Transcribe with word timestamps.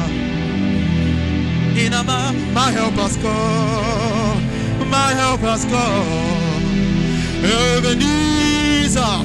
Inama, 1.76 2.32
my 2.52 2.70
help 2.72 2.98
us 2.98 3.16
go, 3.16 3.34
my 4.90 5.14
help 5.14 5.42
us 5.44 5.64
go. 5.64 5.84
Ebenezer, 7.42 9.24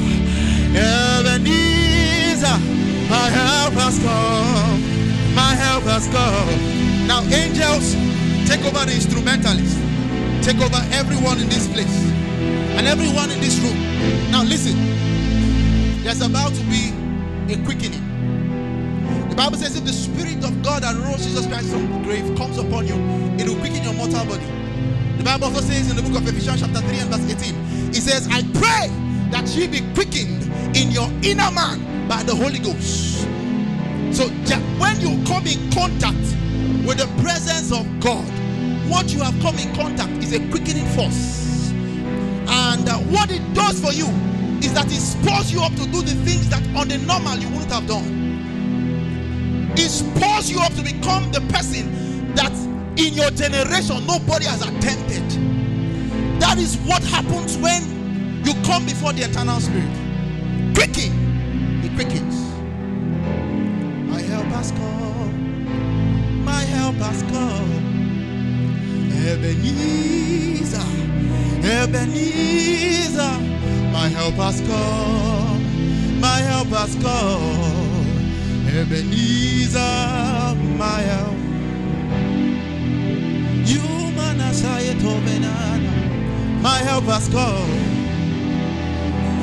Ebenezer, 0.73 2.59
my 3.09 3.29
help 3.37 3.73
has 3.73 3.97
come, 3.99 4.81
my 5.35 5.55
help 5.55 5.83
has 5.83 6.07
come. 6.07 7.07
Now, 7.07 7.21
angels, 7.23 7.95
take 8.47 8.63
over 8.65 8.85
the 8.85 8.93
instrumentalists, 8.95 9.77
take 10.45 10.61
over 10.61 10.77
everyone 10.93 11.39
in 11.39 11.49
this 11.49 11.67
place, 11.73 11.89
and 12.77 12.85
everyone 12.85 13.31
in 13.31 13.39
this 13.41 13.57
room. 13.57 13.73
Now, 14.29 14.43
listen, 14.43 14.77
there's 16.03 16.21
about 16.21 16.53
to 16.53 16.63
be 16.65 16.93
a 17.51 17.57
quickening. 17.65 18.05
The 19.29 19.35
Bible 19.35 19.57
says, 19.57 19.75
if 19.75 19.83
the 19.85 19.91
Spirit 19.91 20.45
of 20.45 20.61
God 20.61 20.83
that 20.83 20.93
rose 20.95 21.25
Jesus 21.25 21.47
Christ 21.47 21.71
from 21.71 21.91
the 21.91 21.99
grave 22.03 22.37
comes 22.37 22.59
upon 22.59 22.85
you, 22.85 22.93
it 23.41 23.49
will 23.49 23.57
quicken 23.57 23.81
your 23.81 23.95
mortal 23.95 24.23
body. 24.25 24.45
The 25.17 25.23
Bible 25.23 25.45
also 25.45 25.61
says 25.61 25.89
in 25.89 25.95
the 25.95 26.03
book 26.03 26.21
of 26.21 26.27
Ephesians, 26.27 26.61
chapter 26.61 26.79
3 26.79 26.99
and 26.99 27.09
verse 27.09 27.25
18, 27.25 27.89
it 27.89 28.03
says, 28.03 28.27
I 28.29 28.43
pray 28.53 28.93
that 29.31 29.49
ye 29.57 29.65
be 29.65 29.81
quickened 29.95 30.43
in 30.77 30.91
your 30.91 31.09
inner 31.23 31.49
man 31.49 32.07
by 32.07 32.21
the 32.21 32.35
Holy 32.35 32.59
Ghost. 32.59 33.23
So 34.13 34.29
when 34.77 35.01
you 35.01 35.25
come 35.25 35.47
in 35.47 35.71
contact 35.71 36.21
with 36.85 37.01
the 37.01 37.09
presence 37.23 37.71
of 37.71 37.83
God, 37.99 38.29
what 38.89 39.11
you 39.13 39.21
have 39.21 39.39
come 39.41 39.57
in 39.57 39.73
contact 39.75 40.11
is 40.23 40.33
a 40.33 40.39
quickening 40.49 40.85
force. 40.95 41.71
And 42.47 42.87
uh, 42.87 42.97
what 43.09 43.31
it 43.31 43.41
does 43.53 43.79
for 43.79 43.91
you 43.91 44.07
is 44.63 44.73
that 44.73 44.87
it 44.87 45.01
spurs 45.01 45.51
you 45.51 45.61
up 45.61 45.73
to 45.73 45.85
do 45.85 46.01
the 46.01 46.15
things 46.23 46.49
that 46.49 46.61
on 46.75 46.87
the 46.87 46.97
normal 46.99 47.37
you 47.37 47.49
wouldn't 47.49 47.71
have 47.71 47.87
done. 47.87 48.25
It 49.77 49.89
spurs 49.89 50.49
you 50.49 50.59
up 50.59 50.73
to 50.73 50.83
become 50.83 51.31
the 51.31 51.41
person 51.51 52.33
that 52.35 52.51
in 52.97 53.13
your 53.13 53.29
generation 53.31 54.05
nobody 54.05 54.45
has 54.45 54.61
attempted. 54.61 55.23
That 56.39 56.57
is 56.57 56.77
what 56.77 57.03
happens 57.03 57.57
when 57.57 58.43
you 58.45 58.53
come 58.63 58.85
before 58.85 59.13
the 59.13 59.23
eternal 59.23 59.59
spirit. 59.59 59.89
Quicken, 60.75 61.83
it 61.83 61.93
quickens. 61.95 62.35
My 64.09 64.21
help 64.21 64.45
has 64.45 64.71
come. 64.71 66.45
My 66.45 66.61
help 66.61 66.95
has 66.95 67.21
come. 67.23 67.84
Ebenezer, 69.25 70.85
Ebenezer, 71.63 73.39
my 73.91 74.07
help 74.07 74.35
has 74.35 74.61
come. 74.61 76.19
My 76.19 76.37
help 76.41 76.67
has 76.67 76.93
come. 77.01 78.05
Ebenezer, 78.69 79.79
my 80.77 81.01
help. 81.09 81.37
You 83.65 83.81
man 84.15 84.37
tobenana. 85.01 86.61
My 86.61 86.77
help 86.77 87.05
has 87.05 87.27
come. 87.27 87.71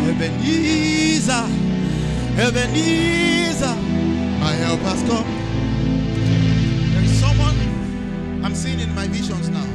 Ebenezer, 0.08 1.46
Ebenezer, 2.38 3.76
my 4.38 4.52
help 4.62 4.80
has 4.80 5.02
come. 5.10 5.26
There 6.92 7.02
is 7.02 7.18
someone 7.18 7.56
I'm 8.44 8.54
seeing 8.54 8.78
in 8.78 8.94
my 8.94 9.08
visions 9.08 9.48
now. 9.48 9.71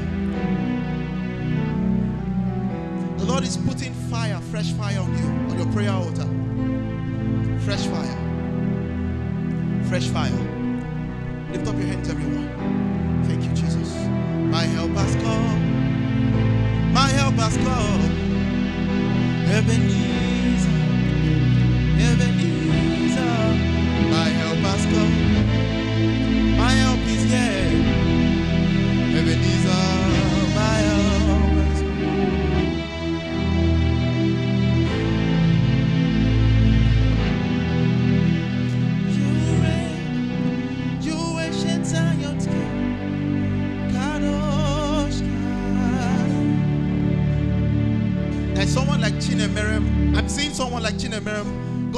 Lord 3.27 3.43
is 3.43 3.57
putting 3.57 3.93
fire, 4.09 4.39
fresh 4.51 4.71
fire 4.71 4.99
on 4.99 5.17
you, 5.17 5.25
on 5.51 5.57
your 5.59 5.71
prayer 5.73 5.91
altar. 5.91 6.27
Fresh 7.65 7.85
fire. 7.87 8.17
Fresh 9.89 10.07
fire. 10.07 10.31
Lift 11.51 11.67
up 11.67 11.75
your 11.75 11.87
hands, 11.87 12.09
everyone. 12.09 13.23
Thank 13.27 13.43
you, 13.43 13.49
Jesus. 13.49 13.93
My 14.49 14.63
help 14.63 14.91
has 14.91 15.15
come. 15.15 16.93
My 16.93 17.09
help 17.09 17.35
has 17.35 17.57
come. 17.57 18.01
Ebenezer, 19.51 20.69
Ebenezer, 21.99 23.21
my 24.09 24.29
help 24.29 24.57
has 24.59 24.85
come. 24.85 25.26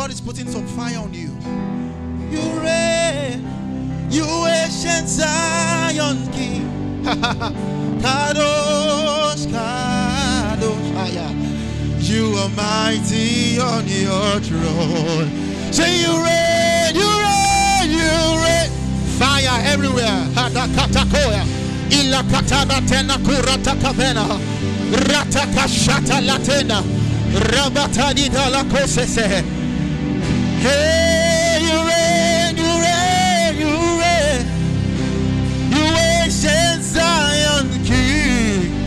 God 0.10 0.14
is 0.16 0.22
putting 0.22 0.48
some 0.50 0.66
fire 0.66 0.98
on 0.98 1.14
you. 1.14 1.30
You 2.32 2.42
reign, 2.62 3.46
you 4.10 4.26
ancient 4.26 5.08
Zion 5.08 6.18
King. 6.34 6.66
Kadosh, 8.02 9.46
Kadosh. 9.54 10.94
Ah. 10.96 11.32
You 12.00 12.26
are 12.42 12.50
mighty 12.58 13.60
on 13.60 13.86
your 13.88 14.40
throne. 14.42 15.30
Say 15.72 16.02
you 16.02 16.18
reign, 16.26 16.96
you 16.96 17.10
reign, 17.22 17.92
you 17.94 18.10
reign. 18.42 18.70
Fire 19.20 19.62
everywhere. 19.62 20.26
Hadakatakoya. 20.34 21.46
Ilakatana 21.92 22.82
tena 22.90 23.16
kurata 23.20 23.76
kavena. 23.76 24.26
Ratakashata 24.92 26.20
latena. 26.26 26.82
Rabatadida 27.52 28.50
la 28.50 28.64
kosese. 28.64 29.59
Hey, 30.62 31.60
you 31.62 31.78
reign, 31.90 32.58
you 32.58 32.72
reign, 32.86 33.54
you 33.64 33.74
reign. 34.02 34.44
You 35.74 35.84
ancient 35.98 36.84
Zion 36.84 37.68
King. 37.86 38.80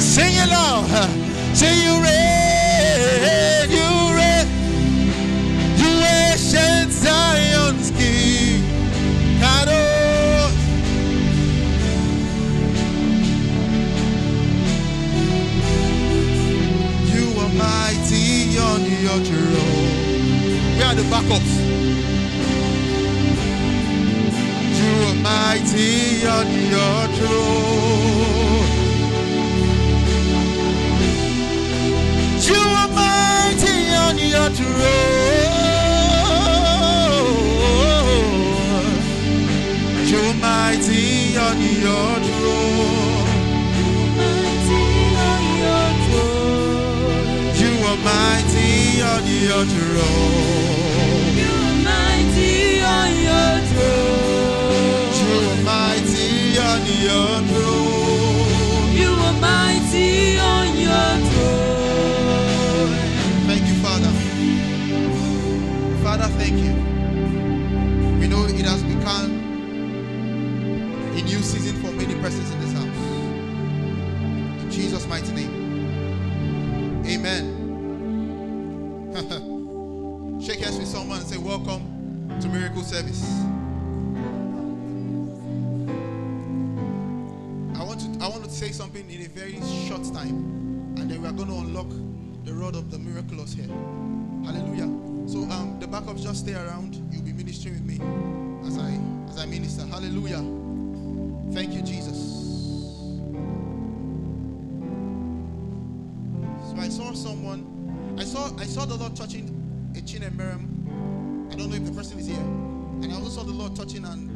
Sing 0.00 0.34
it 0.34 0.50
reign, 2.02 2.39
backups? 21.10 21.52
You 24.78 24.92
are 25.08 25.18
mighty 25.30 26.26
on 26.36 26.48
your 26.74 27.00
throne. 27.16 28.68
You 32.46 32.60
are 32.80 32.88
mighty 32.88 33.76
on 34.06 34.16
your 34.34 34.50
throne. 34.58 35.50
You 40.10 40.18
are 40.30 40.38
mighty 40.48 41.36
on 41.46 41.58
your 41.84 42.12
throne. 42.26 43.30
You 47.60 47.70
are 47.90 48.00
mighty 48.08 49.02
on 49.02 49.24
your 49.26 49.64
throne. 49.66 50.59
on 56.80 56.86
your 56.86 57.40
throne. 57.48 58.92
You 58.92 59.10
are 59.10 59.32
mighty 59.40 60.38
on 60.38 60.76
your 60.76 61.18
throne. 61.28 62.92
Thank 63.46 63.66
you, 63.68 63.74
Father. 63.82 64.12
Father, 66.02 66.28
thank 66.38 66.56
you. 66.58 66.74
We 68.18 68.26
know 68.28 68.44
it 68.46 68.64
has 68.64 68.82
become 68.82 69.30
a 71.12 71.22
new 71.22 71.40
season 71.42 71.76
for 71.82 71.92
many 71.92 72.14
persons 72.20 72.50
in 72.50 72.60
this 72.60 72.72
house. 72.72 73.02
In 74.62 74.70
Jesus' 74.70 75.06
mighty 75.06 75.32
name. 75.32 75.54
Amen. 77.06 77.58
Shake 80.40 80.60
hands 80.60 80.78
with 80.78 80.88
someone 80.88 81.18
and 81.18 81.26
say, 81.26 81.36
Welcome 81.36 82.38
to 82.40 82.48
Miracle 82.48 82.82
Service. 82.82 83.59
Very 89.30 89.60
short 89.88 90.04
time, 90.12 90.94
and 90.98 91.10
then 91.10 91.22
we 91.22 91.28
are 91.28 91.32
going 91.32 91.48
to 91.48 91.54
unlock 91.54 91.88
the 92.44 92.52
rod 92.52 92.74
of 92.74 92.90
the 92.90 92.98
miraculous 92.98 93.52
here. 93.52 93.68
Hallelujah. 94.44 94.88
So 95.28 95.38
um 95.50 95.78
the 95.78 95.86
backups 95.86 96.22
just 96.22 96.40
stay 96.40 96.54
around. 96.54 96.96
You'll 97.12 97.22
be 97.22 97.32
ministering 97.32 97.74
with 97.74 97.84
me 97.84 98.00
as 98.66 98.78
I 98.78 98.98
as 99.30 99.38
I 99.38 99.46
minister. 99.46 99.86
Hallelujah. 99.86 100.42
Thank 101.52 101.74
you, 101.74 101.82
Jesus. 101.82 102.16
So 106.68 106.76
I 106.78 106.88
saw 106.88 107.12
someone, 107.12 108.16
I 108.18 108.24
saw 108.24 108.50
I 108.58 108.64
saw 108.64 108.84
the 108.84 108.96
Lord 108.96 109.14
touching 109.14 109.92
a 109.96 110.00
chin 110.00 110.22
and. 110.22 111.48
I 111.52 111.54
don't 111.56 111.68
know 111.70 111.76
if 111.76 111.84
the 111.84 111.92
person 111.92 112.18
is 112.18 112.26
here. 112.26 112.38
And 112.38 113.12
I 113.12 113.16
also 113.16 113.28
saw 113.28 113.42
the 113.42 113.52
Lord 113.52 113.76
touching 113.76 114.04
and 114.04 114.30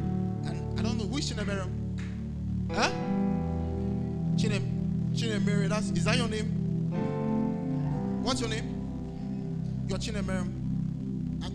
and 0.46 0.78
I 0.78 0.82
don't 0.82 0.98
know 0.98 1.06
is 1.06 1.28
Chin 1.28 1.44
Miriam. 1.46 1.72
Huh? 2.72 2.90
Chin 4.36 4.52
Chin 4.52 4.73
Miriam. 5.44 5.68
That's 5.68 5.90
is 5.90 6.04
that 6.04 6.16
your 6.16 6.28
name? 6.28 6.46
What's 8.22 8.40
your 8.40 8.50
name? 8.50 9.86
You're 9.88 9.98
Chin 9.98 10.16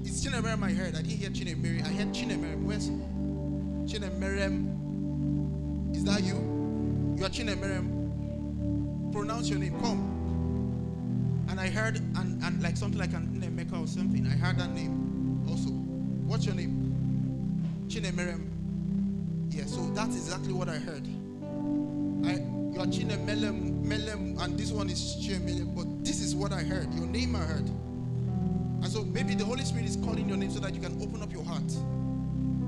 It's 0.06 0.24
Chin 0.24 0.34
I 0.34 0.72
heard. 0.72 0.96
I 0.96 1.02
didn't 1.02 1.08
hear 1.08 1.30
Chin 1.30 1.62
Miriam. 1.62 1.86
I 1.86 1.90
heard 1.90 2.14
Chin 2.14 2.66
Where's 2.66 2.88
Chin 3.92 4.04
Is 5.94 6.04
that 6.06 6.24
you? 6.24 7.16
You 7.18 7.26
are 7.26 7.30
Chin 7.30 7.50
Pronounce 9.12 9.50
your 9.50 9.60
name. 9.60 9.78
Come. 9.82 11.46
And 11.50 11.60
I 11.60 11.68
heard 11.70 11.98
and, 11.98 12.42
and 12.44 12.64
like 12.64 12.78
something 12.78 13.00
like 13.00 13.14
an 13.14 13.28
Nemeka 13.42 13.82
or 13.82 13.88
something. 13.88 14.26
I 14.26 14.38
heard 14.38 14.58
that 14.60 14.70
name 14.70 15.44
also. 15.50 15.70
What's 16.30 16.46
your 16.46 16.56
name? 16.56 17.86
Chine 17.90 18.48
Yeah, 19.50 19.66
so 19.66 19.82
that's 19.96 20.16
exactly 20.16 20.54
what 20.54 20.70
I 20.70 20.78
heard. 20.78 21.09
Are 22.80 22.86
Melem 22.86 23.84
Melem 23.84 24.42
and 24.42 24.58
this 24.58 24.72
one 24.72 24.90
is 24.90 25.18
Melem, 25.28 25.76
but 25.76 26.06
this 26.06 26.22
is 26.22 26.34
what 26.34 26.54
I 26.54 26.64
heard. 26.64 26.94
Your 26.94 27.08
name 27.08 27.36
I 27.36 27.40
heard. 27.40 27.68
And 27.68 28.88
so 28.88 29.04
maybe 29.04 29.36
the 29.36 29.44
Holy 29.44 29.66
Spirit 29.66 29.86
is 29.86 29.98
calling 29.98 30.30
your 30.30 30.38
name 30.38 30.50
so 30.50 30.62
that 30.62 30.74
you 30.74 30.80
can 30.80 30.94
open 31.02 31.22
up 31.22 31.30
your 31.30 31.44
heart. 31.44 31.68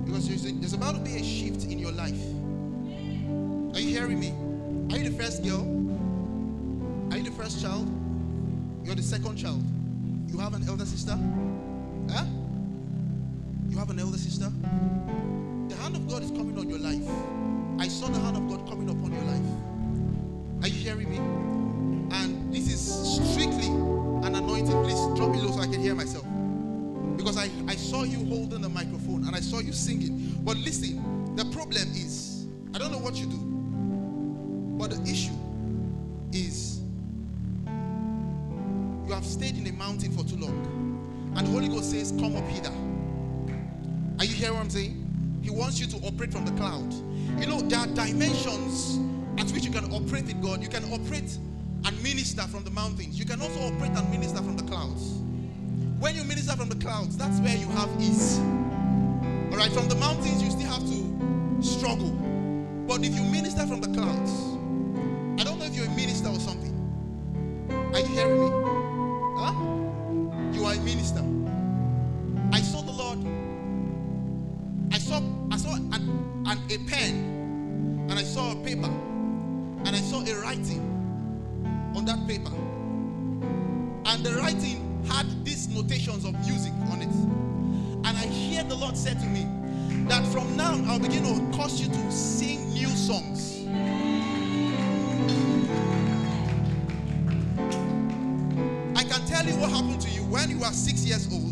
Because 0.04 0.28
there's, 0.28 0.44
there's 0.44 0.74
about 0.74 0.96
to 0.96 1.00
be 1.00 1.16
a 1.16 1.24
shift 1.24 1.64
in 1.64 1.80
your 1.80 1.94
life. 1.94 2.20
Are 3.74 3.80
you 3.80 3.98
hearing 3.98 4.20
me? 4.20 4.34
Are 4.94 5.02
you 5.02 5.10
the 5.10 5.16
first 5.16 5.46
girl? 5.46 5.62
Are 7.12 7.18
you 7.18 7.24
the 7.24 7.32
first 7.32 7.62
child? 7.62 7.90
You're 8.84 8.96
the 8.96 9.02
second 9.02 9.38
child. 9.38 9.64
You 10.28 10.40
have 10.40 10.56
an 10.56 10.68
elder 10.68 10.86
sister? 10.86 11.18
Huh? 12.12 12.26
You 13.70 13.78
have 13.78 13.90
an 13.90 14.00
elder 14.00 14.18
sister? 14.18 14.52
The 15.70 15.76
hand 15.78 15.96
of 15.96 16.06
God 16.10 16.22
is 16.22 16.32
coming 16.32 16.58
on 16.60 16.70
your 16.70 16.80
life. 16.80 17.08
I 17.80 17.88
saw 17.88 18.08
the 18.08 18.20
hand 18.20 18.36
of 18.36 18.50
God 18.50 18.68
coming 18.68 18.90
upon 18.90 19.14
your 19.14 19.24
life. 19.24 19.71
Are 20.62 20.68
you 20.68 20.76
hearing 20.76 21.10
me? 21.10 21.18
And 22.16 22.54
this 22.54 22.72
is 22.72 23.34
strictly 23.34 23.68
an 23.68 24.36
anointing. 24.36 24.84
Please 24.84 25.18
drop 25.18 25.32
me 25.32 25.42
low 25.42 25.52
so 25.52 25.60
I 25.60 25.68
can 25.68 25.82
hear 25.82 25.96
myself. 25.96 26.26
Because 27.18 27.38
I, 27.38 27.50
I 27.68 27.76
saw 27.76 28.04
you 28.04 28.24
holding 28.26 28.62
the 28.62 28.70
microphone 28.70 29.26
and 29.26 29.36
I 29.36 29.40
saw 29.40 29.60
you 29.60 29.74
singing. 29.74 30.38
But 30.44 30.58
listen, 30.58 31.36
the 31.36 31.46
problem 31.46 31.90
is, 31.94 32.48
I 32.76 32.78
don't 32.78 32.92
know 32.92 33.00
what 33.00 33.16
you 33.16 33.26
do. 33.26 33.38
But 34.78 34.92
the 34.92 35.02
issue 35.10 35.34
is 36.32 36.82
you 39.08 39.14
have 39.14 39.26
stayed 39.26 39.58
in 39.58 39.68
a 39.68 39.74
mountain 39.74 40.12
for 40.12 40.24
too 40.24 40.38
long. 40.38 41.34
And 41.36 41.48
Holy 41.48 41.70
Ghost 41.70 41.92
says, 41.92 42.12
Come 42.20 42.36
up 42.36 42.48
hither. 42.48 42.72
Are 44.20 44.26
you 44.26 44.34
hearing 44.36 44.56
what 44.56 44.62
I'm 44.62 44.70
saying? 44.70 45.40
He 45.42 45.50
wants 45.50 45.80
you 45.80 45.88
to 45.88 45.98
operate 46.06 46.32
from 46.32 46.46
the 46.46 46.52
cloud. 46.52 46.94
You 47.40 47.48
know, 47.48 47.62
there 47.62 47.80
are 47.80 47.88
dimensions 47.88 49.00
at 49.38 49.50
which 49.52 49.64
you 49.64 49.72
can 49.72 49.86
operate 49.94 50.26
with 50.26 50.42
God. 50.42 50.62
You 50.62 50.70
can 50.70 50.84
operate 50.94 51.38
and 51.86 52.04
minister 52.04 52.44
from 52.44 52.64
the 52.64 52.72
mountains. 52.72 53.18
You 53.18 53.26
can 53.26 53.42
also 53.42 53.60
operate 53.62 53.92
and 53.92 54.10
minister 54.12 54.38
from 54.38 54.56
the 54.58 54.64
clouds. 54.64 55.20
When 56.00 56.16
you 56.16 56.24
minister 56.24 56.56
from 56.56 56.70
the 56.70 56.76
clouds, 56.76 57.18
that's 57.18 57.40
where 57.40 57.56
you 57.56 57.68
have 57.70 57.90
ease. 58.00 58.40
All 58.40 59.58
right, 59.58 59.72
from 59.72 59.88
the 59.88 59.96
mountains, 59.96 60.42
you 60.42 60.50
still 60.50 60.68
have 60.68 60.82
to 60.82 61.64
struggle. 61.64 62.12
But 62.88 63.06
if 63.06 63.16
you 63.16 63.24
minister 63.24 63.66
from 63.68 63.82
the 63.82 63.88
clouds, 63.90 64.32
I 65.40 65.44
don't 65.44 65.60
know 65.60 65.66
if 65.66 65.76
you're 65.76 65.86
a 65.86 65.96
minister 65.96 66.30
or 66.30 66.40
something. 66.40 66.72
Are 67.94 68.00
you 68.00 68.06
hearing 68.08 68.40
me? 68.40 68.50
Huh? 69.38 69.54
You 70.54 70.66
are 70.66 70.74
a 70.74 70.80
minister. 70.80 71.24
I 72.52 72.62
saw 72.62 72.82
the 72.82 72.92
Lord. 72.92 73.20
I 74.94 74.98
saw 74.98 75.22
I 75.52 75.58
saw 75.58 75.76
an, 75.76 75.94
an, 76.46 76.60
a 76.70 76.78
pen 76.90 78.08
and 78.10 78.14
I 78.14 78.24
saw 78.24 78.52
a 78.52 78.56
paper 78.56 78.90
notations 86.02 86.26
of 86.26 86.34
music 86.48 86.74
on 86.92 87.02
it. 87.02 87.14
And 88.08 88.18
I 88.18 88.26
hear 88.26 88.64
the 88.64 88.76
Lord 88.76 88.98
said 88.98 89.20
to 89.20 89.26
me 89.26 89.48
that 90.08 90.26
from 90.28 90.56
now 90.56 90.82
I'll 90.88 91.00
begin 91.00 91.24
to 91.24 91.58
cause 91.58 91.80
you 91.80 91.88
to 91.88 92.12
sing 92.12 92.70
new 92.74 92.88
songs. 92.88 93.66
I 98.96 99.04
can 99.04 99.26
tell 99.28 99.46
you 99.46 99.56
what 99.58 99.70
happened 99.72 100.02
to 100.02 100.10
you 100.10 100.22
when 100.24 100.50
you 100.50 100.60
were 100.60 100.66
six 100.72 101.06
years 101.06 101.32
old. 101.32 101.51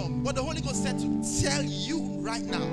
Other. 0.00 0.12
But 0.22 0.34
the 0.34 0.42
Holy 0.42 0.60
Ghost 0.60 0.82
said 0.82 0.98
to 0.98 1.42
tell 1.42 1.62
you 1.62 1.98
right 2.20 2.44
now, 2.44 2.68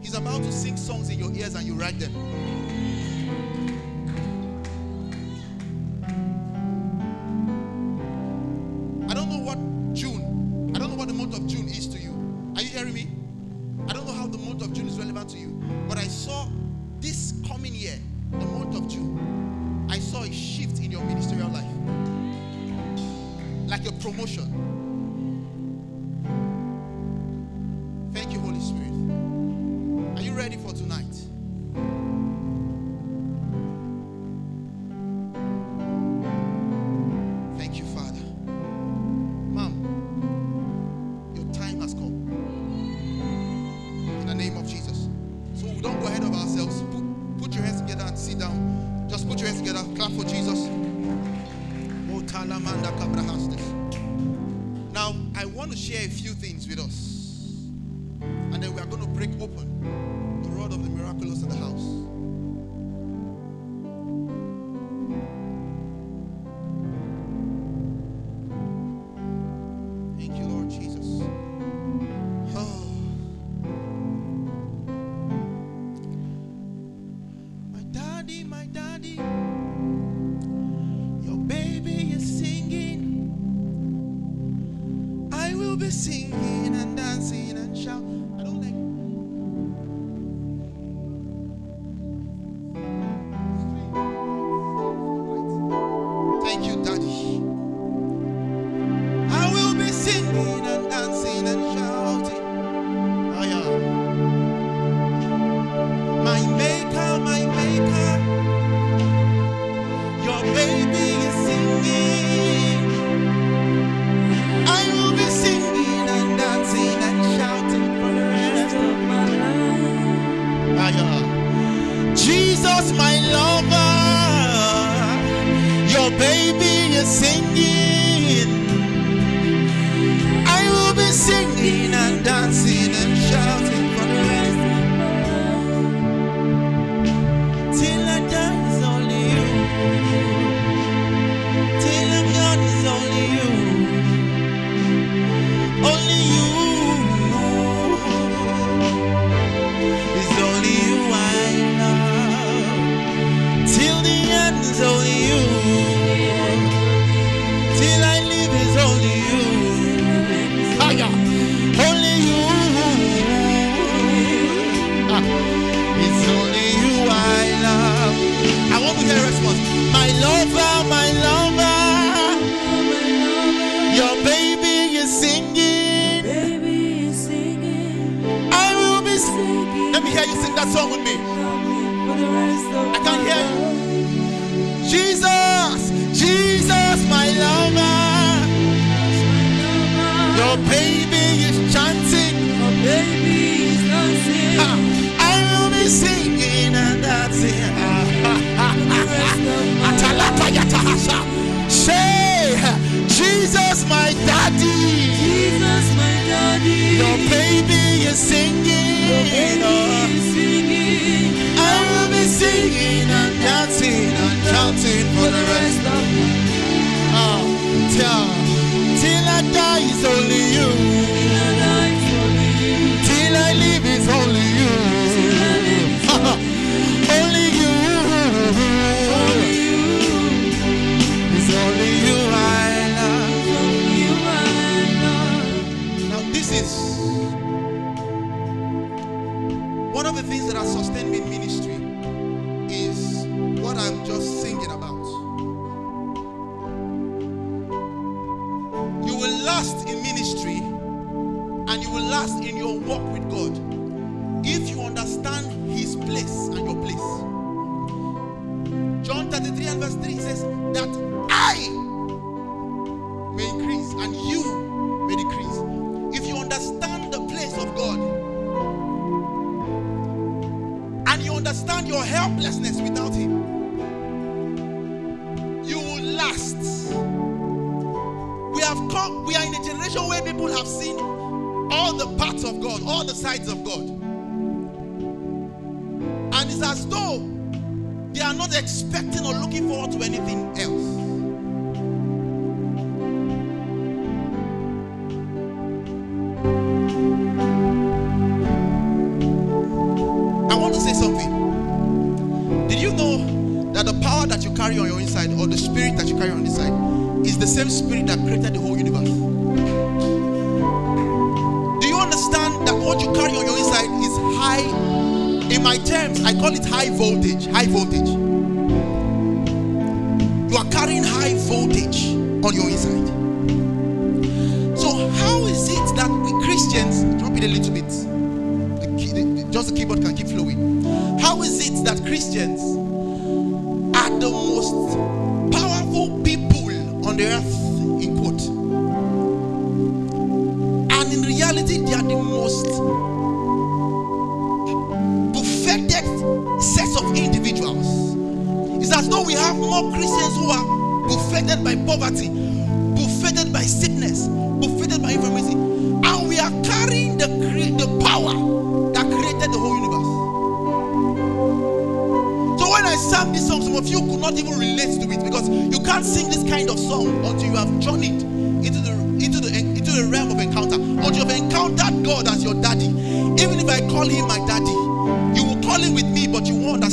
He's 0.00 0.14
about 0.14 0.42
to 0.42 0.52
sing 0.52 0.76
songs 0.76 1.10
in 1.10 1.18
your 1.18 1.32
ears 1.32 1.54
and 1.54 1.64
you 1.64 1.74
write 1.74 1.98
them. 1.98 2.12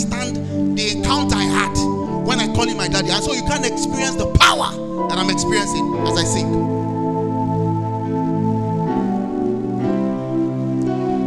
Understand 0.04 0.78
the 0.78 0.92
encounter 0.92 1.36
I 1.36 1.44
had 1.44 1.76
when 2.26 2.40
I 2.40 2.48
call 2.54 2.68
him 2.68 2.78
my 2.78 2.88
daddy. 2.88 3.10
And 3.10 3.24
so 3.24 3.34
you 3.34 3.42
can't 3.44 3.66
experience 3.66 4.16
the 4.16 4.32
power 4.40 4.72
that 5.10 5.18
I'm 5.18 5.30
experiencing 5.30 5.96
as 6.08 6.18
I 6.18 6.24
sing. 6.24 6.48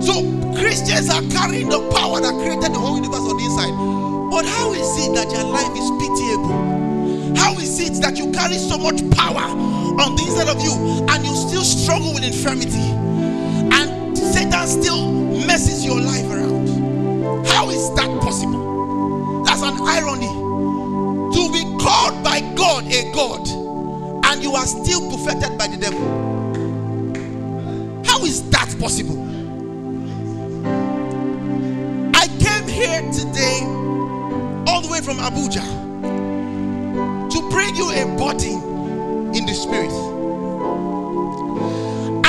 So 0.00 0.25
Christians 0.59 1.11
are 1.11 1.23
carrying 1.29 1.69
the 1.69 1.81
power 1.93 2.21
that 2.21 2.33
created 2.41 2.73
the 2.73 2.79
whole 2.79 2.97
universe 2.97 3.21
on 3.21 3.37
the 3.37 3.45
inside. 3.45 3.75
But 4.31 4.47
how 4.47 4.73
is 4.73 4.88
it 5.05 5.14
that 5.14 5.31
your 5.31 5.45
life 5.45 5.73
is 5.76 5.88
pitiable? 6.00 7.37
How 7.37 7.52
is 7.59 7.79
it 7.81 8.00
that 8.00 8.17
you 8.17 8.33
carry 8.33 8.57
so 8.57 8.79
much 8.79 9.02
power 9.12 9.52
on 10.00 10.17
the 10.17 10.23
inside 10.25 10.49
of 10.49 10.61
you 10.62 10.73
and 11.09 11.25
you 11.25 11.35
still 11.35 11.64
struggle 11.64 12.14
with 12.14 12.25
infirmity? 12.25 12.88
And 13.76 14.17
Satan 14.17 14.67
still 14.67 15.12
messes 15.47 15.85
your 15.85 16.00
life 16.00 16.25
around. 16.31 16.51
Possible? 18.33 19.45
That's 19.45 19.61
an 19.61 19.77
irony. 19.83 20.27
To 20.27 21.53
be 21.53 21.65
called 21.79 22.25
by 22.25 22.41
God 22.57 22.87
a 22.91 23.12
God 23.12 23.47
and 24.25 24.43
you 24.43 24.55
are 24.55 24.65
still 24.65 25.11
perfected 25.11 25.59
by 25.59 25.67
the 25.67 25.77
devil. 25.77 26.01
How 28.07 28.25
is 28.25 28.49
that 28.49 28.75
possible? 28.81 29.21
I 32.17 32.27
came 32.41 32.67
here 32.69 33.03
today, 33.12 33.61
all 34.67 34.81
the 34.81 34.89
way 34.91 35.03
from 35.03 35.19
Abuja, 35.19 35.61
to 37.31 37.51
bring 37.51 37.77
you 37.77 37.91
a 37.91 38.07
body 38.17 38.55
in 39.37 39.45
the 39.45 39.53
spirit. 39.53 39.93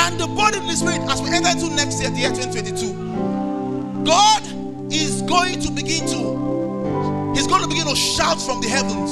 And 0.04 0.20
the 0.20 0.28
body 0.36 0.58
in 0.58 0.68
the 0.68 0.76
spirit, 0.76 1.00
as 1.10 1.22
we 1.22 1.30
enter 1.30 1.52
into 1.52 1.74
next 1.74 2.02
year, 2.02 2.10
the 2.10 2.18
year 2.18 2.32
2022, 2.32 4.04
God 4.04 4.53
going 5.34 5.60
to 5.60 5.72
begin 5.72 6.06
to, 6.06 7.34
He's 7.34 7.48
going 7.48 7.64
to 7.64 7.68
begin 7.68 7.88
to 7.88 7.96
shout 7.96 8.40
from 8.40 8.62
the 8.62 8.70
heavens 8.70 9.10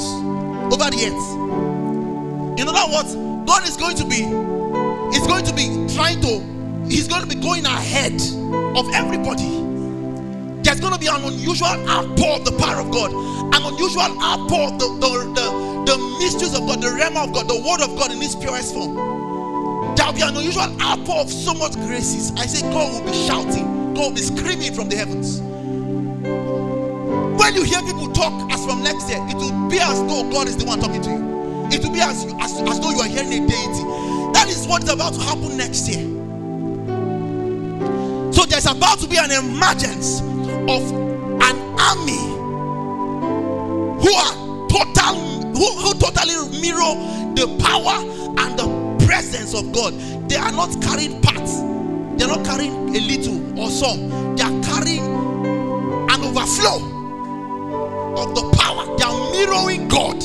over 0.72 0.88
the 0.88 1.02
earth. 1.10 2.58
In 2.60 2.68
other 2.68 2.92
words, 2.94 3.16
God 3.44 3.66
is 3.66 3.76
going 3.76 3.96
to 3.96 4.04
be, 4.06 4.22
is 5.16 5.26
going 5.26 5.44
to 5.44 5.52
be 5.52 5.66
trying 5.94 6.20
to, 6.22 6.86
He's 6.88 7.08
going 7.08 7.22
to 7.22 7.28
be 7.28 7.40
going 7.42 7.66
ahead 7.66 8.14
of 8.76 8.88
everybody 8.94 9.62
there's 10.62 10.80
going 10.80 10.92
to 10.94 10.98
be 10.98 11.08
an 11.08 11.22
unusual 11.22 11.66
outpour 11.66 12.36
of 12.36 12.44
the 12.44 12.52
power 12.52 12.80
of 12.80 12.90
God, 12.90 13.12
an 13.12 13.62
unusual 13.74 14.02
outpour 14.22 14.72
of 14.72 14.78
the, 14.78 14.88
the, 15.02 15.10
the, 15.34 15.92
the 15.92 15.98
mysteries 16.18 16.54
of 16.54 16.60
God, 16.60 16.80
the 16.80 16.94
realm 16.94 17.16
of 17.16 17.34
God, 17.34 17.48
the 17.48 17.60
word 17.60 17.82
of 17.82 17.98
God 17.98 18.12
in 18.12 18.22
its 18.22 18.36
purest 18.36 18.72
form. 18.72 18.94
There 19.96 20.06
will 20.06 20.12
be 20.14 20.22
an 20.22 20.36
unusual 20.36 20.70
outpour 20.80 21.22
of 21.22 21.30
so 21.30 21.52
much 21.52 21.74
graces. 21.74 22.30
I 22.38 22.46
say, 22.46 22.62
God 22.72 22.94
will 22.94 23.10
be 23.10 23.26
shouting, 23.26 23.92
God 23.92 24.00
will 24.00 24.14
be 24.14 24.22
screaming 24.22 24.72
from 24.72 24.88
the 24.88 24.96
heavens. 24.96 25.42
When 27.42 27.56
you 27.56 27.64
hear 27.64 27.82
people 27.82 28.06
talk 28.12 28.52
as 28.52 28.64
from 28.64 28.84
next 28.84 29.10
year, 29.10 29.18
it 29.28 29.34
will 29.34 29.68
be 29.68 29.80
as 29.80 29.98
though 30.02 30.22
God 30.30 30.46
is 30.46 30.56
the 30.56 30.64
one 30.64 30.78
talking 30.78 31.02
to 31.02 31.10
you. 31.10 31.68
It 31.72 31.82
will 31.82 31.90
be 31.90 32.00
as, 32.00 32.24
as, 32.38 32.60
as 32.60 32.78
though 32.78 32.90
you 32.90 33.00
are 33.00 33.08
hearing 33.08 33.32
a 33.32 33.48
deity. 33.48 33.82
That 34.32 34.46
is 34.48 34.64
what 34.68 34.84
is 34.84 34.88
about 34.88 35.14
to 35.14 35.20
happen 35.20 35.56
next 35.56 35.88
year. 35.88 36.06
So 38.32 38.46
there's 38.46 38.66
about 38.66 39.00
to 39.00 39.08
be 39.08 39.16
an 39.16 39.32
emergence 39.32 40.20
of 40.70 40.86
an 41.42 41.58
army 41.82 42.22
who 43.98 44.14
are 44.14 44.68
total 44.70 45.18
who, 45.50 45.66
who 45.82 45.94
totally 45.98 46.38
mirror 46.62 46.94
the 47.34 47.58
power 47.58 48.06
and 48.38 48.56
the 48.56 49.04
presence 49.04 49.52
of 49.52 49.72
God. 49.72 49.98
they 50.30 50.36
are 50.36 50.52
not 50.52 50.80
carrying 50.80 51.20
parts. 51.20 51.58
They 51.58 52.24
are 52.24 52.36
not 52.36 52.46
carrying 52.46 52.94
a 52.94 53.00
little 53.00 53.58
or 53.58 53.68
some. 53.68 54.36
They 54.36 54.44
are 54.44 54.62
carrying 54.62 55.02
an 56.08 56.22
overflow 56.22 56.91
of 58.16 58.34
the 58.34 58.42
power. 58.56 58.84
They 58.96 59.04
are 59.04 59.30
mirroring 59.32 59.88
God. 59.88 60.22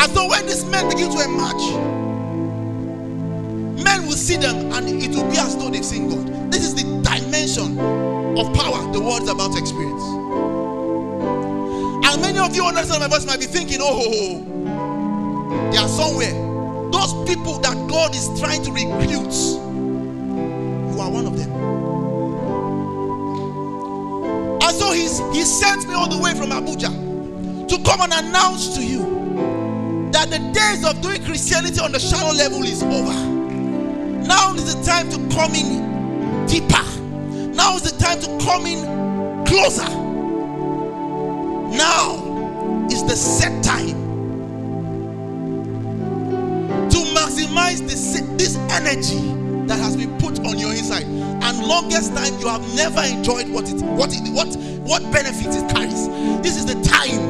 And 0.00 0.12
so 0.12 0.28
when 0.28 0.46
these 0.46 0.64
men 0.66 0.88
begin 0.88 1.10
to 1.10 1.24
emerge, 1.24 1.64
men 3.82 4.06
will 4.06 4.12
see 4.12 4.36
them 4.36 4.72
and 4.72 4.88
it 4.88 5.10
will 5.10 5.30
be 5.30 5.38
as 5.38 5.56
though 5.56 5.70
they've 5.70 5.84
seen 5.84 6.08
God. 6.08 6.52
This 6.52 6.64
is 6.64 6.74
the 6.74 6.82
dimension 7.02 7.78
of 8.38 8.52
power 8.54 8.92
the 8.92 9.00
world 9.00 9.22
is 9.22 9.28
about 9.28 9.52
to 9.52 9.58
experience. 9.58 10.02
And 12.06 12.22
many 12.22 12.38
of 12.38 12.54
you 12.54 12.64
understand 12.64 13.00
my 13.00 13.08
voice 13.08 13.26
might 13.26 13.40
be 13.40 13.46
thinking, 13.46 13.78
oh, 13.80 14.40
they 15.72 15.78
are 15.78 15.88
somewhere. 15.88 16.32
Those 16.90 17.12
people 17.28 17.58
that 17.60 17.76
God 17.88 18.14
is 18.14 18.28
trying 18.40 18.62
to 18.62 18.72
recruit, 18.72 19.34
you 20.94 21.00
are 21.00 21.10
one 21.10 21.26
of 21.26 21.36
them. 21.36 21.77
So 24.88 24.94
he's, 24.94 25.18
he 25.36 25.42
sent 25.44 25.86
me 25.86 25.92
all 25.92 26.08
the 26.08 26.16
way 26.16 26.32
from 26.32 26.48
Abuja 26.48 26.88
to 27.68 27.82
come 27.84 28.00
and 28.00 28.12
announce 28.26 28.74
to 28.74 28.82
you 28.82 29.00
that 30.12 30.30
the 30.30 30.38
days 30.54 30.82
of 30.82 31.02
doing 31.02 31.22
Christianity 31.26 31.78
on 31.78 31.92
the 31.92 31.98
shallow 32.00 32.32
level 32.32 32.62
is 32.62 32.82
over. 32.82 33.12
Now 34.26 34.54
is 34.54 34.74
the 34.74 34.82
time 34.84 35.10
to 35.10 35.16
come 35.34 35.54
in 35.54 36.46
deeper. 36.46 36.82
Now 37.54 37.76
is 37.76 37.82
the 37.82 37.98
time 37.98 38.18
to 38.20 38.28
come 38.42 38.64
in 38.64 39.44
closer. 39.44 39.86
Now 41.76 42.86
is 42.90 43.04
the 43.04 43.14
set 43.16 43.62
time 43.62 43.88
to 46.88 46.96
maximize 47.12 47.86
this, 47.86 48.22
this 48.38 48.56
energy 48.72 49.18
that 49.66 49.78
has 49.78 49.98
been 49.98 50.16
put 50.16 50.38
on 50.46 50.58
your 50.58 50.70
inside. 50.70 51.04
And 51.48 51.66
longest 51.66 52.14
time 52.14 52.38
you 52.40 52.46
have 52.46 52.60
never 52.74 53.00
enjoyed 53.00 53.48
what 53.48 53.70
it 53.70 53.80
what 53.80 54.12
it 54.12 54.20
what 54.34 54.54
what 54.86 55.00
benefits 55.10 55.56
it 55.56 55.66
carries. 55.74 56.06
This 56.42 56.58
is 56.58 56.66
the 56.66 56.74
time. 56.82 57.22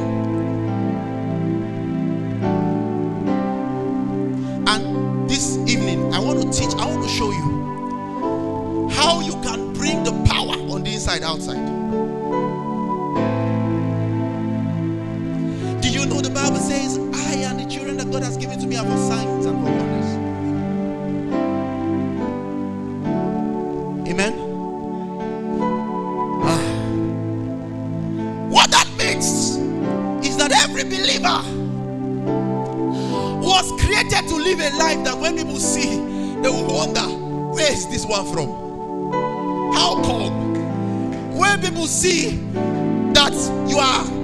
And 4.67 5.29
this 5.29 5.55
evening, 5.69 6.13
I 6.13 6.19
want 6.19 6.41
to 6.41 6.51
teach, 6.51 6.73
I 6.75 6.85
want 6.85 7.01
to 7.01 7.09
show 7.09 7.31
you 7.31 8.89
how 8.91 9.21
you 9.21 9.31
can 9.41 9.71
bring 9.71 10.03
the 10.03 10.11
power 10.29 10.55
on 10.69 10.83
the 10.83 10.93
inside 10.93 11.23
outside. 11.23 11.68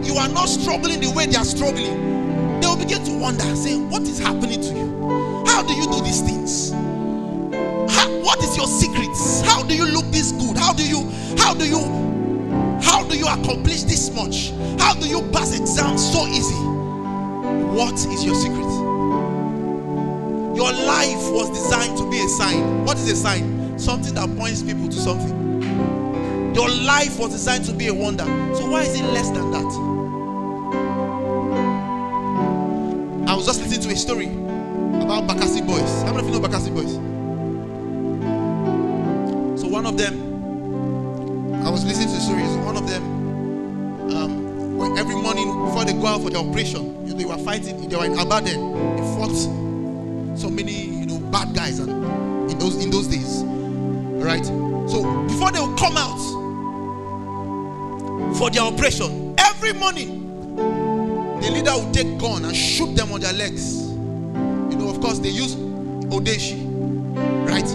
You 0.06 0.16
are 0.16 0.30
not 0.30 0.48
struggling 0.48 1.00
the 1.02 1.12
way 1.12 1.26
they 1.26 1.36
are 1.36 1.46
struggling, 1.46 2.60
they 2.62 2.68
will 2.68 2.78
begin 2.78 3.04
to 3.04 3.18
wonder, 3.18 3.44
saying, 3.56 3.90
What 3.90 4.04
is 4.04 4.20
happening 4.20 4.62
to 4.62 4.74
you? 4.74 5.46
How 5.48 5.64
do 5.64 5.74
you 5.74 5.86
do 5.86 6.02
these 6.04 6.22
things? 6.22 6.72
How, 6.72 8.10
what 8.22 8.44
is 8.44 8.56
your 8.58 8.68
secrets? 8.68 9.42
How 9.42 9.64
do 9.64 9.76
you 9.76 9.86
look 9.86 10.06
this 10.08 10.32
good? 10.32 10.58
How 10.58 10.74
do 10.74 10.88
you 10.88 11.10
how 11.38 11.54
do 11.54 11.68
you 11.68 11.80
how 12.82 13.04
do 13.08 13.18
you 13.18 13.28
accomplish 13.28 13.84
this 13.84 14.14
much? 14.14 14.52
How 14.80 14.94
do 14.94 15.08
you 15.08 15.22
pass 15.32 15.58
exams 15.58 16.12
so 16.12 16.26
easy? 16.28 16.56
What 17.76 17.96
is 17.96 18.24
your 18.24 18.36
secret? 18.36 18.66
Your 20.56 20.72
life 20.72 21.32
was 21.32 21.50
designed 21.50 21.98
to 21.98 22.10
be 22.10 22.20
a 22.20 22.28
sign. 22.30 22.86
What 22.86 22.98
is 22.98 23.12
a 23.12 23.16
sign? 23.16 23.78
Something 23.78 24.14
that 24.16 24.36
points 24.38 24.64
people 24.64 24.88
to 24.88 24.96
something. 24.96 26.54
Your 26.56 26.70
life 26.70 27.20
was 27.20 27.32
designed 27.32 27.66
to 27.66 27.74
be 27.74 27.88
a 27.88 27.94
wonder. 27.94 28.24
So 28.56 28.70
why 28.70 28.84
is 28.84 29.00
it 29.00 29.04
less 29.04 29.30
than 29.32 29.52
that? 29.52 29.95
I 33.36 33.38
was 33.38 33.48
just 33.48 33.60
listening 33.60 33.82
to 33.82 33.90
a 33.90 33.98
story 33.98 34.28
about 35.04 35.28
Bakassi 35.28 35.60
boys. 35.68 36.04
How 36.04 36.14
many 36.14 36.26
of 36.26 36.34
you 36.34 36.40
know 36.40 36.48
Bakassi 36.48 36.74
boys? 36.74 36.94
So 39.60 39.68
one 39.68 39.86
of 39.86 39.98
them, 39.98 40.16
I 41.66 41.70
was 41.70 41.84
listening 41.84 42.08
to 42.08 42.14
the 42.14 42.22
story. 42.22 42.44
So 42.46 42.60
one 42.60 42.78
of 42.78 42.90
them, 42.90 43.04
um, 44.16 44.98
every 44.98 45.16
morning 45.16 45.50
before 45.66 45.84
they 45.84 45.92
go 45.92 46.06
out 46.06 46.22
for 46.22 46.30
the 46.30 46.38
operation, 46.38 47.06
you 47.06 47.12
know, 47.12 47.20
they 47.20 47.26
were 47.26 47.38
fighting. 47.40 47.90
They 47.90 47.98
were 47.98 48.06
in 48.06 48.14
Abadan. 48.14 48.96
They 48.96 49.04
fought 49.18 49.36
so 50.40 50.50
many, 50.50 50.86
you 50.86 51.06
know, 51.06 51.20
bad 51.30 51.54
guys 51.54 51.80
and 51.80 51.92
in 52.50 52.58
those 52.58 52.82
in 52.82 52.90
those 52.90 53.08
days. 53.08 53.42
All 53.42 54.24
right. 54.24 54.46
So 54.46 55.04
before 55.28 55.52
they 55.52 55.60
will 55.60 55.76
come 55.76 55.98
out 55.98 56.22
for 58.38 58.50
their 58.50 58.64
operation, 58.64 59.36
every 59.38 59.74
morning 59.74 60.25
the 61.46 61.52
leader 61.52 61.74
will 61.74 61.92
take 61.92 62.18
gun 62.18 62.44
and 62.44 62.56
shoot 62.56 62.96
them 62.96 63.12
on 63.12 63.22
their 63.22 63.34
legs. 63.34 63.82
You 63.84 64.76
know, 64.78 64.90
of 64.90 65.00
course, 65.00 65.20
they 65.20 65.30
use 65.30 65.56
Odeshi, 65.56 66.66
right? 67.48 67.70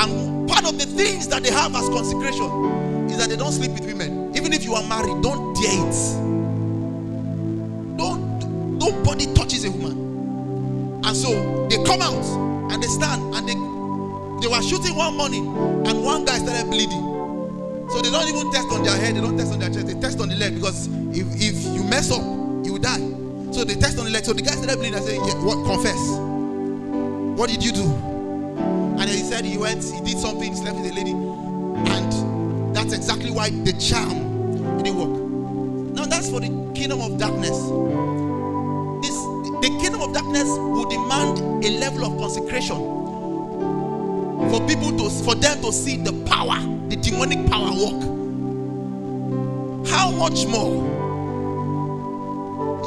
And 0.00 0.48
part 0.48 0.64
of 0.64 0.78
the 0.78 0.86
things 0.86 1.28
that 1.28 1.42
they 1.42 1.50
have 1.50 1.74
as 1.76 1.88
consecration 1.90 3.10
is 3.10 3.18
that 3.18 3.28
they 3.28 3.36
don't 3.36 3.52
sleep 3.52 3.72
with 3.72 3.84
women. 3.84 4.34
Even 4.34 4.52
if 4.54 4.64
you 4.64 4.74
are 4.74 4.82
married, 4.88 5.22
don't 5.22 5.54
dare 5.60 5.86
it. 5.86 5.96
Don't 7.98 8.78
nobody 8.78 9.26
touches 9.34 9.64
a 9.66 9.70
woman. 9.70 11.02
And 11.04 11.14
so 11.14 11.66
they 11.68 11.76
come 11.84 12.00
out 12.00 12.24
and 12.72 12.82
they 12.82 12.88
stand 12.88 13.34
and 13.34 13.46
they 13.46 13.54
they 14.40 14.48
were 14.50 14.62
shooting 14.62 14.96
one 14.96 15.16
morning 15.18 15.46
and 15.86 16.02
one 16.02 16.24
guy 16.24 16.38
started 16.38 16.70
bleeding. 16.70 17.08
So 17.90 18.00
they 18.00 18.10
don't 18.10 18.28
even 18.28 18.50
test 18.50 18.68
on 18.70 18.82
their 18.82 18.96
head, 18.96 19.16
they 19.16 19.20
don't 19.20 19.36
test 19.36 19.52
on 19.52 19.58
their 19.58 19.68
chest, 19.68 19.86
they 19.88 19.94
test 20.00 20.20
on 20.20 20.28
the 20.30 20.36
leg 20.36 20.54
because 20.54 20.86
if, 21.12 21.26
if 21.34 21.62
you 21.74 21.82
mess 21.82 22.10
up, 22.10 22.22
you 22.64 22.74
will 22.74 22.78
die. 22.78 23.09
So 23.52 23.64
they 23.64 23.74
test 23.74 23.98
on 23.98 24.04
the 24.04 24.10
leg. 24.10 24.24
So 24.24 24.32
the 24.32 24.42
guy 24.42 24.52
started 24.52 24.78
bleeding. 24.78 24.94
I 24.94 25.00
said, 25.00 25.16
yeah, 25.16 25.34
What 25.44 25.64
confess? 25.66 25.98
What 27.38 27.48
did 27.48 27.64
you 27.64 27.72
do? 27.72 27.84
And 29.00 29.08
he 29.08 29.22
said 29.22 29.46
he 29.46 29.56
went, 29.56 29.82
he 29.82 29.98
did 30.02 30.18
something, 30.18 30.50
he 30.52 30.54
slept 30.54 30.76
with 30.76 30.92
a 30.92 30.94
lady, 30.94 31.12
and 31.12 32.76
that's 32.76 32.92
exactly 32.92 33.30
why 33.30 33.48
the 33.48 33.72
charm 33.72 34.82
didn't 34.82 34.98
work. 34.98 35.94
Now 35.94 36.04
that's 36.04 36.28
for 36.28 36.40
the 36.40 36.48
kingdom 36.74 37.00
of 37.00 37.16
darkness. 37.18 37.56
This 39.00 39.16
the 39.62 39.78
kingdom 39.80 40.02
of 40.02 40.12
darkness 40.12 40.48
will 40.48 40.86
demand 40.90 41.64
a 41.64 41.70
level 41.78 42.04
of 42.04 42.18
consecration 42.18 42.76
for 44.50 44.60
people 44.68 44.94
to 44.98 45.08
for 45.24 45.34
them 45.34 45.62
to 45.62 45.72
see 45.72 45.96
the 45.96 46.12
power, 46.26 46.58
the 46.90 46.96
demonic 46.96 47.46
power 47.50 47.72
work. 47.72 48.02
How 49.88 50.10
much 50.10 50.44
more 50.44 50.99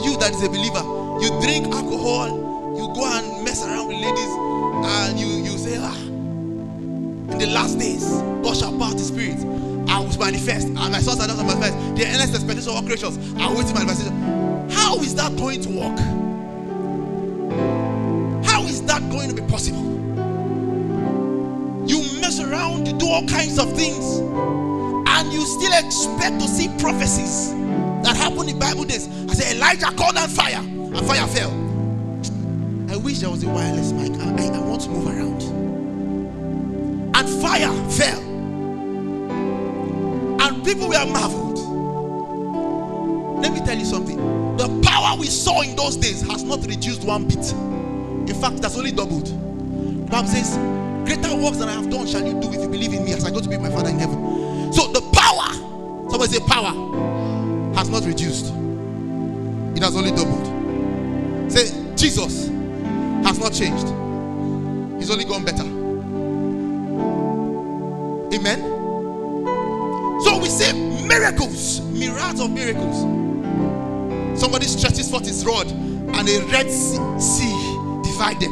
you 0.02 0.18
that 0.18 0.32
is 0.32 0.44
a 0.44 0.50
believer, 0.50 0.84
you 1.22 1.30
drink 1.42 1.68
alcohol, 1.68 2.28
you 2.78 2.88
go 2.96 3.06
and 3.06 3.44
mess 3.44 3.64
around 3.66 3.88
with 3.88 3.98
ladies, 3.98 4.34
and 4.86 5.20
you 5.20 5.28
you 5.44 5.58
say, 5.58 5.78
ah, 5.80 5.98
in 7.32 7.38
the 7.38 7.48
last 7.48 7.78
days, 7.78 8.04
God 8.44 8.58
shall 8.58 8.84
out 8.84 8.94
the 8.94 9.04
spirit. 9.04 9.38
I 9.90 10.00
will 10.00 10.18
manifest, 10.18 10.68
and 10.68 10.76
my 10.76 11.00
sons 11.00 11.20
are 11.20 11.28
not 11.28 11.38
manifest. 11.38 11.78
The 11.96 12.06
endless 12.06 12.34
expectation 12.34 12.70
of 12.70 12.76
all 12.76 12.84
creatures 12.84 13.18
are 13.38 13.56
waiting 13.56 13.74
manifestation. 13.74 14.70
How 14.72 14.98
is 14.98 15.14
that 15.16 15.36
going 15.38 15.62
to 15.62 15.70
work? 15.70 16.00
How 18.46 18.64
is 18.64 18.82
that 18.86 19.02
going 19.12 19.30
to 19.30 19.36
be 19.36 19.48
possible? 19.50 19.84
You 21.88 22.00
mess 22.22 22.40
around, 22.40 22.88
you 22.88 22.94
do 22.94 23.08
all 23.08 23.28
kinds 23.28 23.60
of 23.60 23.72
things, 23.74 24.20
and 24.20 25.32
you 25.32 25.46
still 25.46 25.74
expect 25.74 26.40
to 26.40 26.48
see 26.48 26.70
prophecies 26.80 27.52
that 28.04 28.16
happened 28.18 28.50
in 28.50 28.58
Bible 28.60 28.86
days. 28.86 29.08
I 29.34 29.36
said 29.36 29.56
Elijah 29.56 29.92
called 29.96 30.14
down 30.14 30.30
fire, 30.30 30.60
and 30.60 31.08
fire 31.08 31.26
fell. 31.26 31.50
I 32.92 32.98
wish 32.98 33.18
there 33.18 33.32
was 33.32 33.44
a 33.44 33.50
wireless 33.50 33.92
mic. 33.92 34.12
I, 34.22 34.26
I, 34.30 34.58
I 34.58 34.60
want 34.60 34.82
to 34.82 34.90
move 34.90 35.08
around. 35.08 35.42
And 37.16 37.42
fire 37.42 37.74
fell. 37.90 38.22
And 40.40 40.64
people 40.64 40.88
were 40.88 41.06
marveled. 41.08 41.58
Let 43.42 43.54
me 43.54 43.62
tell 43.62 43.76
you 43.76 43.86
something. 43.86 44.18
The 44.58 44.68
power 44.84 45.18
we 45.18 45.26
saw 45.26 45.62
in 45.64 45.76
those 45.76 45.98
days 45.98 46.22
has 46.30 46.44
not 46.44 46.64
reduced 46.68 47.04
one 47.04 47.28
bit. 47.28 47.54
In 47.54 48.40
fact, 48.40 48.62
that's 48.62 48.78
only 48.78 48.92
doubled. 48.92 49.26
The 49.26 50.12
Bible 50.12 50.28
says, 50.28 50.58
Greater 51.08 51.36
works 51.38 51.58
than 51.58 51.70
I 51.70 51.74
have 51.74 51.90
done 51.90 52.06
shall 52.06 52.24
you 52.24 52.40
do 52.40 52.54
if 52.54 52.62
you 52.62 52.70
believe 52.70 52.94
in 52.94 53.04
me 53.04 53.14
as 53.14 53.26
I 53.26 53.32
go 53.32 53.42
to 53.42 53.50
be 53.50 53.58
my 53.58 53.72
Father 53.72 53.90
in 53.90 53.98
heaven. 53.98 54.72
So 54.72 54.92
the 54.92 55.02
power, 55.12 55.52
somebody 56.12 56.34
say 56.34 56.40
power, 56.46 57.74
has 57.74 57.90
not 57.90 58.06
reduced. 58.06 58.54
It 59.76 59.84
has 59.84 59.96
only 59.96 60.12
doubled. 60.12 61.52
Say 61.52 61.96
Jesus 61.96 62.48
has 62.48 63.40
not 63.40 63.54
changed. 63.54 63.88
He's 65.00 65.12
only 65.12 65.26
gone 65.26 65.44
better. 65.44 65.64
Amen. 68.34 68.60
So 70.22 70.40
we 70.40 70.48
see 70.48 70.74
miracles, 71.08 71.82
myriads 71.92 72.40
of 72.40 72.52
miracles. 72.52 73.02
Somebody 74.40 74.66
stretches 74.66 75.10
forth 75.10 75.26
his 75.26 75.46
rod, 75.46 75.68
and 75.70 76.28
a 76.30 76.40
red 76.52 76.70
sea 76.70 77.54
divided. 78.04 78.52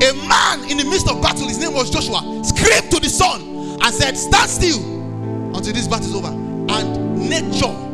A 0.00 0.12
man 0.28 0.70
in 0.70 0.76
the 0.78 0.84
midst 0.84 1.08
of 1.08 1.20
battle, 1.22 1.48
his 1.48 1.58
name 1.58 1.74
was 1.74 1.90
Joshua, 1.90 2.20
screamed 2.44 2.90
to 2.90 3.00
the 3.00 3.08
sun 3.08 3.40
and 3.82 3.94
said, 3.94 4.16
Stand 4.16 4.50
still 4.50 4.78
until 5.56 5.72
this 5.72 5.88
battle 5.88 6.06
is 6.06 6.14
over. 6.14 6.28
And 6.28 7.28
nature 7.28 7.87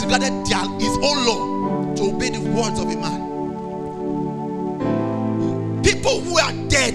disregarded 0.00 0.46
their, 0.46 0.64
his 0.78 0.96
own 1.02 1.26
law 1.26 1.94
to 1.94 2.14
obey 2.14 2.30
the 2.30 2.40
words 2.50 2.78
of 2.78 2.86
a 2.86 2.96
man. 2.96 3.20
People 5.82 6.20
who 6.20 6.38
are 6.38 6.52
dead 6.68 6.94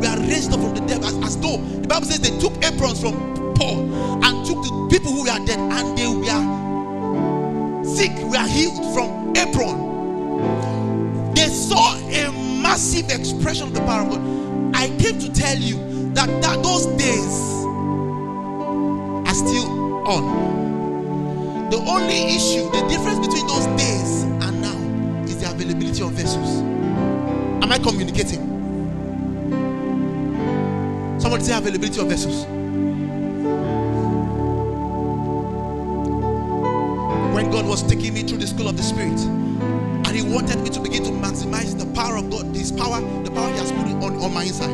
were 0.00 0.16
raised 0.28 0.52
up 0.52 0.60
from 0.60 0.74
the 0.74 0.80
dead 0.86 1.02
as, 1.04 1.14
as 1.24 1.36
though 1.40 1.56
the 1.56 1.88
Bible 1.88 2.06
says 2.06 2.20
they 2.20 2.38
took 2.38 2.52
aprons 2.64 3.00
from 3.00 3.14
Paul 3.54 3.92
and 4.24 4.46
took 4.46 4.62
the 4.62 4.88
people 4.90 5.10
who 5.12 5.22
were 5.22 5.46
dead 5.46 5.58
and 5.58 5.98
they 5.98 6.06
were 6.06 7.84
sick, 7.84 8.12
were 8.24 8.46
healed 8.46 8.94
from 8.94 9.34
apron. 9.36 11.34
They 11.34 11.48
saw 11.48 11.96
a 11.96 12.30
massive 12.62 13.10
expression 13.10 13.66
of 13.66 13.74
the 13.74 13.80
power 13.80 14.02
of 14.02 14.10
God. 14.10 14.76
I 14.76 14.88
came 14.98 15.18
to 15.18 15.32
tell 15.32 15.58
you 15.58 16.10
that, 16.14 16.28
that 16.42 16.62
those 16.62 16.86
days 16.96 17.40
are 19.26 19.34
still 19.34 20.06
on. 20.06 20.65
The 21.70 21.78
only 21.78 22.34
issue, 22.36 22.70
the 22.70 22.86
difference 22.88 23.26
between 23.26 23.46
those 23.48 23.66
days 23.76 24.22
and 24.22 24.62
now 24.62 25.24
is 25.24 25.40
the 25.40 25.50
availability 25.50 26.00
of 26.00 26.12
vessels. 26.12 26.60
Am 27.60 27.72
I 27.72 27.78
communicating? 27.78 28.40
Somebody 31.18 31.42
say 31.42 31.58
availability 31.58 32.00
of 32.00 32.06
vessels. 32.06 32.46
When 37.34 37.50
God 37.50 37.66
was 37.66 37.82
taking 37.82 38.14
me 38.14 38.22
through 38.22 38.38
the 38.38 38.46
school 38.46 38.68
of 38.68 38.76
the 38.76 38.84
Spirit, 38.84 39.18
and 39.18 40.06
He 40.06 40.22
wanted 40.22 40.60
me 40.62 40.70
to 40.70 40.78
begin 40.78 41.02
to 41.02 41.10
maximize 41.10 41.76
the 41.76 41.86
power 41.94 42.16
of 42.16 42.30
God, 42.30 42.46
His 42.54 42.70
power, 42.70 43.00
the 43.24 43.30
power 43.32 43.50
He 43.50 43.58
has 43.58 43.72
put 43.72 43.88
on, 44.04 44.16
on 44.22 44.32
my 44.32 44.44
inside, 44.44 44.70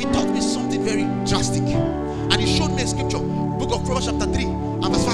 He 0.00 0.04
taught 0.12 0.28
me 0.30 0.40
something 0.40 0.82
very 0.82 1.04
drastic. 1.24 1.62
And 1.62 2.40
He 2.40 2.58
showed 2.58 2.72
me 2.74 2.82
a 2.82 2.86
scripture, 2.88 3.20
book 3.20 3.70
of 3.72 3.84
Proverbs, 3.84 4.06
chapter 4.06 4.26
3, 4.26 4.44
and 4.44 4.84
verse 4.92 5.04
5. 5.04 5.13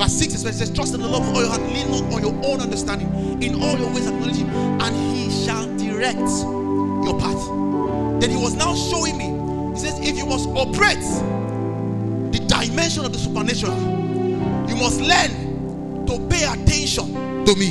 Verse 0.00 0.14
6 0.14 0.34
is 0.36 0.44
where 0.44 0.52
it 0.54 0.56
says, 0.56 0.70
Trust 0.70 0.94
in 0.94 1.02
the 1.02 1.06
Lord 1.06 1.26
with 1.26 1.34
all 1.34 1.42
your 1.42 1.50
heart, 1.50 1.60
lean 1.60 1.90
not 1.90 2.14
on 2.14 2.22
your 2.22 2.32
own 2.50 2.62
understanding. 2.62 3.42
In 3.42 3.62
all 3.62 3.76
your 3.78 3.92
ways 3.92 4.06
acknowledge 4.06 4.36
him, 4.36 4.48
and 4.48 4.96
he 4.96 5.28
shall 5.44 5.66
direct 5.76 6.16
your 6.16 7.20
path. 7.20 8.18
Then 8.18 8.30
he 8.30 8.36
was 8.36 8.54
now 8.54 8.74
showing 8.74 9.18
me. 9.18 9.26
He 9.74 9.78
says, 9.78 10.00
if 10.00 10.16
you 10.16 10.24
must 10.24 10.48
operate 10.56 11.04
the 12.32 12.38
dimension 12.48 13.04
of 13.04 13.12
the 13.12 13.18
supernatural, 13.18 13.76
you 14.70 14.76
must 14.76 15.02
learn 15.02 16.06
to 16.06 16.18
pay 16.30 16.44
attention 16.44 17.44
to 17.44 17.54
me. 17.56 17.68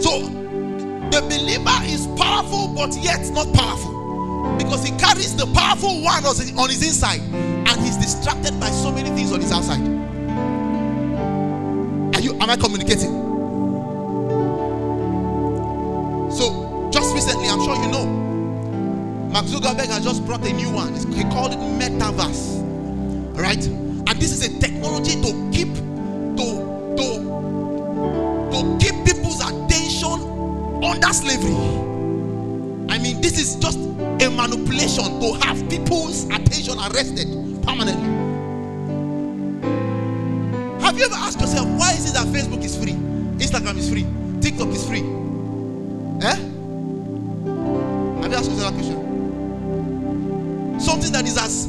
So 0.00 0.20
the 1.10 1.20
believer 1.22 1.78
is 1.82 2.06
powerful, 2.16 2.68
but 2.76 2.94
yet 3.02 3.28
not 3.32 3.52
powerful. 3.52 4.54
Because 4.56 4.84
he 4.84 4.96
carries 4.98 5.34
the 5.34 5.46
powerful 5.46 6.00
one 6.00 6.24
on 6.24 6.36
his- 6.36 6.86
inside 6.86 7.22
he's 7.80 7.96
distracted 7.96 8.58
by 8.60 8.70
so 8.70 8.90
many 8.92 9.10
things 9.10 9.32
on 9.32 9.40
his 9.40 9.52
outside. 9.52 9.80
Are 12.14 12.20
you 12.20 12.34
am 12.34 12.50
I 12.50 12.56
communicating? 12.56 13.10
So 16.30 16.88
just 16.92 17.14
recently, 17.14 17.48
I'm 17.48 17.60
sure 17.60 17.76
you 17.76 17.90
know, 17.90 18.06
Mark 19.32 19.46
Zuckerberg 19.46 19.86
has 19.86 20.04
just 20.04 20.26
brought 20.26 20.46
a 20.46 20.52
new 20.52 20.70
one. 20.70 20.94
He 21.12 21.22
called 21.24 21.52
it 21.52 21.58
metaverse. 21.58 22.60
Right? 23.36 23.64
And 23.66 24.20
this 24.20 24.32
is 24.32 24.46
a 24.46 24.60
technology 24.60 25.20
to 25.22 25.50
keep 25.50 25.72
to 26.36 26.94
to 26.96 27.30
to 28.50 28.78
keep 28.78 29.04
people's 29.06 29.40
attention 29.40 30.84
under 30.84 31.12
slavery. 31.12 31.54
I 32.90 32.98
mean, 32.98 33.20
this 33.20 33.38
is 33.38 33.56
just 33.56 33.78
a 33.78 34.28
manipulation 34.28 35.20
to 35.20 35.32
have 35.46 35.68
people's 35.70 36.24
attention 36.24 36.78
arrested 36.78 37.49
permanently. 37.62 38.08
Have 40.82 40.96
you 40.98 41.04
ever 41.04 41.14
asked 41.14 41.40
yourself 41.40 41.68
why 41.78 41.92
is 41.92 42.08
it 42.10 42.14
that 42.14 42.26
Facebook 42.28 42.62
is 42.64 42.76
free, 42.76 42.92
Instagram 43.38 43.76
is 43.76 43.88
free, 43.90 44.06
TikTok 44.40 44.68
is 44.68 44.86
free? 44.86 45.02
Eh? 46.22 46.36
Have 48.22 48.30
you 48.30 48.36
asked 48.36 48.50
yourself 48.50 48.58
that 48.58 48.74
question? 48.74 48.96
Something 50.80 51.12
that 51.12 51.26
is 51.26 51.36
as 51.36 51.66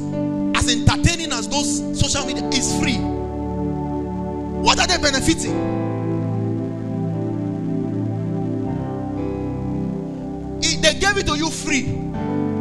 as 0.56 0.70
entertaining 0.70 1.32
as 1.34 1.48
those 1.48 2.00
social 2.00 2.26
media 2.26 2.48
is 2.50 2.72
free. 2.80 2.98
What 4.62 4.80
are 4.80 4.88
they 4.88 4.98
benefiting? 4.98 5.56
It- 10.62 10.82
they 10.82 10.94
gave 10.96 11.18
it 11.18 11.26
to 11.28 11.38
you 11.38 11.50
free 11.50 11.84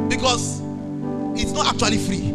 because 0.09 0.61
it's 1.37 1.53
not 1.53 1.67
actually 1.67 1.99
free. 1.99 2.35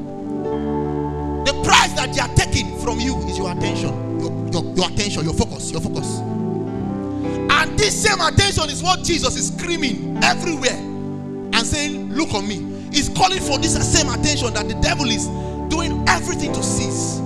That 2.05 2.13
they 2.13 2.21
are 2.21 2.35
taking 2.35 2.77
from 2.81 2.99
you 2.99 3.17
is 3.25 3.35
your 3.35 3.51
attention, 3.51 3.89
your, 4.19 4.29
your, 4.51 4.75
your 4.75 4.89
attention, 4.91 5.23
your 5.23 5.33
focus, 5.33 5.71
your 5.71 5.81
focus. 5.81 6.19
And 6.19 7.79
this 7.79 7.99
same 8.03 8.21
attention 8.21 8.69
is 8.69 8.83
what 8.83 9.03
Jesus 9.03 9.35
is 9.35 9.47
screaming 9.47 10.15
everywhere 10.23 10.77
and 10.77 11.55
saying, 11.65 12.13
Look 12.13 12.35
on 12.35 12.47
me. 12.47 12.57
He's 12.91 13.09
calling 13.09 13.39
for 13.39 13.57
this 13.57 13.73
same 13.91 14.07
attention 14.07 14.53
that 14.53 14.67
the 14.67 14.75
devil 14.81 15.07
is 15.07 15.25
doing 15.73 16.07
everything 16.07 16.53
to 16.53 16.61
seize. 16.61 17.17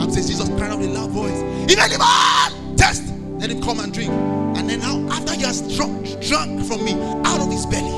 And 0.00 0.10
says 0.10 0.26
Jesus 0.26 0.48
crying 0.56 0.72
out 0.72 0.78
with 0.78 0.88
a 0.88 0.92
loud 0.94 1.10
voice, 1.10 1.38
If 1.70 1.78
any 1.78 1.98
man 1.98 2.76
test, 2.78 3.12
let 3.40 3.50
him 3.50 3.60
come 3.60 3.80
and 3.80 3.92
drink. 3.92 4.10
And 4.56 4.70
then 4.70 4.80
now, 4.80 5.06
after 5.12 5.34
he 5.34 5.42
has 5.42 5.60
drunk, 5.76 6.18
drunk 6.22 6.64
from 6.64 6.82
me, 6.82 6.94
out 7.26 7.40
of 7.40 7.52
his 7.52 7.66
belly 7.66 7.92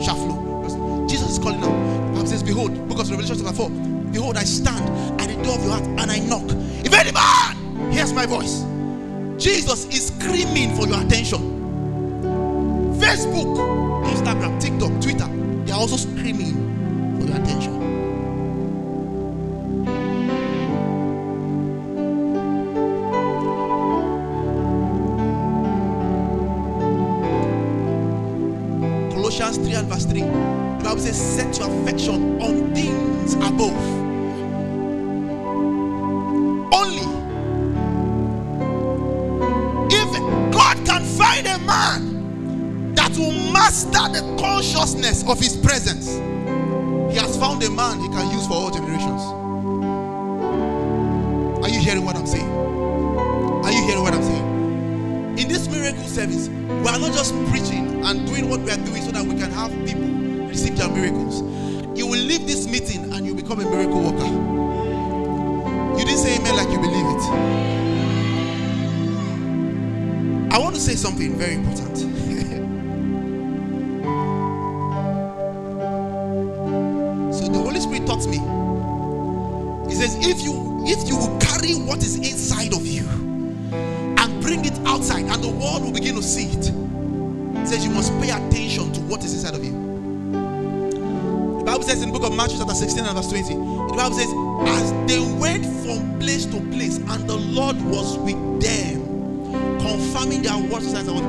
shall 0.00 0.14
flow. 0.14 1.08
Jesus 1.08 1.32
is 1.32 1.38
calling 1.40 1.60
out. 1.64 2.14
Bible 2.14 2.26
says, 2.26 2.44
Behold, 2.44 2.88
book 2.88 3.00
of 3.00 3.10
Revelation 3.10 3.36
chapter 3.36 3.52
4. 3.52 3.91
Behold, 4.12 4.36
I 4.36 4.44
stand 4.44 4.88
at 5.20 5.28
the 5.28 5.42
door 5.42 5.54
of 5.54 5.62
your 5.62 5.72
heart 5.72 5.84
and 5.84 6.10
I 6.10 6.18
knock. 6.18 6.44
If 6.84 6.92
any 6.92 7.12
man 7.12 7.90
hears 7.90 8.12
my 8.12 8.26
voice, 8.26 8.64
Jesus 9.42 9.86
is 9.86 10.08
screaming 10.08 10.76
for 10.76 10.86
your 10.86 11.00
attention. 11.00 11.40
Facebook, 13.00 13.56
Instagram, 14.04 14.60
TikTok, 14.60 15.00
Twitter, 15.00 15.26
they 15.64 15.72
are 15.72 15.80
also 15.80 15.96
screaming 15.96 17.18
for 17.18 17.26
your 17.26 17.36
attention. 17.40 17.72
Colossians 29.10 29.56
3 29.56 29.72
and 29.74 29.88
verse 29.88 30.04
3. 30.04 30.20
The 30.20 30.84
Bible 30.84 31.00
says, 31.00 31.18
Set 31.18 31.58
your 31.58 31.68
affection 31.82 32.40
on 32.42 32.74
things 32.74 33.34
above. 33.34 34.01
Amen 66.52 66.66
like 66.66 66.72
you 66.72 66.78
believe 66.80 67.06
it. 67.06 67.22
I 70.52 70.58
want 70.58 70.74
to 70.74 70.80
say 70.80 70.94
something 70.94 71.38
very 71.38 71.54
important. 71.54 71.96
so 77.34 77.48
the 77.48 77.58
Holy 77.58 77.80
Spirit 77.80 78.06
taught 78.06 78.26
me. 78.26 78.38
He 79.88 79.94
says, 79.94 80.16
if 80.20 80.42
you 80.42 80.52
if 80.84 81.08
you 81.08 81.16
will 81.16 81.38
carry 81.38 81.74
what 81.74 82.02
is 82.02 82.16
inside 82.16 82.74
of 82.74 82.86
you 82.86 83.06
and 83.06 84.42
bring 84.42 84.64
it 84.64 84.78
outside, 84.86 85.24
and 85.24 85.42
the 85.42 85.48
world 85.48 85.84
will 85.84 85.92
begin 85.92 86.16
to 86.16 86.22
see 86.22 86.48
it. 86.48 86.66
He 87.60 87.66
says 87.66 87.84
you 87.84 87.90
must 87.90 88.12
pay 88.20 88.30
attention 88.30 88.92
to 88.92 89.00
what 89.02 89.24
is 89.24 89.32
inside 89.32 89.54
of 89.54 89.64
you. 89.64 89.72
The 91.58 91.64
Bible 91.64 91.84
says 91.84 92.02
in 92.02 92.10
the 92.12 92.18
book 92.18 92.28
of 92.28 92.36
Matthew, 92.36 92.58
chapter 92.58 92.74
16 92.74 93.04
and 93.04 93.16
verse 93.16 93.28
20, 93.28 93.54
the 93.54 93.94
Bible 93.96 94.16
says, 94.16 94.28
as 94.66 94.92
they 95.06 95.20
went 95.38 95.64
from 95.84 96.18
place 96.18 96.46
to 96.46 96.60
place, 96.70 96.98
and 96.98 97.28
the 97.28 97.36
Lord 97.36 97.80
was 97.82 98.18
with 98.18 98.60
them, 98.60 99.02
confirming 99.80 100.42
their 100.42 100.56
words. 100.56 100.86
wonders." 100.92 101.08
Oh, 101.08 101.22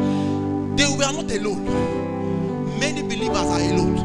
they 0.76 0.88
were 0.88 1.12
not 1.12 1.32
alone. 1.32 1.66
Many 2.80 3.02
believers 3.04 3.38
are 3.38 3.60
alone. 3.60 3.98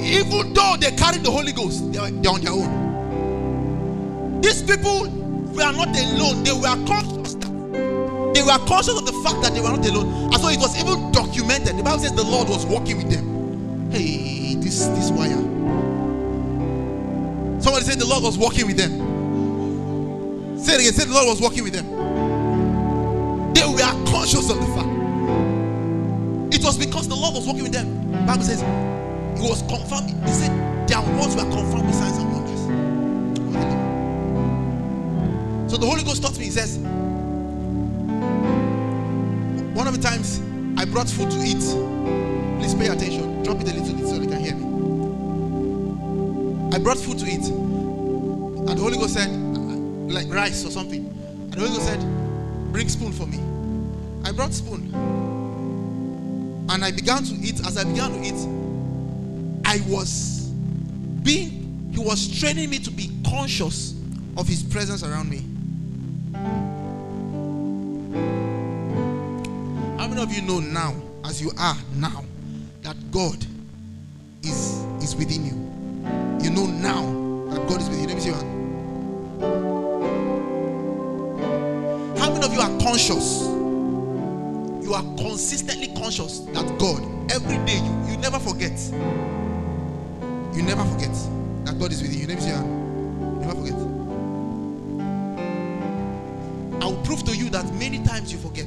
Even 0.00 0.52
though 0.54 0.76
they 0.78 0.92
carry 0.92 1.18
the 1.18 1.30
Holy 1.30 1.52
Ghost, 1.52 1.92
they 1.92 1.98
are, 1.98 2.10
they 2.10 2.28
are 2.28 2.34
on 2.34 2.40
their 2.40 2.52
own. 2.52 2.70
These 4.40 4.62
people 4.62 5.08
were 5.54 5.72
not 5.72 5.88
alone. 5.88 6.42
They 6.44 6.52
were 6.52 6.76
conscious. 6.86 7.34
They 7.34 8.42
were 8.42 8.58
conscious 8.66 8.96
of 8.98 9.04
the 9.06 9.12
fact 9.24 9.42
that 9.42 9.54
they 9.54 9.60
were 9.60 9.70
not 9.70 9.86
alone. 9.86 10.08
And 10.32 10.40
so 10.40 10.48
it 10.48 10.58
was 10.60 10.76
even 10.78 11.10
documented. 11.12 11.76
The 11.78 11.82
Bible 11.82 11.98
says 12.00 12.12
the 12.12 12.22
Lord 12.24 12.48
was 12.48 12.64
walking 12.66 12.98
with 12.98 13.10
them. 13.10 13.90
Hey, 13.90 14.54
this 14.56 14.86
this 14.88 15.10
wire. 15.10 15.55
Somebody 17.66 17.84
said 17.84 17.98
the 17.98 18.06
Lord 18.06 18.22
was 18.22 18.38
walking 18.38 18.64
with 18.64 18.76
them. 18.76 18.92
Say 20.56 20.74
it 20.74 20.80
again. 20.82 20.92
Say 20.92 21.04
the 21.04 21.12
Lord 21.12 21.26
was 21.26 21.40
walking 21.40 21.64
with 21.64 21.72
them. 21.72 21.84
They 23.54 23.66
were 23.66 23.78
conscious 24.06 24.48
of 24.48 24.60
the 24.60 24.66
fact. 24.66 24.88
It 26.54 26.62
was 26.62 26.78
because 26.78 27.08
the 27.08 27.16
Lord 27.16 27.34
was 27.34 27.44
walking 27.44 27.64
with 27.64 27.72
them. 27.72 28.12
Bible 28.24 28.44
says 28.44 28.62
it 28.62 29.42
was 29.50 29.62
confirmed. 29.62 30.10
He 30.10 30.32
said 30.32 30.52
their 30.86 31.00
words 31.18 31.34
were 31.34 31.42
confirmed 31.42 31.86
with 31.86 31.96
signs 31.96 32.18
and 32.18 32.32
wonders. 32.32 32.62
So 35.68 35.76
the 35.76 35.86
Holy 35.86 36.04
Ghost 36.04 36.22
taught 36.22 36.38
me. 36.38 36.44
He 36.44 36.52
says, 36.52 36.78
one 39.74 39.88
of 39.88 39.92
the 39.92 40.00
times 40.00 40.40
I 40.76 40.84
brought 40.84 41.10
food 41.10 41.32
to 41.32 41.38
eat. 41.42 41.64
Please 42.60 42.76
pay 42.76 42.86
attention. 42.86 43.42
Drop 43.42 43.60
it 43.60 43.68
a 43.72 43.74
little 43.74 43.96
bit 43.96 44.06
so 44.06 44.20
they 44.20 44.28
can 44.28 44.38
hear 44.38 44.54
me. 44.54 44.65
I 46.76 46.78
brought 46.78 46.98
food 46.98 47.18
to 47.20 47.24
eat, 47.24 47.46
and 47.48 48.68
the 48.68 48.82
Holy 48.82 48.98
Ghost 48.98 49.14
said, 49.14 49.30
like 49.30 50.28
rice 50.28 50.62
or 50.62 50.70
something. 50.70 51.06
And 51.06 51.54
the 51.54 51.60
Holy 51.60 51.70
Ghost 51.72 51.86
said, 51.86 52.00
bring 52.70 52.90
spoon 52.90 53.12
for 53.12 53.24
me. 53.24 53.40
I 54.28 54.32
brought 54.32 54.52
spoon. 54.52 54.92
And 56.68 56.84
I 56.84 56.90
began 56.90 57.22
to 57.24 57.34
eat. 57.36 57.66
As 57.66 57.78
I 57.78 57.84
began 57.84 58.12
to 58.12 58.20
eat, 58.22 58.34
I 59.64 59.80
was 59.88 60.50
being, 61.22 61.92
he 61.94 61.98
was 61.98 62.28
training 62.38 62.68
me 62.68 62.78
to 62.80 62.90
be 62.90 63.10
conscious 63.26 63.94
of 64.36 64.46
his 64.46 64.62
presence 64.62 65.02
around 65.02 65.30
me. 65.30 65.46
How 69.98 70.08
many 70.08 70.20
of 70.22 70.30
you 70.30 70.42
know 70.42 70.60
now, 70.60 70.94
as 71.24 71.40
you 71.40 71.52
are 71.56 71.78
now, 71.94 72.22
that 72.82 72.96
God 73.10 73.46
is, 74.42 74.84
is 75.02 75.16
within 75.16 75.46
you? 75.46 75.65
You 76.42 76.50
know 76.50 76.66
now 76.66 77.02
that 77.50 77.66
God 77.68 77.80
is 77.80 77.88
with 77.88 78.00
you. 78.00 78.06
Let 78.06 78.16
me 78.16 78.20
see 78.20 78.28
your 78.28 78.38
hand. 78.38 78.52
How 82.18 82.30
many 82.32 82.44
of 82.44 82.52
you 82.52 82.60
are 82.60 82.78
conscious? 82.80 83.42
You 84.82 84.94
are 84.94 85.02
consistently 85.16 85.88
conscious 85.88 86.40
that 86.40 86.78
God, 86.78 87.02
every 87.32 87.58
day, 87.66 87.78
you, 87.78 88.12
you 88.12 88.16
never 88.18 88.38
forget. 88.38 88.78
You 90.54 90.62
never 90.62 90.84
forget 90.84 91.12
that 91.64 91.78
God 91.78 91.92
is 91.92 92.02
with 92.02 92.14
you. 92.14 92.26
Let 92.26 92.36
me 92.36 92.40
see 92.40 92.48
your 92.48 92.58
hand. 92.58 93.40
Never 93.40 93.54
forget. 93.54 93.74
I 96.82 96.86
will 96.86 97.02
prove 97.02 97.24
to 97.24 97.36
you 97.36 97.50
that 97.50 97.72
many 97.74 98.02
times 98.04 98.32
you 98.32 98.38
forget. 98.38 98.66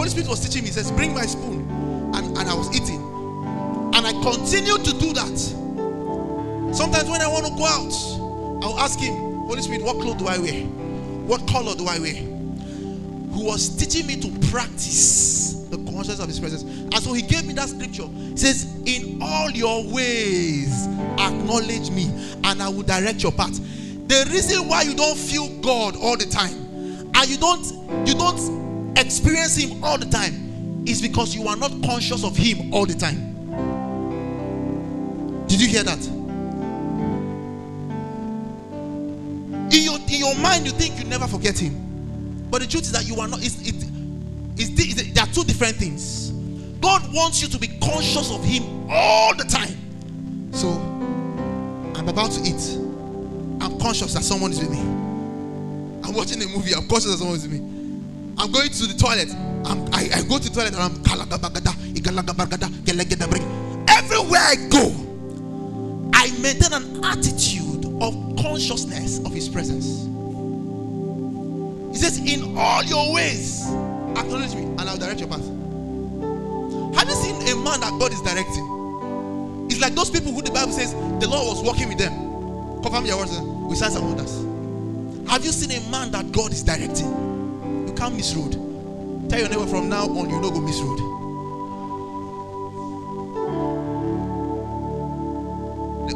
Holy 0.00 0.08
Spirit 0.08 0.30
was 0.30 0.40
teaching 0.40 0.62
me. 0.62 0.68
He 0.68 0.72
says, 0.72 0.90
Bring 0.92 1.12
my 1.12 1.26
spoon. 1.26 1.68
And, 2.14 2.34
and 2.38 2.48
I 2.48 2.54
was 2.54 2.74
eating. 2.74 3.02
And 3.94 4.06
I 4.06 4.12
continued 4.22 4.82
to 4.86 4.98
do 4.98 5.12
that. 5.12 5.38
Sometimes 6.74 7.10
when 7.10 7.20
I 7.20 7.28
want 7.28 7.44
to 7.44 7.52
go 7.52 7.66
out, 7.66 8.64
I'll 8.64 8.78
ask 8.78 8.98
him, 8.98 9.12
Holy 9.40 9.60
Spirit, 9.60 9.82
what 9.82 10.00
clothes 10.00 10.16
do 10.16 10.26
I 10.26 10.38
wear? 10.38 10.62
What 10.64 11.46
color 11.46 11.74
do 11.74 11.86
I 11.86 11.98
wear? 11.98 12.14
Who 12.14 13.44
was 13.44 13.76
teaching 13.76 14.06
me 14.06 14.16
to 14.22 14.48
practice 14.48 15.66
the 15.68 15.76
consciousness 15.76 16.20
of 16.20 16.28
his 16.28 16.40
presence. 16.40 16.62
And 16.62 16.94
so 16.94 17.12
he 17.12 17.20
gave 17.20 17.44
me 17.44 17.52
that 17.52 17.68
scripture. 17.68 18.06
He 18.06 18.38
says, 18.38 18.74
In 18.86 19.20
all 19.20 19.50
your 19.50 19.84
ways, 19.92 20.86
acknowledge 21.18 21.90
me, 21.90 22.06
and 22.44 22.62
I 22.62 22.70
will 22.70 22.84
direct 22.84 23.22
your 23.22 23.32
path. 23.32 23.54
The 24.08 24.26
reason 24.30 24.66
why 24.66 24.80
you 24.80 24.94
don't 24.94 25.18
feel 25.18 25.46
God 25.60 25.94
all 25.96 26.16
the 26.16 26.24
time, 26.24 26.54
and 27.14 27.28
you 27.28 27.36
don't 27.36 27.66
you 28.08 28.14
don't 28.14 28.60
experience 28.96 29.56
him 29.56 29.82
all 29.82 29.98
the 29.98 30.06
time, 30.06 30.84
is 30.86 31.02
because 31.02 31.34
you 31.34 31.46
are 31.48 31.56
not 31.56 31.72
conscious 31.84 32.24
of 32.24 32.36
him 32.36 32.72
all 32.72 32.86
the 32.86 32.94
time. 32.94 33.28
Did 35.46 35.60
you 35.60 35.68
hear 35.68 35.82
that? 35.82 36.06
In 39.72 39.82
your, 39.84 39.98
in 39.98 40.18
your 40.18 40.34
mind, 40.36 40.66
you 40.66 40.72
think 40.72 40.98
you 40.98 41.04
never 41.04 41.26
forget 41.26 41.58
him. 41.58 41.90
But 42.50 42.62
the 42.62 42.66
truth 42.66 42.82
is 42.82 42.92
that 42.92 43.06
you 43.06 43.20
are 43.20 43.28
not. 43.28 43.40
It's, 43.42 43.60
it, 43.62 43.74
it's, 44.56 44.70
it's, 44.78 45.12
there 45.12 45.24
are 45.24 45.32
two 45.32 45.44
different 45.44 45.76
things. 45.76 46.30
God 46.80 47.02
wants 47.14 47.42
you 47.42 47.48
to 47.48 47.58
be 47.58 47.68
conscious 47.80 48.32
of 48.32 48.44
Him 48.44 48.90
all 48.90 49.34
the 49.36 49.44
time. 49.44 49.76
So, 50.52 50.68
I'm 51.94 52.08
about 52.08 52.32
to 52.32 52.40
eat. 52.40 52.76
I'm 53.62 53.78
conscious 53.78 54.14
that 54.14 54.24
someone 54.24 54.50
is 54.50 54.58
with 54.58 54.70
me. 54.70 54.80
I'm 54.80 56.14
watching 56.14 56.42
a 56.42 56.46
movie. 56.46 56.74
I'm 56.74 56.88
conscious 56.88 57.12
that 57.12 57.18
someone 57.18 57.36
is 57.36 57.46
with 57.46 57.60
me. 57.60 57.79
I'm 58.40 58.50
going 58.50 58.70
to 58.70 58.86
the 58.86 58.94
toilet. 58.94 59.28
I, 59.92 60.08
I 60.14 60.22
go 60.22 60.38
to 60.38 60.48
the 60.48 60.54
toilet 60.54 60.72
and 60.72 60.80
I'm 60.80 61.04
everywhere 63.86 64.40
I 64.40 64.56
go. 64.70 64.88
I 66.14 66.30
maintain 66.40 66.72
an 66.72 67.04
attitude 67.04 67.84
of 68.00 68.14
consciousness 68.40 69.18
of 69.26 69.34
His 69.34 69.46
presence. 69.46 70.06
He 71.92 71.98
says, 71.98 72.18
In 72.18 72.56
all 72.56 72.82
your 72.82 73.12
ways, 73.12 73.66
acknowledge 74.16 74.54
me, 74.54 74.62
and 74.62 74.80
I'll 74.80 74.96
direct 74.96 75.20
your 75.20 75.28
path. 75.28 75.44
Have 76.96 77.08
you 77.08 77.14
seen 77.14 77.36
a 77.46 77.62
man 77.62 77.80
that 77.80 77.94
God 78.00 78.10
is 78.10 78.22
directing? 78.22 79.66
It's 79.70 79.82
like 79.82 79.94
those 79.94 80.08
people 80.08 80.32
who 80.32 80.40
the 80.40 80.50
Bible 80.50 80.72
says 80.72 80.94
the 80.94 81.28
Lord 81.28 81.46
was 81.46 81.62
walking 81.62 81.88
with 81.88 81.98
them. 81.98 82.14
Confirm 82.82 83.04
your 83.04 83.18
words 83.18 83.38
with 83.38 83.76
signs 83.76 83.96
and 83.96 84.06
wonders. 84.06 85.30
Have 85.30 85.44
you 85.44 85.52
seen 85.52 85.70
a 85.72 85.90
man 85.90 86.10
that 86.12 86.32
God 86.32 86.52
is 86.52 86.62
directing? 86.62 87.29
Can't 88.00 88.16
miss 88.16 88.34
road. 88.34 88.52
Tell 89.28 89.38
your 89.38 89.50
neighbor 89.50 89.66
from 89.66 89.90
now 89.90 90.04
on, 90.04 90.30
you 90.30 90.40
no 90.40 90.50
go 90.50 90.58
miss 90.58 90.80
road. 90.80 90.98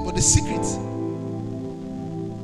But 0.03 0.15
the 0.15 0.23
secret 0.23 0.65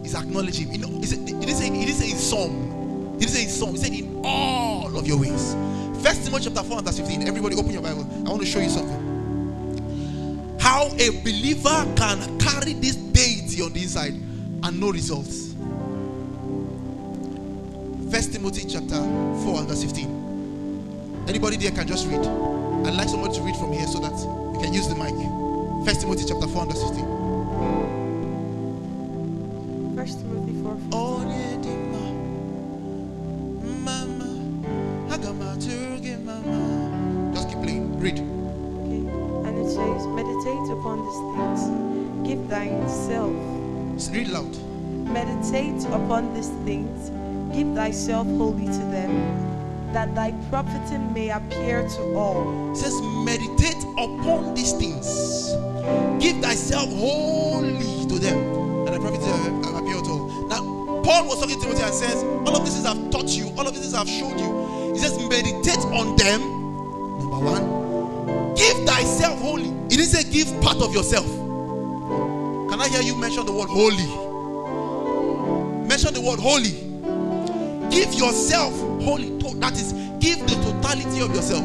is 0.04 0.14
acknowledging. 0.14 0.70
You 0.70 0.78
know, 0.80 0.88
he 0.88 1.06
didn't 1.06 1.54
say 1.54 1.70
he 1.70 1.86
didn't 1.86 1.94
say 1.94 2.10
in 2.10 2.18
some. 2.18 3.14
He 3.14 3.20
didn't 3.20 3.34
say 3.34 3.42
in 3.44 3.48
some. 3.48 3.70
He 3.70 3.76
said 3.78 3.92
in 3.94 4.20
all 4.22 4.94
of 4.98 5.06
your 5.06 5.18
ways. 5.18 5.56
First 6.02 6.26
Timothy 6.26 6.44
chapter 6.44 6.62
4 6.62 6.76
and 6.76 6.86
verse 6.86 6.98
15. 6.98 7.26
Everybody 7.26 7.56
open 7.56 7.70
your 7.72 7.80
Bible. 7.80 8.06
I 8.26 8.28
want 8.28 8.42
to 8.42 8.46
show 8.46 8.60
you 8.60 8.68
something. 8.68 10.58
How 10.60 10.88
a 10.98 11.08
believer 11.22 11.86
can 11.96 12.38
carry 12.38 12.74
this 12.74 12.96
deity 12.96 13.62
on 13.62 13.72
the 13.72 13.80
inside 13.84 14.12
and 14.12 14.78
no 14.78 14.90
results. 14.92 15.49
Timothy 18.40 18.64
chapter 18.66 18.96
4 18.96 19.58
and 19.58 19.68
verse 19.68 19.82
15. 19.84 21.26
Anybody 21.28 21.58
there 21.58 21.72
can 21.72 21.86
just 21.86 22.06
read. 22.08 22.20
I'd 22.20 22.94
like 22.94 23.10
someone 23.10 23.30
to 23.34 23.42
read 23.42 23.54
from 23.56 23.70
here 23.70 23.86
so 23.86 23.98
that 23.98 24.18
you 24.54 24.60
can 24.62 24.72
use 24.72 24.88
the 24.88 24.94
mic. 24.94 25.12
First 25.84 26.00
Timothy 26.00 26.24
chapter 26.26 26.46
4 26.46 26.62
and 26.62 26.72
verse 26.72 26.82
15. 26.88 27.04
First 29.94 30.20
Timothy 30.20 30.54
4. 30.62 30.78
Oh, 30.92 31.22
Nedima, 31.28 32.00
Mama, 33.84 34.30
Hagamaturge, 35.10 36.24
Mama. 36.24 37.34
Just 37.34 37.50
keep 37.50 37.60
playing. 37.60 38.00
Read. 38.00 38.20
Okay. 38.20 39.04
And 39.48 39.58
it 39.58 39.68
says, 39.68 40.06
Meditate 40.16 40.70
upon 40.78 41.04
these 41.04 41.20
things. 41.36 41.60
Give 42.26 42.40
thyself. 42.48 43.36
Read 44.14 44.28
loud. 44.28 44.56
Meditate 45.12 45.84
upon 45.92 46.32
these 46.32 46.48
things. 46.64 46.99
Give 47.60 47.74
thyself 47.74 48.26
wholly 48.26 48.64
to 48.64 48.84
them, 48.88 49.92
that 49.92 50.14
thy 50.14 50.32
profiting 50.48 51.12
may 51.12 51.28
appear 51.28 51.86
to 51.86 52.14
all. 52.14 52.72
It 52.72 52.76
says, 52.78 52.98
meditate 53.02 53.84
upon 53.98 54.54
these 54.54 54.72
things. 54.72 55.52
Give 56.18 56.40
thyself 56.40 56.88
wholly 56.88 58.06
to 58.08 58.18
them. 58.18 58.38
And 58.86 58.94
the 58.94 58.98
prophet 58.98 59.20
uh, 59.20 59.76
appear 59.76 60.00
to 60.00 60.08
all. 60.08 60.48
Now, 60.48 61.02
Paul 61.02 61.26
was 61.26 61.38
talking 61.38 61.56
to 61.56 61.66
Timothy 61.66 61.82
and 61.82 61.92
says, 61.92 62.22
All 62.24 62.56
of 62.56 62.64
these 62.64 62.80
things 62.80 62.86
I've 62.86 63.10
taught 63.10 63.28
you, 63.28 63.48
all 63.58 63.68
of 63.68 63.74
these 63.74 63.82
things 63.82 63.92
I've 63.92 64.08
showed 64.08 64.40
you. 64.40 64.92
He 64.94 64.98
says, 64.98 65.18
meditate 65.28 65.84
on 65.92 66.16
them. 66.16 66.40
Number 67.18 67.40
one. 67.40 68.54
Give 68.54 68.86
thyself 68.86 69.38
wholly. 69.38 69.68
He 69.90 69.98
didn't 69.98 70.06
say 70.06 70.24
give 70.32 70.48
part 70.62 70.78
of 70.78 70.94
yourself. 70.94 71.26
Can 71.26 72.80
I 72.80 72.88
hear 72.88 73.02
you 73.02 73.16
mention 73.16 73.44
the 73.44 73.52
word 73.52 73.68
wholly? 73.68 74.08
Mention 75.86 76.14
the 76.14 76.22
word 76.22 76.40
wholly. 76.40 76.89
Give 77.90 78.14
yourself 78.14 78.72
wholly. 79.02 79.30
That 79.60 79.74
is, 79.74 79.92
give 80.20 80.40
the 80.40 80.54
totality 80.64 81.20
of 81.20 81.34
yourself. 81.34 81.62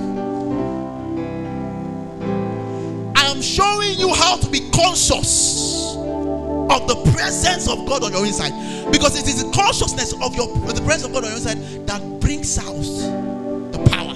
I 3.16 3.26
am 3.28 3.42
showing 3.42 3.98
you 3.98 4.14
how 4.14 4.36
to 4.38 4.50
be 4.50 4.70
conscious 4.72 5.96
of 5.96 6.88
the 6.90 7.12
presence 7.14 7.70
of 7.70 7.86
God 7.88 8.04
on 8.04 8.12
your 8.12 8.26
inside. 8.26 8.52
Because 8.92 9.18
it 9.18 9.28
is 9.28 9.44
the 9.44 9.52
consciousness 9.52 10.14
of 10.22 10.36
your 10.36 10.50
of 10.50 10.76
the 10.76 10.82
presence 10.82 11.06
of 11.06 11.14
God 11.14 11.24
on 11.24 11.30
your 11.30 11.38
inside 11.38 11.88
that 11.88 12.02
brings 12.20 12.58
out 12.58 13.72
the 13.72 13.80
power 13.90 14.12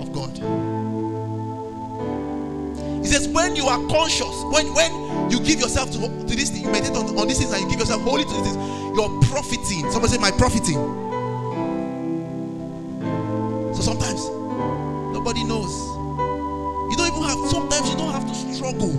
of 0.00 0.12
God. 0.12 0.30
He 3.00 3.06
says, 3.06 3.26
when 3.28 3.56
you 3.56 3.66
are 3.66 3.78
conscious, 3.88 4.44
when 4.52 4.72
when 4.74 5.30
you 5.32 5.40
give 5.40 5.58
yourself 5.58 5.90
to, 5.92 5.98
to 5.98 6.36
this 6.36 6.50
thing, 6.50 6.62
you 6.62 6.70
meditate 6.70 6.96
on, 6.96 7.18
on 7.18 7.26
these 7.26 7.38
things 7.38 7.52
and 7.52 7.62
you 7.62 7.70
give 7.70 7.80
yourself 7.80 8.02
wholly 8.02 8.24
to 8.24 8.30
this, 8.30 8.54
you're 8.94 9.20
profiting. 9.22 9.90
Somebody 9.90 10.12
say, 10.14 10.18
My 10.18 10.30
profiting. 10.30 11.09
So 13.80 13.94
sometimes 13.94 14.28
nobody 15.10 15.42
knows. 15.42 15.72
You 16.90 16.96
don't 16.98 17.06
even 17.08 17.22
have 17.22 17.38
sometimes 17.48 17.88
you 17.88 17.96
don't 17.96 18.12
have 18.12 18.28
to 18.28 18.34
struggle 18.52 18.92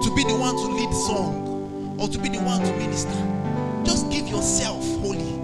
to 0.00 0.14
be 0.14 0.22
the 0.22 0.36
one 0.36 0.54
to 0.54 0.68
lead 0.68 0.90
the 0.90 0.94
song 0.94 1.96
or 1.98 2.06
to 2.06 2.16
be 2.20 2.28
the 2.28 2.38
one 2.38 2.62
to 2.62 2.72
minister. 2.74 3.10
Just 3.82 4.08
give 4.12 4.28
yourself 4.28 4.78
wholly. 5.00 5.40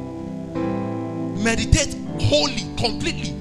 Meditate 1.42 1.96
wholly, 2.20 2.72
completely. 2.78 3.34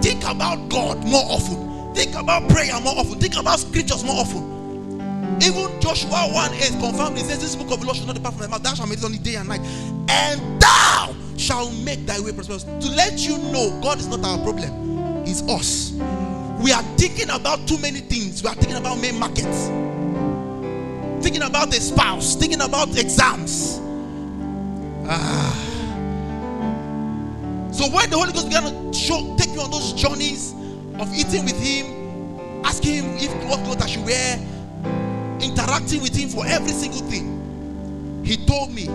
Think 0.00 0.24
about 0.24 0.70
God 0.70 1.04
more 1.04 1.24
often. 1.28 1.94
Think 1.94 2.14
about 2.14 2.48
prayer 2.48 2.80
more 2.80 2.96
often. 2.96 3.20
Think 3.20 3.36
about 3.36 3.58
scriptures 3.58 4.04
more 4.04 4.16
often. 4.16 5.36
Even 5.42 5.78
Joshua 5.82 6.32
1 6.32 6.54
8 6.54 6.70
confirmed, 6.80 7.18
he 7.18 7.24
says, 7.24 7.42
This 7.42 7.54
book 7.54 7.70
of 7.72 7.80
the 7.80 7.86
law 7.86 7.92
shall 7.92 8.06
not 8.06 8.16
depart 8.16 8.36
from 8.36 8.44
thy 8.44 8.48
mouth, 8.48 8.62
thou 8.62 8.72
shalt 8.72 8.88
meditate 8.88 9.04
on 9.04 9.14
it 9.14 9.22
day 9.22 9.34
and 9.34 9.50
night, 9.50 9.60
and 10.08 10.62
thou 10.62 11.15
shalt 11.38 11.72
make 11.74 12.06
thy 12.06 12.20
way 12.20 12.32
prosperous. 12.32 12.64
To 12.64 12.88
let 12.94 13.18
you 13.18 13.38
know, 13.38 13.78
God 13.82 13.98
is 13.98 14.08
not 14.08 14.24
our 14.24 14.38
problem, 14.42 15.24
it's 15.26 15.42
us. 15.48 15.92
We 16.62 16.72
are 16.72 16.82
thinking 16.96 17.30
about 17.30 17.68
too 17.68 17.78
many 17.78 18.00
things. 18.00 18.42
We 18.42 18.48
are 18.48 18.54
thinking 18.54 18.76
about 18.76 18.98
main 18.98 19.18
markets 19.18 19.70
thinking 21.26 21.42
about 21.42 21.76
a 21.76 21.80
spouse, 21.80 22.36
thinking 22.36 22.60
about 22.60 22.96
exams. 22.96 23.80
Ah. 25.08 25.52
So 27.72 27.88
when 27.88 28.08
the 28.10 28.16
Holy 28.16 28.32
Ghost 28.32 28.46
began 28.46 28.62
to 28.62 28.96
show, 28.96 29.34
take 29.36 29.52
you 29.52 29.60
on 29.60 29.72
those 29.72 29.92
journeys 29.94 30.52
of 31.00 31.12
eating 31.12 31.44
with 31.44 31.60
Him, 31.60 32.64
asking 32.64 32.94
Him 32.94 33.16
if 33.16 33.34
what 33.50 33.58
clothes 33.64 33.82
I 33.82 33.86
should 33.86 34.04
wear, 34.04 34.38
interacting 35.40 36.00
with 36.00 36.14
Him 36.14 36.28
for 36.28 36.46
every 36.46 36.70
single 36.70 37.00
thing, 37.00 38.22
He 38.24 38.36
told 38.46 38.72
me 38.72 38.86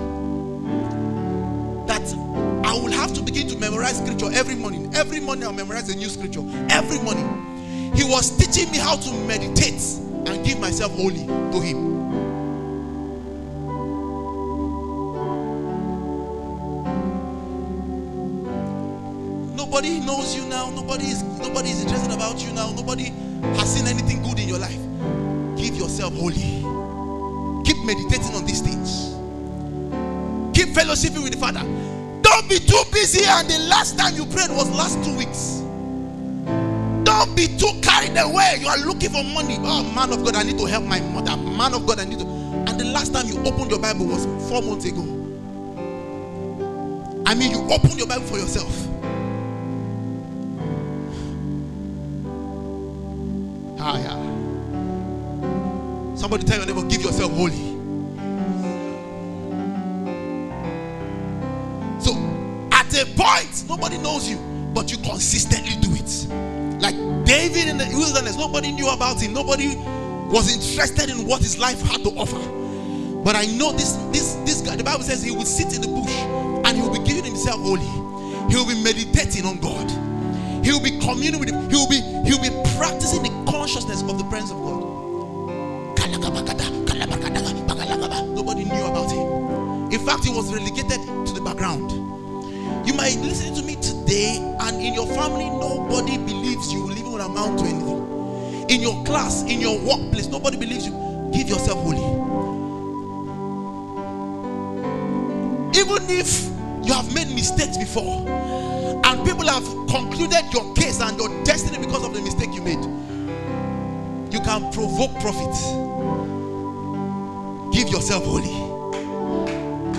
I 2.71 2.73
will 2.75 2.91
have 2.93 3.13
to 3.15 3.21
begin 3.21 3.49
to 3.49 3.57
memorize 3.57 3.97
scripture 3.97 4.31
every 4.31 4.55
morning. 4.55 4.95
Every 4.95 5.19
morning 5.19 5.43
I'll 5.43 5.51
memorize 5.51 5.89
a 5.89 5.95
new 5.97 6.07
scripture. 6.07 6.39
Every 6.69 6.99
morning. 6.99 7.91
He 7.93 8.05
was 8.05 8.38
teaching 8.38 8.71
me 8.71 8.77
how 8.77 8.95
to 8.95 9.12
meditate 9.27 9.84
and 10.25 10.45
give 10.45 10.57
myself 10.57 10.93
wholly 10.93 11.27
to 11.27 11.60
Him. 11.60 11.91
Nobody 19.57 19.99
knows 19.99 20.34
you 20.34 20.45
now. 20.45 20.69
Nobody 20.69 21.07
is 21.07 21.23
nobody 21.23 21.71
is 21.71 21.81
interested 21.81 22.13
about 22.13 22.41
you 22.41 22.53
now. 22.53 22.71
Nobody 22.71 23.12
has 23.57 23.75
seen 23.75 23.86
anything 23.86 24.23
good 24.23 24.39
in 24.39 24.47
your 24.47 24.60
life. 24.60 24.79
Give 25.57 25.75
yourself 25.75 26.13
wholly. 26.13 26.63
Keep 27.65 27.84
meditating 27.84 28.34
on 28.34 28.45
these 28.45 28.62
things. 28.62 29.12
Keep 30.55 30.73
fellowshipping 30.73 31.21
with 31.21 31.34
the 31.34 31.38
Father. 31.38 31.65
Don't 32.32 32.48
be 32.48 32.60
too 32.60 32.82
busy, 32.94 33.26
and 33.26 33.50
the 33.50 33.60
last 33.67 33.98
time 33.98 34.15
you 34.15 34.26
prayed 34.26 34.52
was 34.52 34.70
last 34.70 35.04
two 35.04 35.17
weeks. 35.17 35.60
Don't 37.04 37.36
be 37.36 37.48
too 37.58 37.74
carried 37.82 38.17
away. 38.17 38.56
You 38.58 38.67
are 38.70 38.78
looking 38.78 39.10
for 39.10 39.22
money. 39.22 39.58
Oh, 39.60 39.84
man 39.94 40.13
of 40.13 40.24
God, 40.24 40.38
I 40.38 40.44
need 40.44 40.58
to 40.58 40.65
help 40.65 40.86
my 40.86 41.02
mother. 41.02 41.36
Man 41.36 41.74
of 41.74 41.86
God, 41.86 42.00
I 42.00 42.06
need 42.06 42.20
to. 42.20 42.26
And 42.26 42.80
the 42.80 42.86
last 42.86 43.13
time 43.13 43.28
you 43.28 43.38
opened 43.39 43.70
your 43.70 43.80
Bible 43.80 44.06
was 44.06 44.26
four 44.50 44.62
months 44.62 44.86
ago. 44.86 45.02
I 47.26 47.36
mean, 47.36 47.52
you 47.52 47.70
opened 47.70 47.98
your 47.98 48.08
Bible 48.08 48.26
for 48.26 48.38
yourself. 48.38 48.88
Ah, 53.78 53.99
yeah. 53.99 54.16
Somebody 56.16 56.45
tell 56.45 56.60
your 56.60 56.66
neighbor, 56.66 56.88
give 56.88 57.01
yourself 57.01 57.34
wholly. 57.34 57.70
Nobody 63.72 63.97
knows 63.97 64.30
you, 64.30 64.38
but 64.74 64.91
you 64.91 64.97
consistently 64.97 65.76
do 65.80 65.89
it. 65.95 66.11
Like 66.82 66.95
David 67.26 67.69
in 67.69 67.78
the 67.78 67.88
wilderness, 67.93 68.36
nobody 68.36 68.69
knew 68.72 68.89
about 68.89 69.22
him, 69.22 69.34
nobody 69.34 69.76
was 70.28 70.53
interested 70.53 71.09
in 71.09 71.26
what 71.26 71.41
his 71.41 71.57
life 71.57 71.82
had 71.82 72.03
to 72.03 72.09
offer. 72.19 72.39
But 73.24 73.38
I 73.38 73.45
know 73.45 73.72
this 73.72 73.93
this 74.11 74.34
this 74.43 74.61
guy, 74.61 74.76
the 74.76 74.84
Bible 74.84 75.03
says 75.03 75.24
he 75.24 75.32
will 75.32 75.45
sit 75.45 75.74
in 75.74 75.82
the 75.82 75.88
bush 75.88 76.11
and 76.67 76.76
he 76.76 76.82
will 76.82 76.91
be 76.91 76.99
giving 76.99 77.24
himself 77.24 77.61
wholly. 77.61 77.88
He 78.51 78.57
will 78.57 78.67
be 78.67 78.76
meditating 78.84 79.45
on 79.45 79.57
God. 79.59 79.88
He 80.65 80.72
will 80.74 80.84
be 80.84 80.99
communing 80.99 81.39
with 81.39 81.49
him. 81.49 81.69
He 81.69 81.76
will 81.76 81.88
be 81.88 82.01
he 82.28 82.36
will 82.36 82.43
be 82.43 82.51
practicing 82.76 83.24
the 83.24 83.32
consciousness 83.49 84.01
of 84.01 84.17
the 84.17 84.26
presence 84.26 84.51
of 84.51 84.59
God. 84.59 84.82
Nobody 88.36 88.65
knew 88.65 88.84
about 88.84 89.11
him. 89.11 89.91
In 89.93 90.05
fact, 90.05 90.26
he 90.26 90.34
was 90.34 90.51
relegated 90.51 90.99
to 91.26 91.32
the 91.32 91.41
background. 91.41 92.01
You 92.86 92.93
might 92.93 93.17
listen 93.17 93.53
to 93.55 93.61
me 93.61 93.75
today, 93.75 94.38
and 94.61 94.82
in 94.82 94.93
your 94.93 95.07
family, 95.07 95.49
nobody 95.49 96.17
believes 96.17 96.73
you 96.73 96.84
will 96.84 96.97
even 96.97 97.11
amount 97.21 97.59
to 97.59 97.65
anything. 97.65 98.69
In 98.69 98.82
your 98.82 99.03
class, 99.03 99.43
in 99.43 99.61
your 99.61 99.77
workplace, 99.79 100.27
nobody 100.27 100.57
believes 100.57 100.86
you. 100.86 101.29
Give 101.32 101.47
yourself 101.47 101.79
wholly. 101.79 102.01
Even 105.77 106.09
if 106.09 106.49
you 106.84 106.93
have 106.93 107.13
made 107.13 107.29
mistakes 107.29 107.77
before, 107.77 108.27
and 108.27 109.25
people 109.25 109.47
have 109.47 109.65
concluded 109.88 110.51
your 110.53 110.73
case 110.73 110.99
and 111.01 111.17
your 111.17 111.43
destiny 111.43 111.77
because 111.86 112.05
of 112.05 112.13
the 112.13 112.21
mistake 112.21 112.53
you 112.53 112.61
made, 112.61 112.84
you 114.34 114.39
can 114.41 114.71
provoke 114.71 115.13
profit. 115.19 115.53
Give 117.71 117.88
yourself 117.89 118.25
wholly. 118.25 118.57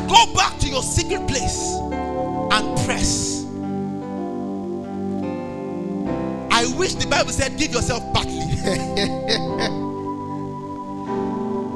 Go 0.09 0.35
back 0.35 0.59
to 0.59 0.69
your 0.69 0.83
secret 0.83 1.27
place 1.29 1.82
and 2.53 2.77
press. 2.85 3.45
I 6.53 6.67
wish 6.77 6.95
the 6.95 7.07
Bible 7.09 7.33
said, 7.33 7.57
Give 7.57 7.73
yourself 7.73 8.03
partly. 8.13 8.33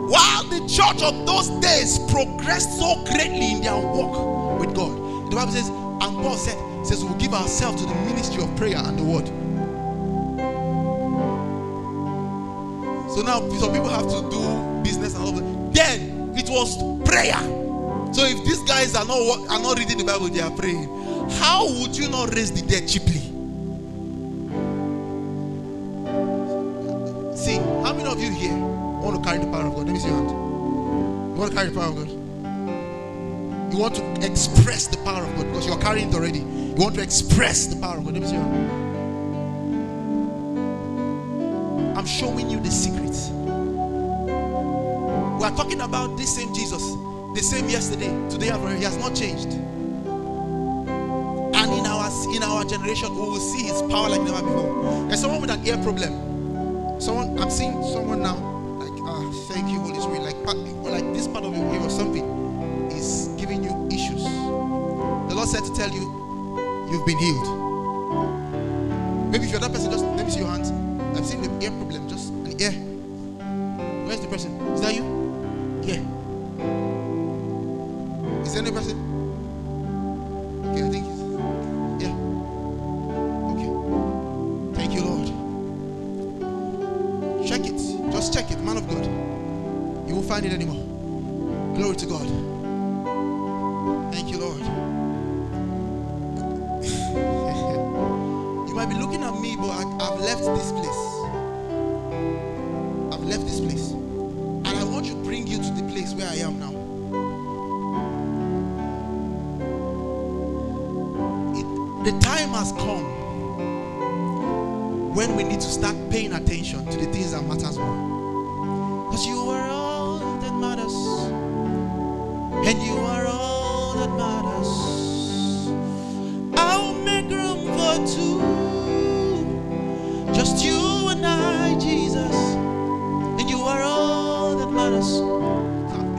While 0.06 0.44
the 0.44 0.60
church 0.68 1.02
of 1.02 1.26
those 1.26 1.48
days 1.60 1.98
progressed 2.10 2.78
so 2.78 3.02
greatly 3.04 3.52
in 3.52 3.62
their 3.62 3.76
walk 3.76 4.60
with 4.60 4.74
God, 4.74 4.92
the 5.30 5.36
Bible 5.36 5.52
says, 5.52 5.68
and 5.68 5.98
Paul 5.98 6.36
said, 6.36 6.86
says 6.86 7.02
we'll 7.02 7.14
give 7.14 7.32
ourselves 7.32 7.82
to 7.82 7.88
the 7.88 7.94
ministry 7.94 8.42
of 8.42 8.54
prayer 8.56 8.76
and 8.76 8.98
the 8.98 9.02
word. 9.02 9.26
So 13.10 13.22
now 13.22 13.40
some 13.58 13.72
people 13.72 13.88
have 13.88 14.06
to 14.08 14.28
do 14.30 14.82
business 14.84 15.14
and 15.14 15.24
all 15.24 15.32
that. 15.32 15.74
Then 15.74 16.32
it 16.36 16.48
was 16.50 16.76
prayer. 17.08 17.65
So 18.16 18.24
if 18.24 18.42
these 18.46 18.62
guys 18.62 18.94
are 18.94 19.04
not 19.04 19.20
are 19.50 19.60
not 19.60 19.78
reading 19.78 19.98
the 19.98 20.04
Bible, 20.04 20.30
they 20.30 20.40
are 20.40 20.50
praying. 20.50 20.88
How 21.32 21.66
would 21.66 21.94
you 21.94 22.08
not 22.08 22.34
raise 22.34 22.50
the 22.50 22.62
dead 22.66 22.88
cheaply? 22.88 23.20
See, 27.36 27.58
how 27.84 27.92
many 27.92 28.08
of 28.08 28.18
you 28.18 28.32
here 28.32 28.56
want 28.56 29.22
to 29.22 29.28
carry 29.28 29.44
the 29.44 29.50
power 29.52 29.66
of 29.66 29.74
God? 29.74 29.84
Let 29.84 29.92
me 29.92 29.98
see 29.98 30.08
your 30.08 30.16
hand. 30.16 30.30
You 30.30 31.36
want 31.38 31.50
to 31.50 31.56
carry 31.58 31.68
the 31.68 31.78
power 31.78 31.90
of 31.90 31.96
God? 31.96 32.08
You 33.70 33.78
want 33.78 33.94
to 33.96 34.02
express 34.24 34.86
the 34.86 34.96
power 35.04 35.22
of 35.22 35.36
God 35.36 35.46
because 35.48 35.66
you're 35.66 35.76
carrying 35.78 36.08
it 36.08 36.14
already. 36.14 36.38
You 36.38 36.74
want 36.74 36.94
to 36.94 37.02
express 37.02 37.66
the 37.66 37.76
power 37.78 37.98
of 37.98 38.04
God. 38.06 38.14
Let 38.14 38.22
me 38.22 38.28
see 38.28 38.36
your 38.36 38.44
hand. 38.44 38.86
I'm 41.98 42.06
showing 42.06 42.48
you 42.48 42.60
the 42.60 42.70
secrets. 42.70 43.28
We 45.38 45.44
are 45.44 45.54
talking 45.54 45.82
about 45.82 46.16
this 46.16 46.34
same 46.34 46.54
Jesus, 46.54 46.95
the 47.36 47.42
same 47.42 47.68
yesterday, 47.68 48.08
today, 48.30 48.46
he 48.78 48.84
has 48.84 48.96
not 48.96 49.14
changed. 49.14 49.52
And 51.52 51.70
in 51.70 51.84
our 51.84 52.10
in 52.34 52.42
our 52.42 52.64
generation, 52.64 53.14
we 53.14 53.20
will 53.20 53.36
see 53.36 53.64
his 53.64 53.82
power 53.82 54.08
like 54.08 54.22
never 54.22 54.40
before. 54.40 55.06
There's 55.06 55.20
someone 55.20 55.42
with 55.42 55.50
an 55.50 55.66
ear 55.66 55.76
problem. 55.82 56.98
Someone 56.98 57.38
I'm 57.38 57.50
seeing 57.50 57.82
someone 57.92 58.22
now, 58.22 58.36
like 58.80 58.98
ah, 59.02 59.30
thank 59.48 59.68
you, 59.68 59.78
Holy 59.80 60.00
Spirit, 60.00 60.22
like 60.22 60.36
like 60.90 61.12
this 61.12 61.28
part 61.28 61.44
of 61.44 61.54
your 61.54 61.74
ear 61.74 61.80
or 61.80 61.90
something 61.90 62.24
is 62.90 63.28
giving 63.36 63.62
you 63.62 63.86
issues. 63.88 64.24
The 65.28 65.34
Lord 65.36 65.48
said 65.48 65.62
to 65.64 65.74
tell 65.74 65.90
you, 65.90 66.08
you've 66.90 67.04
been 67.04 67.18
healed. 67.18 67.48
Maybe 69.30 69.44
if 69.44 69.50
you're 69.50 69.60
that 69.60 69.72
person, 69.72 69.90
just 69.90 70.06
let 70.06 70.24
me 70.24 70.32
see 70.32 70.40
your 70.40 70.48
hands. 70.48 70.72
I've 71.14 71.26
seen 71.26 71.42
the 71.42 71.50
ear 71.62 71.70
problem, 71.72 72.08
just 72.08 72.32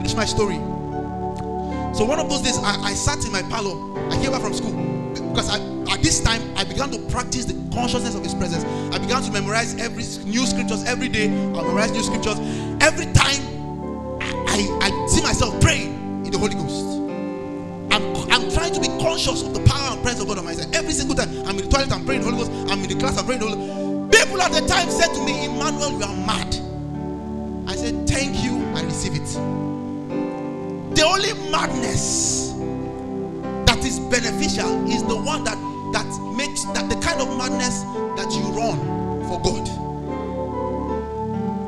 finish 0.08 0.16
my 0.16 0.24
story. 0.24 0.56
So 1.94 2.04
one 2.04 2.18
of 2.18 2.28
those 2.30 2.42
days, 2.42 2.58
I, 2.58 2.76
I 2.82 2.94
sat 2.94 3.24
in 3.24 3.32
my 3.32 3.42
parlor. 3.42 3.76
I 4.10 4.16
came 4.22 4.30
back 4.30 4.40
from 4.40 4.54
school 4.54 4.72
because 5.12 5.50
I, 5.50 5.58
at 5.92 6.02
this 6.02 6.20
time 6.20 6.40
I 6.56 6.64
began 6.64 6.90
to 6.92 6.98
practice 7.10 7.44
the 7.44 7.54
consciousness 7.74 8.14
of 8.14 8.22
His 8.22 8.34
presence. 8.34 8.64
I 8.94 8.98
began 8.98 9.22
to 9.22 9.32
memorize 9.32 9.74
every 9.80 10.04
new 10.24 10.46
scriptures 10.46 10.84
every 10.84 11.08
day. 11.08 11.26
I 11.26 11.62
memorize 11.62 11.92
new 11.92 12.02
scriptures 12.02 12.38
every 12.80 13.06
time. 13.12 13.42
I, 14.48 14.78
I, 14.82 15.06
see 15.08 15.22
myself 15.22 15.60
praying 15.60 16.24
in 16.24 16.30
the 16.30 16.38
Holy 16.38 16.54
Ghost. 16.54 16.84
I'm, 17.92 18.32
I'm 18.32 18.50
trying 18.52 18.72
to 18.74 18.80
be 18.80 18.88
conscious 19.02 19.42
of 19.42 19.52
the 19.52 19.60
power 19.64 19.92
and 19.92 20.02
presence 20.02 20.22
of 20.22 20.28
God 20.28 20.38
on 20.38 20.44
my 20.44 20.52
side. 20.52 20.74
Every 20.74 20.92
single 20.92 21.16
time 21.16 21.28
I'm 21.46 21.58
in 21.58 21.68
the 21.68 21.68
toilet, 21.68 21.92
I'm 21.92 22.04
praying 22.04 22.22
the 22.22 22.30
Holy 22.30 22.44
Ghost. 22.44 22.52
I'm 22.70 22.82
in 22.82 22.88
the 22.88 22.98
class, 22.98 23.18
I'm 23.18 23.26
praying 23.26 23.40
the 23.40 23.48
Holy 23.48 23.58
Ghost. 23.58 24.22
People 24.22 24.40
at 24.40 24.52
the 24.52 24.66
time 24.66 24.88
said 24.90 25.12
to 25.14 25.24
me, 25.24 25.44
Emmanuel, 25.44 25.98
you 25.98 26.04
are 26.04 26.16
mad. 26.26 26.54
I 27.68 27.76
said, 27.76 28.08
Thank 28.08 28.42
you, 28.42 28.64
I 28.74 28.82
receive 28.82 29.14
it. 29.14 29.77
The 30.98 31.06
only 31.06 31.32
madness 31.48 32.54
that 33.66 33.78
is 33.84 34.00
beneficial 34.00 34.84
is 34.90 35.04
the 35.04 35.14
one 35.14 35.44
that 35.44 35.56
that 35.92 36.34
makes 36.36 36.64
that 36.74 36.90
the 36.90 36.96
kind 36.96 37.20
of 37.20 37.38
madness 37.38 37.82
that 38.18 38.26
you 38.34 38.42
run 38.50 38.76
for 39.28 39.40
God. 39.40 39.64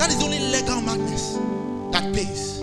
That 0.00 0.08
is 0.08 0.18
the 0.18 0.24
only 0.24 0.40
legal 0.40 0.80
madness 0.80 1.38
that 1.92 2.12
pays. 2.12 2.58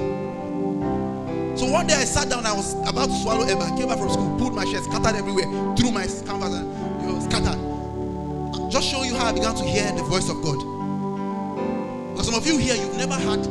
So 1.57 1.71
one 1.71 1.87
day 1.87 1.93
I 1.93 2.03
sat 2.03 2.27
down, 2.27 2.45
I 2.45 2.51
was 2.51 2.73
about 2.85 3.07
to 3.07 3.15
swallow. 3.15 3.45
I 3.45 3.77
came 3.77 3.87
back 3.87 3.99
from 3.99 4.09
school, 4.09 4.37
pulled 4.37 4.53
my 4.53 4.65
shirt, 4.65 4.83
scattered 4.83 5.15
everywhere, 5.15 5.45
threw 5.77 5.91
my 5.91 6.05
canvas 6.05 6.53
and 6.53 7.01
you 7.01 7.07
know, 7.07 7.19
scattered. 7.21 8.69
Just 8.69 8.89
showing 8.89 9.09
you 9.09 9.15
how 9.15 9.27
I 9.27 9.31
began 9.31 9.55
to 9.55 9.63
hear 9.63 9.89
the 9.93 10.03
voice 10.03 10.29
of 10.29 10.43
God. 10.43 10.59
Because 12.11 12.25
some 12.25 12.35
of 12.35 12.45
you 12.45 12.57
here, 12.57 12.75
you've 12.75 12.97
never 12.97 13.15
had, 13.15 13.45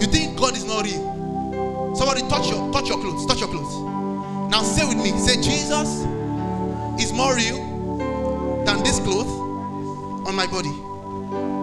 you 0.00 0.08
think 0.08 0.36
God 0.36 0.56
is 0.56 0.64
not 0.64 0.82
real. 0.82 1.15
Somebody 1.96 2.20
touch 2.28 2.50
your 2.50 2.70
touch 2.72 2.88
your 2.88 2.98
clothes, 2.98 3.24
touch 3.26 3.40
your 3.40 3.48
clothes. 3.48 3.74
Now 4.50 4.62
say 4.62 4.86
with 4.86 4.98
me, 4.98 5.18
say 5.18 5.36
Jesus 5.40 6.04
is 7.00 7.12
more 7.12 7.34
real 7.34 7.56
than 8.64 8.82
this 8.82 9.00
cloth 9.00 9.28
on 10.26 10.34
my 10.34 10.46
body. 10.46 10.72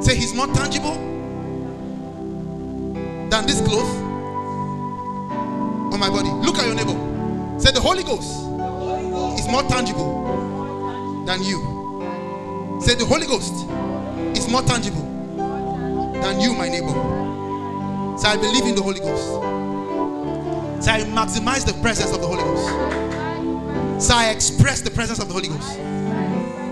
Say 0.03 0.15
he's 0.15 0.34
more 0.34 0.47
tangible 0.47 0.95
than 3.29 3.45
this 3.45 3.61
cloth 3.61 3.89
on 5.93 5.99
my 5.99 6.09
body. 6.09 6.29
Look 6.45 6.57
at 6.57 6.65
your 6.65 6.75
neighbor. 6.75 7.59
Say 7.59 7.71
the 7.71 7.81
Holy 7.81 8.03
Ghost 8.03 8.29
is 9.39 9.47
more 9.47 9.63
tangible 9.63 11.23
than 11.25 11.43
you. 11.43 12.79
Say 12.81 12.95
the 12.95 13.05
Holy 13.05 13.27
Ghost 13.27 13.53
is 14.36 14.49
more 14.49 14.63
tangible 14.63 15.03
than 16.21 16.39
you, 16.41 16.53
my 16.55 16.69
neighbor. 16.69 16.93
Say 18.17 18.29
I 18.29 18.38
believe 18.38 18.65
in 18.65 18.75
the 18.75 18.81
Holy 18.81 18.99
Ghost. 18.99 19.53
Say 20.84 20.91
I 20.91 21.03
maximize 21.05 21.63
the 21.65 21.73
presence 21.81 22.11
of 22.11 22.19
the 22.19 22.27
Holy 22.27 22.43
Ghost. 22.43 24.05
So 24.05 24.13
I 24.13 24.31
express 24.31 24.81
the 24.81 24.91
presence 24.91 25.19
of 25.19 25.29
the 25.29 25.34
Holy 25.34 25.47
Ghost. 25.47 25.79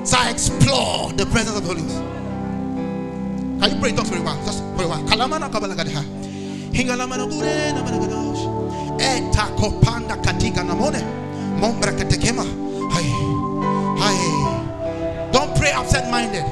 So 0.04 0.18
I 0.20 0.30
explore 0.30 1.14
the 1.14 1.26
presence 1.28 1.56
of 1.56 1.64
the 1.64 1.70
Holy 1.70 1.82
Ghost. 1.84 2.04
Can 3.62 3.72
you 3.72 3.80
pray 3.80 3.90
in 3.92 3.96
tongues 3.96 4.10
for 4.10 4.18
a 4.18 4.22
while? 4.22 4.36
Just 4.44 4.60
for 4.76 4.84
a 4.84 4.88
while. 4.90 5.02
Kalamana 5.08 5.48
kabalagadeha. 5.50 6.04
Hingalamana 6.74 7.26
gure 7.30 7.72
na. 7.72 7.82
Eta 9.00 9.48
kopanda 9.56 10.18
katika 10.18 10.64
namone. 10.64 11.02
Mombra 11.60 11.94
katekema. 11.94 12.44
Hai. 12.92 13.08
Hai. 13.98 15.32
Don't 15.32 15.56
pray 15.56 15.72
absent-minded. 15.72 16.44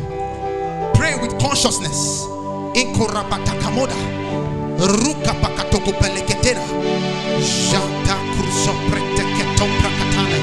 Pray 0.94 1.16
with 1.20 1.38
consciousness. 1.42 2.24
Inkorabata 2.74 3.54
kamoda. 3.60 3.96
Ruka 4.80 5.34
pakatoko 5.42 5.92
Shanta 7.42 8.16
curso 8.36 8.74
prete 8.90 9.24
che 9.24 9.46
topra 9.56 9.90
catane, 9.98 10.40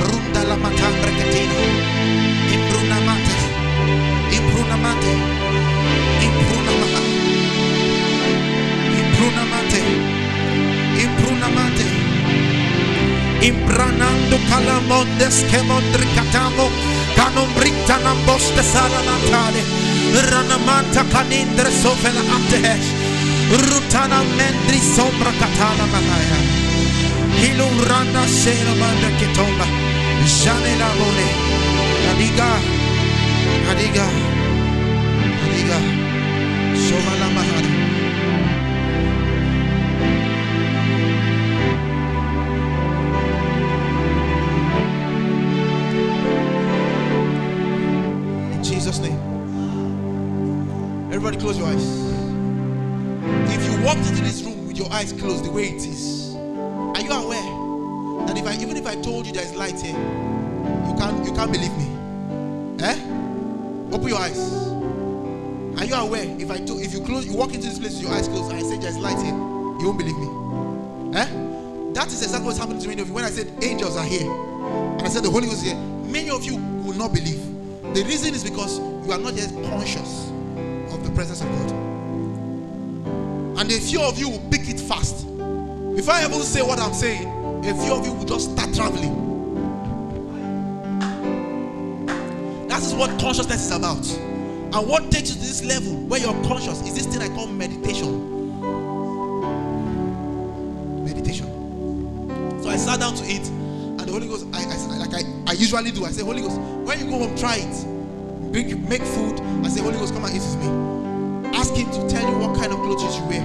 runda 0.00 0.42
la 0.42 0.56
matambre 0.56 1.14
che 1.14 1.28
tina, 1.28 1.52
imbrunamate, 2.50 3.34
imbrunamate, 4.30 5.06
imbrunamate, 6.18 7.00
imbrunamate, 8.98 9.82
imbrunamate, 10.96 11.84
imbranando 13.40 14.38
calamondes 14.48 15.44
che 15.46 15.62
mondricatamo, 15.62 16.68
canombrita 17.14 17.96
namboste 17.98 18.62
sala 18.62 19.00
natale, 19.02 19.62
ranamanta 20.28 21.04
canindre 21.06 21.70
sovela 21.70 22.20
atesh, 22.20 22.97
Rutana 23.50 24.20
mendri 24.36 24.78
sombra 24.78 25.32
katana 25.40 25.86
mahaya. 25.92 26.38
Hilurana 27.40 28.26
sela 28.28 28.74
manda 28.80 29.10
ketomba. 29.18 29.66
Jane 30.42 30.72
la 30.78 30.88
mone. 30.98 31.28
Adiga. 32.10 32.50
Adiga. 33.70 34.06
Adiga. 35.44 35.78
Soma 36.86 37.14
la 37.20 37.28
mahara. 37.36 37.72
In 48.52 48.62
Jesus' 48.62 49.00
name. 49.00 49.20
Everybody 51.08 51.38
close 51.38 51.58
your 51.58 51.68
eyes. 51.68 52.07
Walked 53.88 54.06
into 54.06 54.22
this 54.22 54.42
room 54.42 54.66
with 54.66 54.76
your 54.76 54.92
eyes 54.92 55.14
closed 55.14 55.46
the 55.46 55.50
way 55.50 55.68
it 55.68 55.86
is, 55.86 56.34
are 56.34 57.00
you 57.00 57.10
aware 57.10 58.26
that 58.26 58.36
if 58.36 58.46
I 58.46 58.52
even 58.60 58.76
if 58.76 58.86
I 58.86 58.96
told 58.96 59.26
you 59.26 59.32
there 59.32 59.42
is 59.42 59.54
light 59.54 59.80
here, 59.80 59.96
you 59.96 60.94
can't 60.98 61.24
you 61.24 61.32
can't 61.32 61.50
believe 61.50 61.74
me? 61.78 61.86
Eh? 62.84 62.98
Open 63.90 64.08
your 64.08 64.18
eyes. 64.18 64.38
Are 65.80 65.86
you 65.86 65.94
aware 65.94 66.36
if 66.38 66.50
I 66.50 66.58
told 66.58 66.82
if 66.82 66.92
you 66.92 67.00
close 67.00 67.24
you 67.24 67.34
walk 67.34 67.54
into 67.54 67.66
this 67.66 67.78
place 67.78 67.94
with 67.94 68.02
your 68.02 68.12
eyes 68.12 68.28
closed 68.28 68.52
and 68.52 68.60
I 68.60 68.62
say 68.62 68.76
there's 68.76 68.98
light 68.98 69.16
here, 69.22 69.32
you 69.32 69.86
won't 69.86 69.96
believe 69.96 70.18
me? 70.18 71.18
Eh? 71.18 71.94
That 71.94 72.08
is 72.08 72.22
exactly 72.22 72.44
what's 72.44 72.58
happening 72.58 72.82
to 72.82 72.88
many 72.88 73.00
of 73.00 73.08
you. 73.08 73.14
When 73.14 73.24
I 73.24 73.30
said 73.30 73.50
angels 73.64 73.96
are 73.96 74.04
here, 74.04 74.30
and 74.30 75.00
I 75.00 75.08
said 75.08 75.22
the 75.22 75.30
Holy 75.30 75.46
Ghost 75.46 75.64
is 75.64 75.72
here, 75.72 75.80
many 76.04 76.28
of 76.28 76.44
you 76.44 76.58
will 76.84 76.92
not 76.92 77.14
believe. 77.14 77.40
The 77.94 78.04
reason 78.04 78.34
is 78.34 78.44
because 78.44 78.80
you 78.80 79.12
are 79.12 79.18
not 79.18 79.32
yet 79.32 79.50
conscious 79.70 80.28
of 80.92 81.02
the 81.08 81.10
presence 81.14 81.40
of 81.40 81.48
God. 81.48 81.97
And 83.58 83.72
a 83.72 83.80
few 83.80 84.00
of 84.02 84.18
you 84.20 84.30
will 84.30 84.50
pick 84.50 84.68
it 84.68 84.78
fast. 84.78 85.26
If 85.98 86.08
I 86.08 86.24
even 86.24 86.40
say 86.42 86.62
what 86.62 86.78
I'm 86.78 86.94
saying, 86.94 87.26
a 87.66 87.74
few 87.82 87.92
of 87.92 88.06
you 88.06 88.12
will 88.12 88.24
just 88.24 88.52
start 88.52 88.72
traveling. 88.72 89.26
That 92.68 92.80
is 92.80 92.94
what 92.94 93.10
consciousness 93.20 93.66
is 93.66 93.72
about. 93.72 94.06
And 94.06 94.88
what 94.88 95.10
takes 95.10 95.30
you 95.30 95.34
to 95.34 95.40
this 95.40 95.64
level 95.64 95.92
where 96.06 96.20
you're 96.20 96.40
conscious 96.44 96.80
is 96.82 96.94
this 96.94 97.06
thing 97.06 97.20
I 97.20 97.34
call 97.34 97.48
meditation. 97.48 98.62
Meditation. 101.04 102.62
So 102.62 102.68
I 102.68 102.76
sat 102.76 103.00
down 103.00 103.16
to 103.16 103.24
eat, 103.24 103.44
and 103.48 104.00
the 104.00 104.12
Holy 104.12 104.28
Ghost, 104.28 104.46
I, 104.52 104.62
I 104.62 104.98
like 104.98 105.14
I, 105.14 105.22
I 105.48 105.52
usually 105.54 105.90
do. 105.90 106.04
I 106.04 106.10
say, 106.10 106.22
Holy 106.22 106.42
Ghost, 106.42 106.60
when 106.60 107.00
you 107.00 107.06
go 107.06 107.18
home, 107.18 107.36
try 107.36 107.56
it. 107.56 108.52
Bring, 108.52 108.88
make 108.88 109.02
food. 109.02 109.40
I 109.64 109.68
say, 109.68 109.80
Holy 109.80 109.98
Ghost, 109.98 110.14
come 110.14 110.24
and 110.24 110.32
eat 110.36 110.42
with 110.42 110.58
me. 110.58 111.07
Ask 111.68 111.76
him 111.76 111.90
to 111.90 112.08
tell 112.08 112.26
you 112.26 112.38
what 112.38 112.56
kind 112.58 112.72
of 112.72 112.78
clothes 112.78 113.18
you 113.18 113.24
wear. 113.24 113.42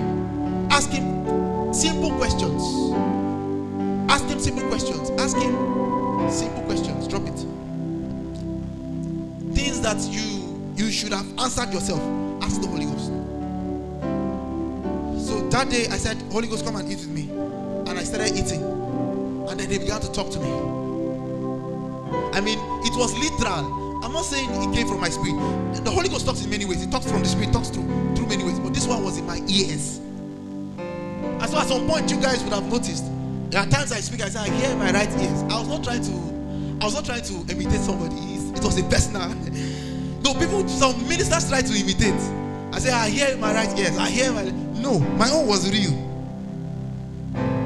Ask 0.71 0.89
him 0.91 1.73
simple 1.73 2.09
questions. 2.13 2.63
Ask 4.09 4.23
him 4.27 4.39
simple 4.39 4.65
questions. 4.69 5.09
Ask 5.19 5.35
him 5.35 6.31
simple 6.31 6.63
questions. 6.63 7.05
Drop 7.09 7.23
it. 7.23 7.37
Things 9.53 9.81
that 9.81 9.99
you 10.09 10.57
you 10.77 10.89
should 10.89 11.11
have 11.11 11.27
answered 11.37 11.73
yourself. 11.73 11.99
Ask 12.41 12.61
the 12.61 12.67
Holy 12.67 12.85
Ghost. 12.85 13.07
So 15.27 15.41
that 15.49 15.67
day 15.69 15.87
I 15.87 15.97
said, 15.97 16.15
Holy 16.31 16.47
Ghost, 16.47 16.63
come 16.63 16.77
and 16.77 16.89
eat 16.89 16.99
with 16.99 17.09
me. 17.09 17.29
And 17.29 17.99
I 17.99 18.03
started 18.05 18.37
eating. 18.37 18.63
And 19.49 19.59
then 19.59 19.67
they 19.67 19.79
began 19.79 19.99
to 19.99 20.09
talk 20.13 20.29
to 20.31 20.39
me. 20.39 20.49
I 22.31 22.39
mean, 22.39 22.57
it 22.85 22.97
was 22.97 23.13
literal. 23.17 23.82
I'm 24.03 24.11
not 24.11 24.25
saying 24.25 24.49
it 24.51 24.75
came 24.75 24.87
from 24.87 24.99
my 24.99 25.09
spirit. 25.09 25.33
The 25.85 25.89
Holy 25.89 26.09
Ghost 26.09 26.25
talks 26.25 26.43
in 26.43 26.49
many 26.49 26.65
ways. 26.65 26.83
It 26.83 26.91
talks 26.91 27.09
from 27.09 27.21
the 27.21 27.27
spirit, 27.27 27.53
talks 27.53 27.69
through 27.69 27.87
through 28.15 28.27
many 28.27 28.43
ways. 28.43 28.59
But 28.59 28.73
this 28.73 28.85
one 28.85 29.01
was 29.01 29.17
in 29.17 29.25
my 29.25 29.37
ears. 29.47 29.97
And 29.97 31.49
so 31.49 31.57
at 31.57 31.67
some 31.67 31.87
point, 31.87 32.11
you 32.11 32.19
guys 32.19 32.43
would 32.43 32.51
have 32.51 32.65
noticed. 32.65 33.05
There 33.49 33.61
are 33.61 33.67
times 33.67 33.91
I 33.91 34.01
speak, 34.01 34.21
I 34.21 34.29
say, 34.29 34.39
I 34.39 34.49
hear 34.49 34.75
my 34.75 34.91
right 34.91 35.09
ears. 35.09 35.43
I 35.43 35.59
was 35.59 35.67
not 35.69 35.83
trying 35.83 36.03
to, 36.03 36.11
I 36.81 36.85
was 36.85 36.95
not 36.95 37.05
trying 37.05 37.21
to 37.21 37.33
imitate 37.49 37.79
somebody. 37.79 38.15
It 38.15 38.63
was 38.63 38.77
a 38.77 38.83
personal. 38.83 39.29
no, 40.23 40.33
people, 40.33 40.67
some 40.67 41.07
ministers 41.07 41.47
try 41.47 41.61
to 41.61 41.73
imitate. 41.73 42.19
I 42.73 42.79
say, 42.79 42.91
I 42.91 43.09
hear 43.09 43.37
my 43.37 43.53
right 43.53 43.79
ears. 43.79 43.97
I 43.97 44.09
hear 44.09 44.33
my. 44.33 44.43
No, 44.81 44.99
my 44.99 45.29
own 45.29 45.47
was 45.47 45.71
real. 45.71 45.91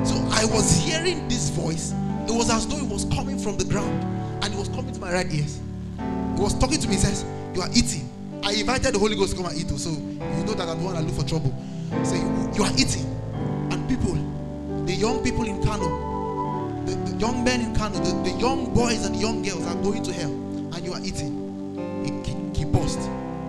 So 0.05 0.15
I 0.31 0.45
was 0.45 0.77
hearing 0.77 1.27
this 1.27 1.49
voice. 1.49 1.93
It 2.27 2.31
was 2.31 2.49
as 2.49 2.67
though 2.67 2.77
it 2.77 2.87
was 2.87 3.05
coming 3.05 3.39
from 3.39 3.57
the 3.57 3.65
ground 3.65 4.03
and 4.43 4.53
it 4.53 4.57
was 4.57 4.67
coming 4.69 4.93
to 4.93 4.99
my 4.99 5.11
right 5.11 5.31
ears. 5.33 5.61
Was 6.37 6.57
talking 6.59 6.79
to 6.79 6.87
me. 6.87 6.95
He 6.95 7.01
says, 7.01 7.25
You 7.53 7.61
are 7.61 7.69
eating. 7.73 8.09
I 8.43 8.53
invited 8.53 8.93
the 8.93 8.99
Holy 8.99 9.15
Ghost 9.15 9.31
to 9.31 9.37
come 9.37 9.47
and 9.47 9.57
eat. 9.57 9.67
Oh, 9.71 9.77
so 9.77 9.89
you 9.89 10.43
know 10.45 10.53
that 10.53 10.69
I'm 10.69 10.79
the 10.79 10.85
one 10.85 10.95
that 10.95 11.03
look 11.03 11.15
for 11.15 11.27
trouble. 11.27 11.53
So 12.03 12.15
You 12.55 12.63
are 12.63 12.71
eating. 12.77 13.05
And 13.71 13.87
people, 13.89 14.13
the 14.85 14.93
young 14.93 15.23
people 15.23 15.43
in 15.45 15.63
Kano, 15.63 16.85
the, 16.85 16.95
the 17.11 17.17
young 17.17 17.43
men 17.43 17.61
in 17.61 17.75
Kano, 17.75 17.99
the, 17.99 18.29
the, 18.29 18.37
young 18.37 18.73
boys 18.73 19.05
and 19.05 19.15
young 19.15 19.41
girls 19.41 19.65
are 19.65 19.75
going 19.81 20.03
to 20.03 20.13
hell. 20.13 20.31
And 20.31 20.85
you 20.85 20.93
are 20.93 21.01
eating. 21.01 21.33
He, 22.05 22.11
he, 22.31 22.37
he. 22.59 22.65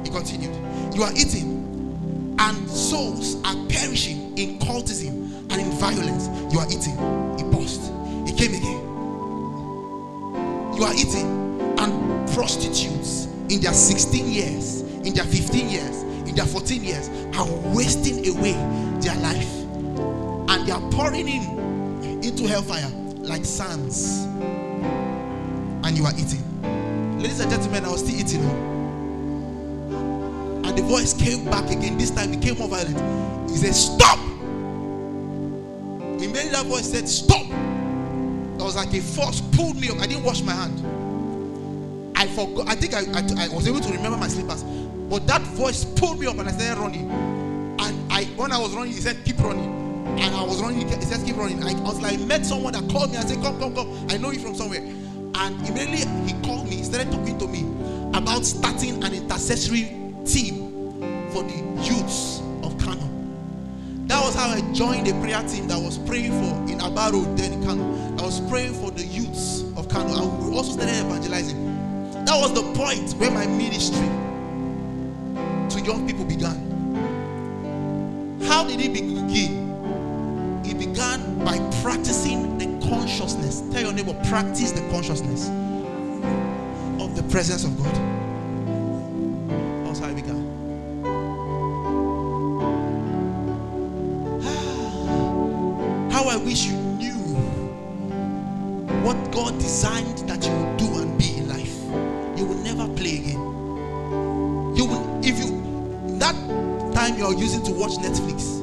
He 0.05 0.11
continued. 0.11 0.55
You 0.95 1.03
are 1.03 1.12
eating. 1.12 2.36
And 2.39 2.70
souls 2.70 3.36
are 3.45 3.57
perishing 3.68 4.36
in 4.39 4.59
cultism 4.61 5.32
and 5.51 5.61
in 5.61 5.70
violence. 5.72 6.28
You 6.53 6.61
are 6.61 6.66
eating. 6.66 6.97
He 7.36 7.45
paused. 7.55 7.93
He 8.26 8.34
came 8.34 8.55
again. 8.55 8.80
You 10.76 10.84
are 10.84 10.95
eating. 10.95 11.48
And 11.79 12.29
prostitutes 12.35 13.26
in 13.49 13.61
their 13.61 13.72
16 13.72 14.26
years, 14.26 14.83
in 15.07 15.14
their 15.14 15.24
15 15.24 15.68
years, 15.68 16.03
in 16.29 16.35
their 16.35 16.47
14 16.47 16.83
years 16.85 17.09
are 17.37 17.47
wasting 17.74 18.26
away 18.29 18.53
their 19.01 19.16
life. 19.16 19.53
And 20.51 20.66
they 20.66 20.72
are 20.72 20.91
pouring 20.91 21.29
in 21.29 22.22
into 22.22 22.47
hellfire 22.47 22.91
like 23.18 23.45
sands. 23.45 24.24
And 25.85 25.97
you 25.97 26.05
are 26.05 26.12
eating. 26.18 26.43
Ladies 27.18 27.41
and 27.41 27.51
gentlemen, 27.51 27.85
I 27.85 27.91
was 27.91 28.01
still 28.05 28.18
eating. 28.18 28.43
Oh. 28.45 28.76
And 30.64 30.76
the 30.76 30.83
voice 30.83 31.14
came 31.14 31.45
back 31.47 31.70
again. 31.70 31.97
This 31.99 32.11
time 32.11 32.33
it 32.33 32.43
came 32.43 32.59
more 32.59 32.68
violent. 32.68 33.51
He 33.51 33.57
said, 33.57 33.74
Stop! 33.74 34.18
Immediately 36.20 36.51
that 36.51 36.66
voice 36.66 36.91
said, 36.91 37.09
Stop! 37.09 37.47
It 37.47 38.62
was 38.62 38.76
like 38.76 38.93
a 38.93 39.01
force 39.01 39.41
pulled 39.41 39.81
me 39.81 39.89
up. 39.89 39.99
I 39.99 40.07
didn't 40.07 40.24
wash 40.24 40.43
my 40.43 40.53
hand. 40.53 40.98
I 42.19 42.27
forgot. 42.27 42.69
I 42.69 42.75
think 42.75 42.95
I, 42.95 43.03
I, 43.12 43.45
I, 43.45 43.49
was 43.55 43.69
able 43.69 43.79
to 43.79 43.93
remember 43.93 44.19
my 44.19 44.27
slippers. 44.27 44.64
But 44.64 45.29
that 45.29 45.41
voice 45.43 45.85
pulled 45.85 46.19
me 46.19 46.27
up 46.27 46.37
and 46.39 46.49
I 46.49 46.53
started 46.53 46.81
running. 46.81 47.09
And 47.79 48.12
I 48.12 48.25
when 48.35 48.51
I 48.51 48.59
was 48.59 48.75
running, 48.75 48.93
he 48.93 48.99
said, 48.99 49.25
Keep 49.25 49.39
running. 49.39 49.73
And 50.19 50.35
I 50.35 50.43
was 50.43 50.61
running, 50.61 50.89
he 50.89 51.01
said, 51.05 51.25
Keep 51.25 51.37
running. 51.37 51.62
I, 51.62 51.71
I 51.71 51.81
was 51.81 52.01
like, 52.01 52.14
I 52.14 52.16
met 52.25 52.45
someone 52.45 52.73
that 52.73 52.91
called 52.91 53.12
me 53.12 53.19
and 53.19 53.29
said, 53.29 53.41
Come, 53.41 53.61
come, 53.61 53.73
come. 53.73 54.07
I 54.11 54.16
know 54.16 54.33
you 54.33 54.41
from 54.41 54.57
somewhere. 54.57 54.81
And 54.81 55.69
immediately 55.69 56.33
he 56.33 56.33
called 56.43 56.69
me, 56.69 56.77
he 56.77 56.83
started 56.83 57.12
talking 57.12 57.39
to 57.39 57.47
me 57.47 57.61
about 58.19 58.45
starting 58.45 59.05
an 59.05 59.14
intercessory 59.14 59.85
team 60.27 60.99
for 61.31 61.45
the 61.45 61.55
youths 61.85 62.41
of 62.64 62.77
Kano. 62.79 63.09
That 64.09 64.21
was 64.25 64.35
how 64.35 64.49
I 64.49 64.61
joined 64.73 65.07
a 65.07 65.12
prayer 65.21 65.47
team 65.47 65.69
that 65.69 65.79
was 65.81 65.99
praying 65.99 66.33
for 66.33 66.73
in 66.73 66.81
Abaro, 66.81 67.37
then 67.37 67.53
in 67.53 67.64
Kano. 67.64 67.85
I 68.19 68.23
was 68.23 68.41
praying 68.51 68.75
for 68.75 68.91
the 68.91 69.05
youths 69.05 69.62
of 69.77 69.89
Kano. 69.89 70.21
And 70.21 70.51
we 70.51 70.57
also 70.57 70.73
started 70.73 70.97
evangelizing. 70.97 71.68
That 72.29 72.39
was 72.43 72.53
the 72.53 72.62
point 72.74 73.14
where 73.14 73.31
my 73.31 73.47
ministry 73.47 74.07
to 75.70 75.81
young 75.83 76.07
people 76.07 76.26
began. 76.26 76.59
How 78.43 78.64
did 78.64 78.83
it 78.83 78.93
begin? 78.93 80.61
It 80.62 80.79
began 80.79 81.43
by 81.43 81.57
practicing 81.81 82.59
the 82.59 82.66
consciousness. 82.87 83.62
Tell 83.72 83.81
your 83.81 83.95
neighbor, 83.95 84.12
practice 84.29 84.72
the 84.72 84.87
consciousness 84.91 85.49
of 87.03 87.16
the 87.16 87.22
presence 87.31 87.64
of 87.64 87.74
God. 87.79 87.95
That's 89.87 89.99
how 89.99 90.11
it 90.11 90.16
began. 90.16 90.45
Ah. 94.45 96.11
How 96.12 96.29
I 96.29 96.37
wish 96.37 96.66
you 96.66 96.76
knew 96.76 97.16
what 99.03 99.16
God 99.33 99.59
designed 99.59 100.18
that 100.29 100.45
you 100.45 100.58
time 107.29 107.39
you 107.39 107.39
are 107.39 107.41
using 107.41 107.62
to 107.62 107.72
watch 107.72 107.93
Netflix, 107.99 108.59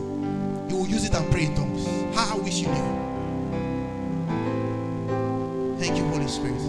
you 0.70 0.78
will 0.78 0.88
use 0.88 1.06
it 1.06 1.14
and 1.14 1.32
pray 1.32 1.46
in 1.46 1.56
tongues. 1.56 1.86
How 2.16 2.36
I 2.36 2.40
wish 2.40 2.60
you 2.60 2.68
knew. 2.68 3.06
Thank 5.78 5.98
you, 5.98 6.06
Holy 6.06 6.28
Spirit. 6.28 6.62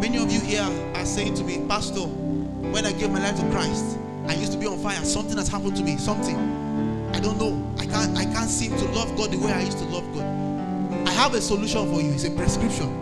Many 0.00 0.18
of 0.18 0.32
you 0.32 0.40
here 0.40 0.68
are 0.94 1.04
saying 1.04 1.34
to 1.34 1.44
me, 1.44 1.64
Pastor, 1.68 2.00
when 2.00 2.86
I 2.86 2.92
gave 2.92 3.10
my 3.10 3.20
life 3.20 3.36
to 3.36 3.50
Christ, 3.50 3.98
I 4.26 4.34
used 4.34 4.52
to 4.52 4.58
be 4.58 4.66
on 4.66 4.78
fire. 4.78 5.04
Something 5.04 5.36
has 5.36 5.48
happened 5.48 5.76
to 5.76 5.82
me. 5.82 5.96
Something. 5.96 6.36
I 7.12 7.20
don't 7.20 7.38
know. 7.38 7.62
I 7.78 7.86
can't 7.86 8.16
I 8.16 8.24
can't 8.24 8.48
seem 8.50 8.70
to 8.78 8.84
love 8.92 9.14
God 9.16 9.30
the 9.30 9.38
way 9.38 9.52
I 9.52 9.60
used 9.60 9.78
to 9.78 9.84
love 9.84 10.04
God. 10.14 10.24
I 11.06 11.12
have 11.12 11.34
a 11.34 11.40
solution 11.40 11.92
for 11.92 12.00
you. 12.00 12.12
It's 12.12 12.24
a 12.24 12.30
prescription. 12.30 13.01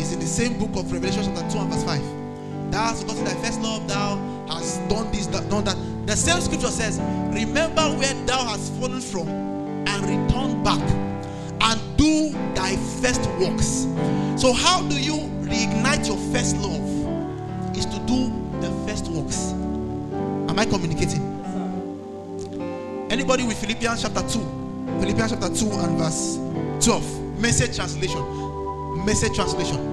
It's 0.00 0.12
in 0.12 0.18
the 0.18 0.26
same 0.26 0.58
book 0.58 0.70
of 0.76 0.90
Revelation 0.90 1.24
chapter 1.24 1.46
2 1.52 1.58
and 1.58 1.70
verse 1.70 1.84
5. 1.84 2.72
That's 2.72 3.02
because 3.02 3.22
thy 3.22 3.34
first 3.42 3.60
love, 3.60 3.86
thou 3.86 4.16
has 4.48 4.78
done 4.88 5.12
this, 5.12 5.26
that, 5.26 5.50
done 5.50 5.64
that. 5.64 5.76
The 6.06 6.16
same 6.16 6.40
scripture 6.40 6.68
says, 6.68 6.98
Remember 7.34 7.82
where 7.98 8.14
thou 8.24 8.42
hast 8.46 8.72
fallen 8.80 9.02
from 9.02 9.28
and 9.28 10.02
return 10.02 10.62
back 10.62 10.80
and 11.60 11.96
do 11.98 12.32
thy 12.54 12.76
first 13.02 13.26
works. 13.38 13.86
So, 14.40 14.54
how 14.54 14.80
do 14.88 14.98
you 14.98 15.18
reignite 15.44 16.06
your 16.06 16.16
first 16.32 16.56
love? 16.56 16.80
Is 17.76 17.84
to 17.84 17.98
do 18.06 18.32
the 18.60 18.70
first 18.88 19.06
works. 19.08 19.52
Am 20.48 20.58
I 20.58 20.64
communicating? 20.64 21.20
Anybody 23.10 23.44
with 23.44 23.58
Philippians 23.58 24.00
chapter 24.00 24.22
2? 24.22 24.98
Philippians 25.00 25.32
chapter 25.32 25.54
2 25.54 25.70
and 25.72 25.98
verse 25.98 26.38
12. 26.86 27.38
Message 27.38 27.76
translation. 27.76 29.04
Message 29.04 29.34
translation. 29.34 29.89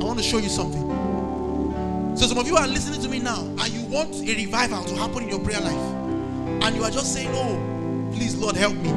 I 0.00 0.04
want 0.04 0.18
to 0.18 0.24
show 0.24 0.38
you 0.38 0.48
something. 0.48 2.16
So, 2.16 2.26
some 2.26 2.38
of 2.38 2.46
you 2.46 2.56
are 2.56 2.66
listening 2.66 3.00
to 3.02 3.08
me 3.08 3.18
now 3.18 3.40
and 3.40 3.68
you 3.68 3.82
want 3.86 4.14
a 4.14 4.34
revival 4.34 4.84
to 4.84 4.96
happen 4.96 5.24
in 5.24 5.28
your 5.28 5.40
prayer 5.40 5.60
life. 5.60 6.64
And 6.64 6.76
you 6.76 6.84
are 6.84 6.90
just 6.90 7.12
saying, 7.12 7.30
Oh, 7.32 8.10
please, 8.12 8.36
Lord, 8.36 8.56
help 8.56 8.74
me. 8.76 8.90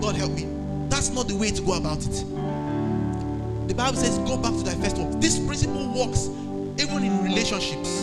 Lord, 0.00 0.16
help 0.16 0.32
me. 0.32 0.46
That's 0.88 1.10
not 1.10 1.28
the 1.28 1.36
way 1.36 1.50
to 1.50 1.62
go 1.62 1.74
about 1.74 2.04
it. 2.06 2.24
The 3.68 3.74
Bible 3.74 3.96
says, 3.96 4.18
Go 4.18 4.36
back 4.36 4.52
to 4.52 4.62
thy 4.62 4.74
first 4.74 4.98
work. 4.98 5.20
This 5.20 5.38
principle 5.38 5.88
works 5.94 6.28
even 6.80 7.04
in 7.04 7.22
relationships, 7.24 8.02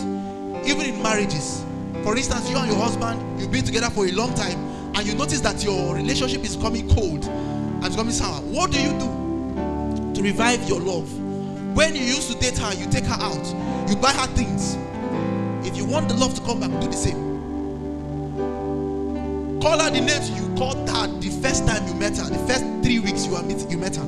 even 0.64 0.82
in 0.82 1.02
marriages. 1.02 1.64
For 2.02 2.16
instance, 2.16 2.48
you 2.50 2.56
and 2.56 2.70
your 2.70 2.80
husband, 2.80 3.40
you've 3.40 3.50
been 3.52 3.64
together 3.64 3.90
for 3.90 4.06
a 4.06 4.12
long 4.12 4.34
time, 4.34 4.58
and 4.94 5.06
you 5.06 5.14
notice 5.14 5.40
that 5.40 5.62
your 5.62 5.94
relationship 5.94 6.42
is 6.42 6.56
coming 6.56 6.88
cold 6.94 7.24
and 7.24 7.84
it's 7.84 7.96
coming 7.96 8.12
sour. 8.12 8.40
What 8.42 8.70
do 8.70 8.80
you 8.80 8.90
do 8.98 10.14
to 10.14 10.22
revive 10.22 10.68
your 10.68 10.80
love? 10.80 11.29
When 11.74 11.94
you 11.94 12.02
used 12.02 12.30
to 12.32 12.38
date 12.38 12.58
her, 12.58 12.74
you 12.74 12.86
take 12.90 13.04
her 13.04 13.16
out, 13.20 13.88
you 13.88 13.96
buy 13.96 14.12
her 14.12 14.26
things. 14.34 14.76
If 15.66 15.76
you 15.76 15.84
want 15.84 16.08
the 16.08 16.14
love 16.14 16.34
to 16.34 16.40
come 16.42 16.60
back, 16.60 16.70
do 16.80 16.88
the 16.88 16.96
same. 16.96 17.30
Call 19.60 19.78
her 19.78 19.90
the 19.90 20.00
names 20.00 20.30
you 20.30 20.48
called 20.56 20.88
her 20.88 21.06
the 21.20 21.28
first 21.42 21.66
time 21.66 21.86
you 21.86 21.94
met 21.94 22.16
her, 22.16 22.28
the 22.28 22.38
first 22.46 22.64
three 22.82 22.98
weeks 22.98 23.26
you 23.26 23.40
meeting, 23.42 23.70
you 23.70 23.78
met 23.78 23.96
her. 23.96 24.02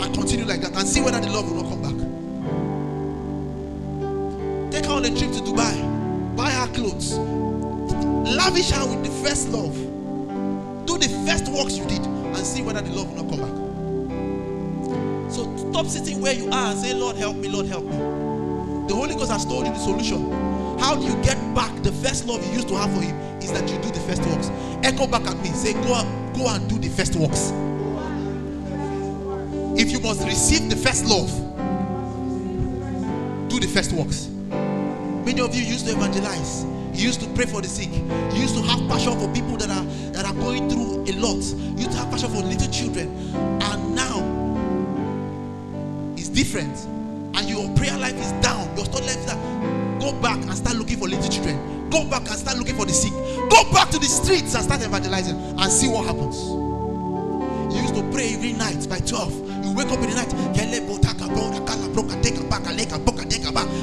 And 0.00 0.14
continue 0.14 0.44
like 0.46 0.60
that 0.62 0.74
and 0.74 0.88
see 0.88 1.00
whether 1.02 1.20
the 1.20 1.28
love 1.28 1.50
will 1.50 1.62
not 1.62 1.70
come 1.70 1.82
back. 1.82 1.94
Take 4.72 4.86
her 4.86 4.92
on 4.92 5.04
a 5.04 5.08
trip 5.08 5.32
to 5.32 5.40
Dubai, 5.40 6.36
buy 6.36 6.50
her 6.50 6.66
clothes, 6.68 7.18
lavish 7.18 8.70
her 8.70 8.86
with 8.86 9.02
the 9.04 9.10
first 9.28 9.48
love. 9.50 9.76
Do 10.86 10.96
the 10.98 11.08
first 11.26 11.48
works 11.48 11.76
you 11.76 11.84
did 11.86 12.04
and 12.06 12.38
see 12.38 12.62
whether 12.62 12.80
the 12.80 12.90
love 12.90 13.08
will 13.12 13.22
not 13.24 13.30
come 13.30 13.40
back. 13.40 13.63
Stop 15.74 15.86
sitting 15.86 16.20
where 16.20 16.32
you 16.32 16.48
are 16.50 16.70
and 16.70 16.78
say, 16.78 16.94
Lord, 16.94 17.16
help 17.16 17.34
me, 17.34 17.48
Lord, 17.48 17.66
help 17.66 17.82
me. 17.82 17.96
The 18.86 18.94
Holy 18.94 19.16
Ghost 19.16 19.32
has 19.32 19.44
told 19.44 19.66
you 19.66 19.72
the 19.72 19.78
solution. 19.80 20.30
How 20.78 20.94
do 20.94 21.02
you 21.02 21.20
get 21.24 21.36
back 21.52 21.74
the 21.82 21.90
first 21.90 22.26
love 22.26 22.46
you 22.46 22.52
used 22.52 22.68
to 22.68 22.76
have 22.76 22.94
for 22.94 23.00
Him? 23.00 23.16
Is 23.42 23.50
that 23.50 23.68
you 23.68 23.76
do 23.78 23.90
the 23.90 23.98
first 24.06 24.24
works. 24.26 24.52
Echo 24.84 25.08
back 25.08 25.26
at 25.26 25.36
me. 25.38 25.48
Say, 25.48 25.72
go, 25.72 26.00
go 26.36 26.46
and 26.46 26.68
do 26.68 26.78
the 26.78 26.88
first 26.90 27.16
works. 27.16 27.50
If 29.76 29.90
you 29.90 29.98
must 29.98 30.24
receive 30.24 30.70
the 30.70 30.76
first 30.76 31.06
love, 31.06 31.28
do 33.48 33.58
the 33.58 33.66
first 33.66 33.90
works. 33.94 34.28
Many 35.26 35.40
of 35.40 35.56
you 35.56 35.64
used 35.64 35.86
to 35.86 35.92
evangelize. 35.92 36.62
You 36.92 37.08
used 37.08 37.20
to 37.22 37.26
pray 37.30 37.46
for 37.46 37.60
the 37.60 37.66
sick. 37.66 37.90
You 37.90 38.40
used 38.40 38.54
to 38.54 38.62
have 38.62 38.78
passion 38.88 39.18
for 39.18 39.26
people 39.34 39.56
that 39.56 39.70
are 39.70 39.84
that 40.12 40.24
are 40.24 40.34
going 40.34 40.70
through 40.70 41.02
a 41.08 41.12
lot. 41.18 41.42
You 41.42 41.78
used 41.78 41.90
to 41.90 41.96
have 41.96 42.12
passion 42.12 42.30
for 42.30 42.42
little 42.42 42.70
children. 42.70 43.08
And 43.60 43.96
now 43.96 44.33
different. 46.34 46.76
And 47.36 47.48
your 47.48 47.68
prayer 47.76 47.96
life 47.98 48.14
is 48.14 48.32
down. 48.42 48.76
Your 48.76 48.86
thought 48.86 49.02
life 49.02 49.16
is 49.16 49.26
down. 49.26 49.98
Go 50.00 50.12
back 50.20 50.36
and 50.36 50.54
start 50.54 50.76
looking 50.76 50.98
for 50.98 51.08
little 51.08 51.28
children. 51.28 51.90
Go 51.90 52.04
back 52.08 52.28
and 52.28 52.38
start 52.38 52.58
looking 52.58 52.76
for 52.76 52.84
the 52.84 52.92
sick. 52.92 53.12
Go 53.12 53.72
back 53.72 53.90
to 53.90 53.98
the 53.98 54.06
streets 54.06 54.54
and 54.54 54.64
start 54.64 54.82
evangelizing 54.82 55.36
and 55.36 55.72
see 55.72 55.88
what 55.88 56.06
happens. 56.06 56.36
You 57.74 57.80
used 57.80 57.94
to 57.94 58.02
pray 58.12 58.34
every 58.34 58.52
night 58.52 58.88
by 58.88 58.98
12. 58.98 59.64
You 59.64 59.74
wake 59.74 59.88
up 59.88 59.98
in 59.98 60.10
the 60.10 60.16
night. 60.16 60.32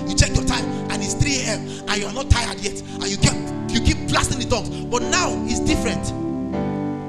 You 0.07 0.15
check 0.15 0.35
your 0.35 0.45
time 0.45 0.65
and 0.91 1.01
it's 1.01 1.13
3 1.13 1.35
a.m. 1.41 1.59
and 1.87 2.01
you're 2.01 2.13
not 2.13 2.29
tired 2.29 2.59
yet. 2.59 2.79
And 2.81 3.07
you 3.07 3.17
keep 3.17 3.33
you 3.71 3.81
keep 3.81 4.09
blasting 4.09 4.39
the 4.39 4.45
tongues. 4.45 4.69
But 4.85 5.03
now 5.03 5.31
it's 5.45 5.59
different. 5.59 6.05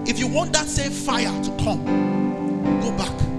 If 0.09 0.19
you 0.19 0.27
want 0.27 0.53
that 0.53 0.67
same 0.67 0.93
fire 0.93 1.33
to 1.43 1.51
come, 1.63 1.85
go 2.81 2.97
back. 2.97 3.32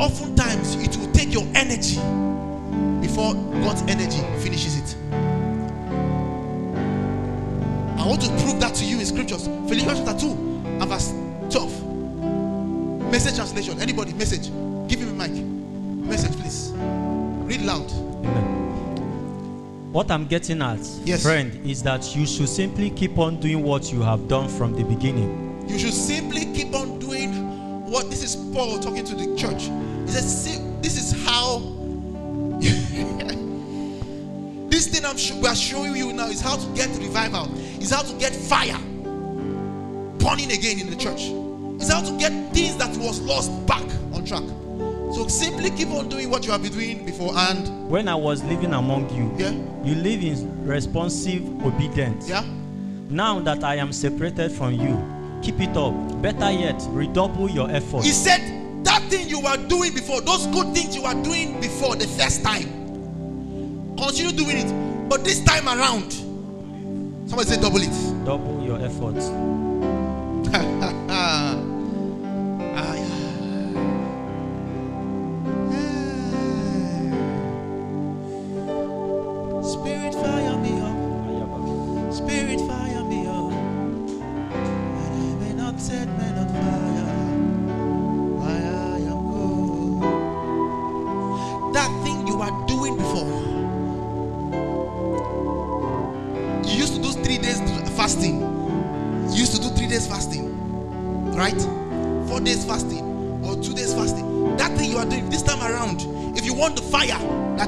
Oftentimes 0.00 0.76
it 0.76 0.96
will 0.96 1.12
take 1.12 1.30
your 1.30 1.46
energy 1.54 1.96
before 3.06 3.34
God's 3.34 3.82
energy 3.82 4.20
finishes 4.42 4.78
it. 4.78 4.96
I 7.98 8.06
want 8.06 8.22
to 8.22 8.28
prove 8.28 8.58
that 8.60 8.74
to 8.76 8.84
you 8.86 8.98
in 8.98 9.04
scriptures. 9.04 9.46
Philippians 9.46 9.98
chapter 10.00 10.18
2 10.18 10.30
and 10.80 10.84
verse 10.88 11.12
12. 11.50 13.10
Message 13.12 13.34
translation. 13.36 13.78
Anybody, 13.78 14.14
message. 14.14 14.46
Give 14.88 15.00
him 15.00 15.20
a 15.20 15.28
mic. 15.28 15.32
Message, 16.08 16.32
please. 16.40 16.70
Read 17.44 17.60
loud. 17.60 17.90
Amen. 18.24 19.92
What 19.92 20.10
I'm 20.10 20.26
getting 20.26 20.62
at, 20.62 20.78
Yes. 21.04 21.22
friend, 21.22 21.52
is 21.68 21.82
that 21.82 22.16
you 22.16 22.24
should 22.26 22.48
simply 22.48 22.88
keep 22.88 23.18
on 23.18 23.38
doing 23.38 23.62
what 23.62 23.92
you 23.92 24.00
have 24.00 24.28
done 24.28 24.48
from 24.48 24.72
the 24.72 24.82
beginning. 24.84 25.62
You 25.68 25.78
should 25.78 25.92
simply 25.92 26.46
keep 26.54 26.74
on 26.74 26.98
doing 27.00 27.32
what 27.90 28.08
this 28.08 28.22
is 28.22 28.36
Paul 28.54 28.78
talking 28.78 29.04
to 29.04 29.14
the 29.14 29.36
church. 29.36 29.68
He 30.10 30.16
says, 30.16 30.44
"See, 30.44 30.58
this 30.82 30.96
is 30.98 31.24
how 31.24 31.58
this 34.68 34.88
thing 34.88 35.04
I'm 35.04 35.16
sho- 35.16 35.38
we 35.38 35.46
are 35.46 35.54
showing 35.54 35.94
you 35.94 36.12
now 36.12 36.26
is 36.26 36.40
how 36.40 36.56
to 36.56 36.66
get 36.74 36.88
revival, 36.98 37.48
is 37.80 37.90
how 37.90 38.02
to 38.02 38.12
get 38.18 38.34
fire 38.34 38.76
burning 40.18 40.50
again 40.50 40.80
in 40.80 40.90
the 40.90 40.96
church, 40.96 41.20
is 41.80 41.92
how 41.92 42.00
to 42.02 42.18
get 42.18 42.32
things 42.52 42.76
that 42.78 42.96
was 42.96 43.20
lost 43.20 43.50
back 43.68 43.84
on 44.12 44.24
track. 44.24 44.42
So 45.14 45.28
simply 45.28 45.70
keep 45.70 45.90
on 45.90 46.08
doing 46.08 46.28
what 46.28 46.44
you 46.44 46.50
have 46.50 46.62
been 46.64 46.72
doing 46.72 47.04
before, 47.06 47.32
and 47.36 47.88
When 47.88 48.08
I 48.08 48.16
was 48.16 48.42
living 48.42 48.74
among 48.74 49.10
you, 49.14 49.32
yeah, 49.38 49.52
you 49.84 49.94
live 49.94 50.22
in 50.24 50.66
responsive 50.66 51.42
obedience. 51.64 52.28
yeah. 52.28 52.44
Now 53.08 53.38
that 53.40 53.62
I 53.62 53.76
am 53.76 53.92
separated 53.92 54.50
from 54.50 54.74
you, 54.74 55.00
keep 55.40 55.60
it 55.60 55.76
up. 55.76 55.94
Better 56.20 56.50
yet, 56.50 56.80
redouble 56.90 57.48
your 57.48 57.70
efforts. 57.70 58.04
He 58.06 58.12
said 58.12 58.59
that 59.00 59.10
thing 59.10 59.28
you 59.28 59.40
were 59.40 59.56
doing 59.68 59.92
before, 59.94 60.20
those 60.20 60.46
good 60.48 60.74
things 60.74 60.94
you 60.94 61.02
were 61.02 61.14
doing 61.22 61.60
before 61.60 61.96
the 61.96 62.06
first 62.06 62.42
time, 62.42 62.68
continue 63.96 64.32
doing 64.32 64.58
it. 64.58 65.08
But 65.08 65.24
this 65.24 65.42
time 65.44 65.66
around, 65.66 66.12
somebody 67.28 67.48
say 67.48 67.60
double 67.60 67.80
it. 67.80 68.24
Double 68.24 68.62
your 68.64 68.80
efforts. 68.80 69.30
Ah, 71.12 71.56
yeah. 72.96 73.06
Spirit 79.62 80.14
fire 80.14 80.56
me 80.58 80.80
up, 80.80 80.96
Spirit 82.12 82.60
fire 82.66 82.99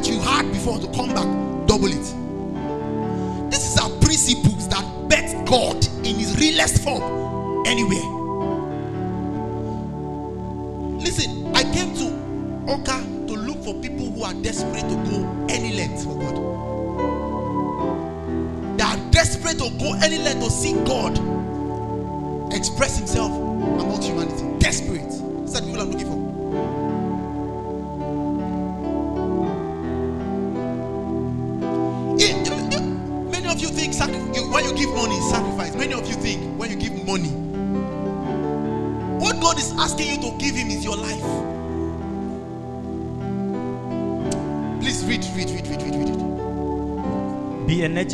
that 0.03 0.11
you 0.11 0.21
had 0.21 0.51
before 0.53 0.79
to 0.81 0.87
come 0.89 1.15
back, 1.15 1.32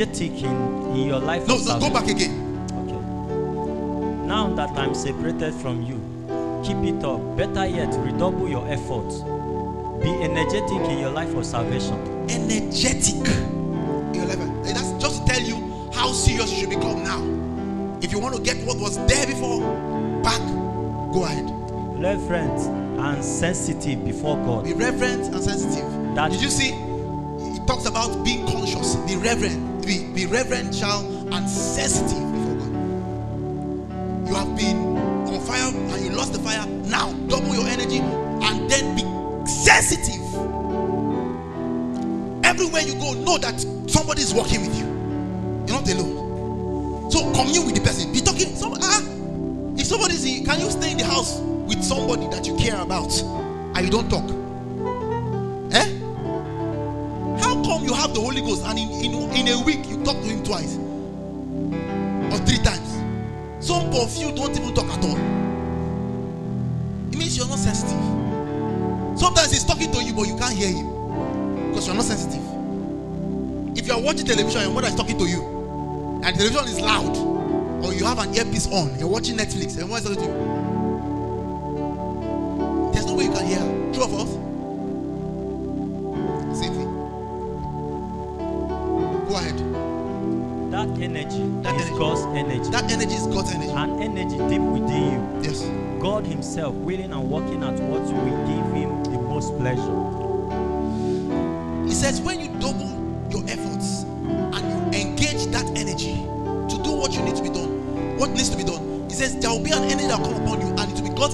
energetic 0.01 0.42
in, 0.44 0.90
in 0.96 1.07
your 1.09 1.18
life. 1.18 1.46
No, 1.49 1.57
no, 1.59 1.80
go 1.80 1.90
back 1.90 2.07
again. 2.09 2.30
Okay. 2.72 4.26
Now 4.26 4.49
that 4.55 4.70
I'm 4.78 4.94
separated 4.94 5.53
from 5.55 5.82
you, 5.82 5.99
keep 6.64 6.76
it 6.84 7.05
up. 7.05 7.36
Better 7.36 7.66
yet, 7.66 7.92
redouble 8.05 8.49
your 8.49 8.66
efforts. 8.68 9.22
Be 10.03 10.11
energetic 10.22 10.70
in 10.90 10.99
your 11.01 11.11
life 11.11 11.34
of 11.34 11.44
salvation. 11.44 11.96
energetic 12.30 13.14
in 13.26 14.14
your 14.14 14.26
life. 14.26 14.38
That's 14.64 14.92
just 15.03 15.26
to 15.26 15.32
tell 15.32 15.42
you 15.42 15.90
how 15.92 16.12
serious 16.12 16.53
you 16.53 16.59
should 16.61 16.70
become 16.70 17.03
now. 17.03 17.99
If 18.01 18.12
you 18.12 18.20
want 18.20 18.36
to 18.36 18.42
get 18.42 18.57
what 18.66 18.78
was 18.78 18.96
there 19.09 19.26
before 19.26 19.61
back, 20.22 20.40
go 21.12 21.24
ahead. 21.24 21.51
Reverent 22.01 22.61
and 23.01 23.24
sensitive 23.24 24.05
before 24.05 24.36
God. 24.44 24.64
Be 24.64 24.74
reverent 24.74 25.34
and 25.34 25.42
sensitive. 25.42 25.90
That- 26.14 26.30
Did 26.30 26.40
you 26.42 26.51
see? 26.51 26.68
It 26.70 27.66
talks 27.66 27.86
about 27.86 28.22
being 28.24 28.46
conscious. 28.46 28.94
Be 28.94 29.16
reverent. 29.16 29.66
Be, 30.19 30.27
reverential 30.27 31.33
and 31.33 31.49
sensitive 31.49 32.11
before 32.33 32.57
God. 32.57 32.73
You 34.27 34.35
have 34.35 34.57
been 34.57 34.99
on 35.29 35.41
fire 35.47 35.71
and 35.73 36.05
you 36.05 36.11
lost 36.11 36.33
the 36.33 36.41
fire. 36.41 36.66
Now 36.66 37.12
double 37.29 37.55
your 37.55 37.69
energy 37.69 37.99
and 37.99 38.69
then 38.69 38.97
be 38.97 39.03
sensitive. 39.49 40.21
Everywhere 42.45 42.83
you 42.83 42.95
go, 42.95 43.12
know 43.12 43.39
that 43.39 43.61
somebody 43.89 44.23
is 44.23 44.35
working 44.35 44.62
with 44.62 44.77
you. 44.77 44.87
You're 45.69 45.81
not 45.81 45.89
alone. 45.89 47.12
So 47.12 47.21
commune 47.33 47.66
with 47.66 47.77
the 47.77 47.81
person. 47.81 48.12
Be 48.12 48.21
talking. 48.21 48.57
Some, 48.57 48.75
ah, 48.83 49.01
if 49.77 49.87
somebody's 49.87 50.25
can 50.45 50.59
you 50.59 50.69
stay 50.69 50.91
in 50.91 50.99
the 50.99 51.05
house 51.05 51.39
with 51.39 51.85
somebody 51.85 52.27
that 52.35 52.45
you 52.45 52.57
care 52.57 52.81
about 52.81 53.16
and 53.23 53.85
you 53.85 53.91
don't 53.91 54.11
talk? 54.11 54.38
television 74.29 74.61
and 74.61 74.74
mother 74.74 74.89
is 74.89 74.95
talking 74.95 75.16
to 75.16 75.24
you, 75.24 75.43
and 76.22 76.37
television 76.37 76.64
is 76.68 76.81
loud, 76.81 77.16
or 77.83 77.95
you 77.95 78.05
have 78.05 78.18
an 78.18 78.35
earpiece 78.35 78.66
on, 78.66 78.95
you're 78.99 79.09
watching 79.09 79.37
Netflix, 79.39 79.79
and 79.79 79.89
what 79.89 80.03
is 80.03 80.09
talking 80.09 80.22
to 80.22 80.29
you? 80.29 80.35
There's 82.93 83.07
no 83.07 83.14
way 83.14 83.24
you 83.24 83.33
can 83.33 83.47
hear. 83.47 83.59
Two 83.95 84.03
of 84.03 84.12
us? 84.12 84.31
Same 86.61 86.74
thing. 86.74 86.91
Go 89.29 89.35
ahead. 89.37 89.59
That 90.72 90.89
energy 91.03 91.43
that 91.62 91.74
is 91.76 91.87
energy. 91.87 91.99
God's 91.99 92.22
energy. 92.37 92.70
That 92.70 92.93
energy 92.93 93.14
is 93.14 93.26
God's 93.29 93.53
energy. 93.53 93.70
An 93.70 94.03
energy 94.03 94.37
deep 94.49 94.61
within 94.61 95.12
you. 95.12 95.20
Yes. 95.43 95.62
God 96.03 96.26
Himself 96.26 96.74
willing 96.74 97.12
and 97.12 97.31
working 97.31 97.62
at 97.62 97.81
what 97.81 98.03
will 98.03 98.47
give 98.47 98.72
Him 98.74 99.05
the 99.05 99.18
most 99.22 99.57
pleasure. 99.57 100.18
He 101.87 101.95
says, 101.95 102.20
when 102.20 102.38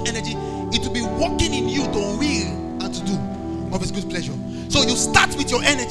energy, 0.06 0.34
it 0.72 0.82
will 0.84 0.92
be 0.92 1.02
working 1.02 1.54
in 1.54 1.68
you 1.68 1.82
to 1.84 2.16
will 2.18 2.46
and 2.80 2.94
to 2.94 3.04
do 3.04 3.14
of 3.74 3.80
His 3.80 3.90
good 3.90 4.08
pleasure. 4.08 4.34
So 4.68 4.82
you 4.82 4.96
start 4.96 5.36
with 5.36 5.50
your 5.50 5.62
energy. 5.62 5.83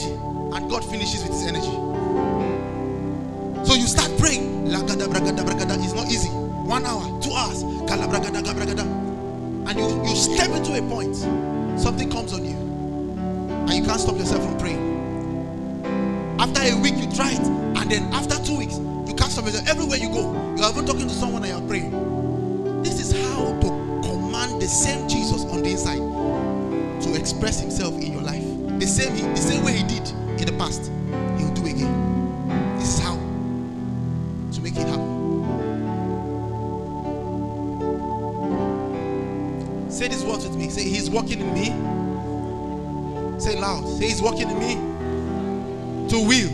Say 40.03 40.09
these 40.09 40.25
words 40.25 40.45
with 40.45 40.57
me. 40.57 40.67
Say, 40.67 40.83
He's 40.83 41.09
working 41.09 41.39
in 41.39 41.53
me. 41.53 41.67
Say 43.39 43.57
loud. 43.57 43.87
Say, 43.87 44.07
He's 44.07 44.21
working 44.21 44.49
in 44.49 44.59
me 44.59 44.73
to 46.09 46.19
will 46.19 46.49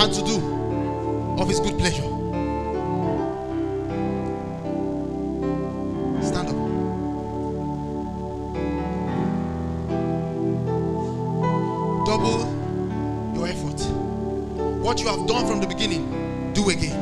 and 0.00 0.14
to 0.14 0.22
do 0.24 0.36
of 1.38 1.46
His 1.46 1.60
good 1.60 1.78
pleasure. 1.78 2.08
Stand 6.22 6.48
up. 6.48 6.56
Double 12.06 12.38
your 13.34 13.46
effort. 13.46 13.78
What 14.82 15.00
you 15.02 15.08
have 15.08 15.26
done 15.26 15.46
from 15.46 15.60
the 15.60 15.66
beginning, 15.66 16.54
do 16.54 16.70
again. 16.70 16.97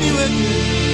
be 0.00 0.10
with 0.12 0.30
me. 0.30 0.89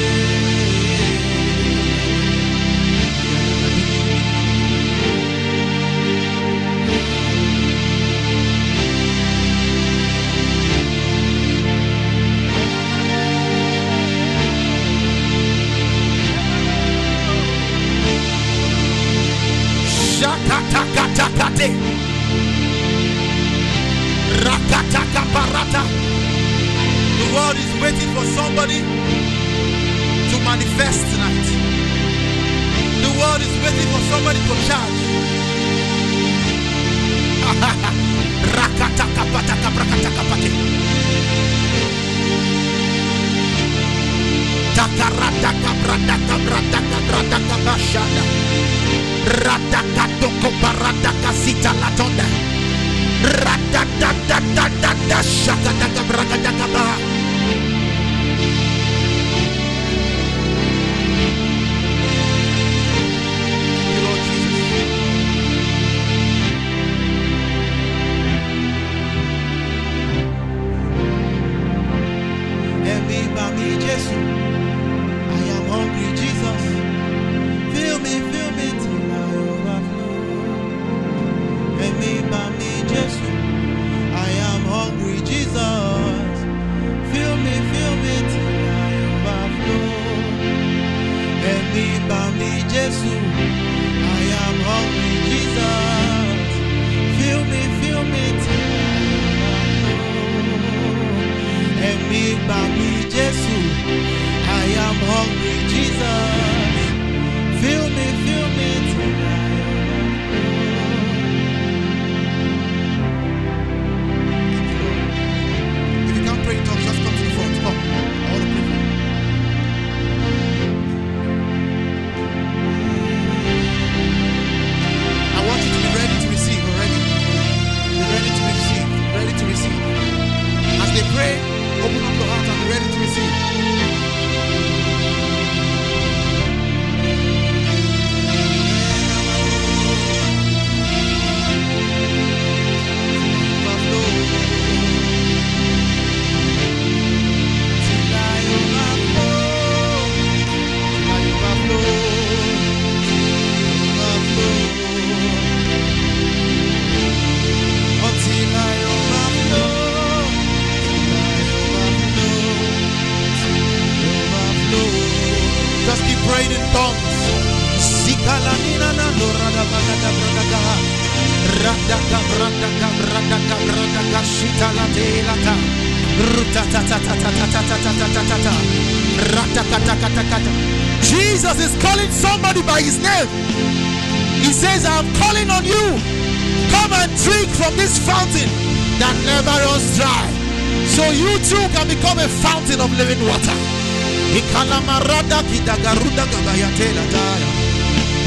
Can 191.86 191.96
become 191.96 192.18
a 192.18 192.28
fountain 192.28 192.80
of 192.80 192.90
living 192.92 193.20
water. 193.26 193.56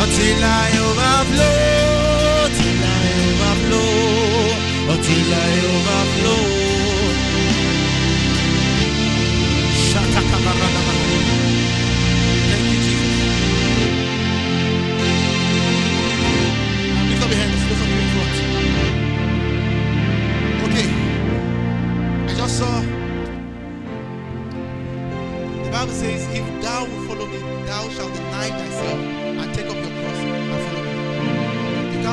Until 0.02 0.44
I 0.44 0.72
overflow, 0.88 2.48
till 2.58 2.84
I 2.84 3.08
overflow, 3.28 4.94
until 4.94 5.34
I 5.34 5.52
overflow. 5.76 6.59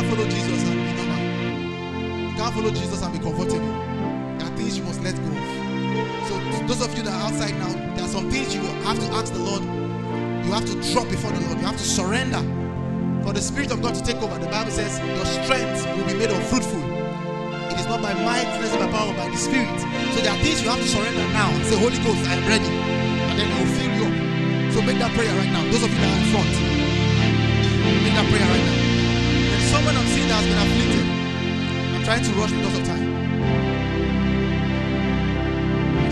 Can't 0.07 0.19
follow 0.19 0.31
Jesus 0.31 0.69
and 0.69 0.79
be 0.79 0.93
normal. 0.95 2.31
You 2.31 2.37
can't 2.37 2.55
follow 2.55 2.71
Jesus 2.71 3.03
and 3.03 3.13
be 3.13 3.19
comfortable. 3.19 3.73
There 4.39 4.47
are 4.47 4.57
things 4.57 4.79
you 4.79 4.85
must 4.85 5.03
let 5.03 5.17
go 5.17 5.31
of. 5.35 6.29
So 6.29 6.35
those 6.67 6.83
of 6.83 6.97
you 6.97 7.03
that 7.03 7.13
are 7.13 7.27
outside 7.27 7.55
now, 7.59 7.73
there 7.95 8.05
are 8.05 8.09
some 8.09 8.31
things 8.31 8.55
you 8.55 8.63
have 8.87 8.99
to 8.99 9.07
ask 9.19 9.33
the 9.33 9.41
Lord. 9.41 9.63
You 10.45 10.53
have 10.53 10.65
to 10.67 10.75
drop 10.93 11.09
before 11.09 11.33
the 11.33 11.41
Lord. 11.41 11.59
You 11.59 11.67
have 11.67 11.77
to 11.77 11.83
surrender. 11.83 12.43
For 13.25 13.33
the 13.33 13.43
Spirit 13.43 13.73
of 13.73 13.83
God 13.83 13.95
to 13.97 14.03
take 14.05 14.23
over. 14.23 14.39
The 14.39 14.47
Bible 14.47 14.71
says 14.71 15.01
your 15.03 15.27
strength 15.43 15.83
will 15.97 16.07
be 16.07 16.15
made 16.15 16.31
unfruitful. 16.31 16.83
It 17.75 17.81
is 17.81 17.87
not 17.87 18.01
by 18.01 18.15
might, 18.23 18.47
is 18.63 18.71
by 18.79 18.87
power, 18.87 19.11
but 19.11 19.27
by 19.27 19.31
the 19.31 19.37
Spirit. 19.37 19.75
So 20.15 20.23
there 20.23 20.31
are 20.31 20.39
things 20.39 20.63
you 20.63 20.71
have 20.71 20.79
to 20.79 20.87
surrender 20.87 21.27
now. 21.35 21.51
Say, 21.67 21.75
Holy 21.75 21.99
Ghost, 22.07 22.23
I 22.31 22.39
am 22.39 22.47
ready. 22.47 22.71
And 22.71 23.35
then 23.35 23.51
He 23.51 23.59
will 23.59 23.73
fill 23.75 23.91
you 23.99 24.07
up. 24.07 24.73
So 24.75 24.83
make 24.87 24.99
that 25.03 25.11
prayer 25.19 25.35
right 25.35 25.51
now. 25.51 25.67
Those 25.75 25.83
of 25.83 25.91
you 25.91 25.99
that 25.99 26.15
are 26.15 26.21
in 26.23 26.31
front, 26.31 26.53
make 28.07 28.15
that 28.15 28.27
prayer 28.31 28.47
right 28.47 28.67
now. 28.71 28.86
Someone 29.73 29.97
I'm 29.97 30.07
seeing 30.07 30.29
that 30.29 30.43
has 30.43 30.47
been 30.47 30.61
afflicted. 30.65 31.07
I'm 31.95 32.05
trying 32.05 32.25
to 32.25 32.33
rush 32.41 32.53
because 32.53 32.79
of 32.79 32.87
time. 32.87 33.07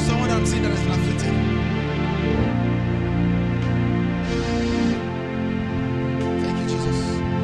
Someone 0.00 0.30
I'm 0.30 0.46
seeing 0.46 0.62
that 0.62 0.72
has 0.72 0.82
been 0.82 0.92
afflicted. 0.92 1.34
Thank 6.42 6.58
you, 6.60 6.66
Jesus. 6.76 6.98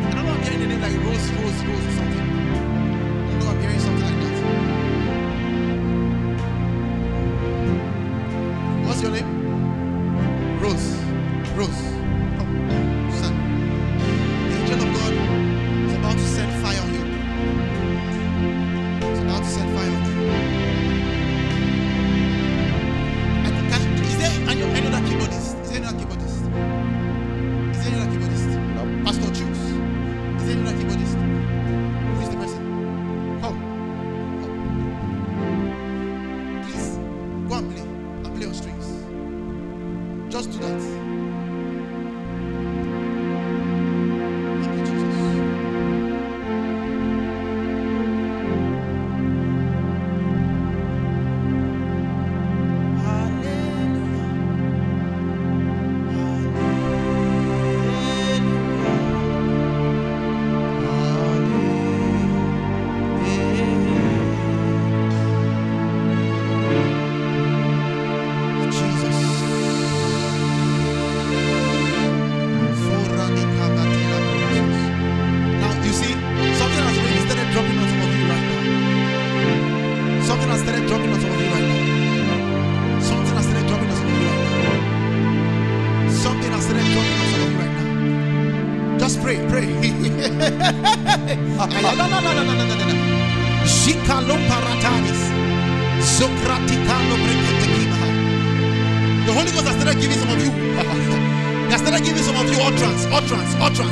I 0.07 0.11
don't 0.15 0.27
know 0.27 0.33
I'm 0.33 0.43
hearing 0.43 0.63
a 0.63 0.67
name 0.69 0.81
like 0.83 0.97
Rose, 1.07 1.31
Rose, 1.33 1.65
Rose 1.65 1.87
or 1.87 1.93
something. 1.99 2.30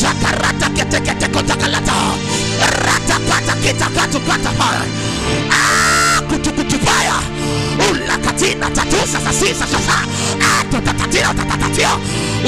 shakarata 0.00 0.68
kete 0.76 0.98
kete 1.06 1.28
kota 1.30 1.54
kalata 1.56 1.94
rata 2.86 3.16
kata 3.30 3.54
kita 3.62 3.86
katu 3.96 4.18
kata 4.26 4.50
para 4.58 4.82
ah 5.54 6.18
kutu 6.28 6.50
kutu 6.50 6.78
paya 6.82 7.18
ula 7.86 8.16
katina 8.18 8.66
tatusa 8.74 9.18
sasisa 9.22 9.66
sasa 9.66 9.96
ato 10.58 10.78
ah, 10.78 10.82
tatatio 10.86 11.30
tatatio 11.38 11.92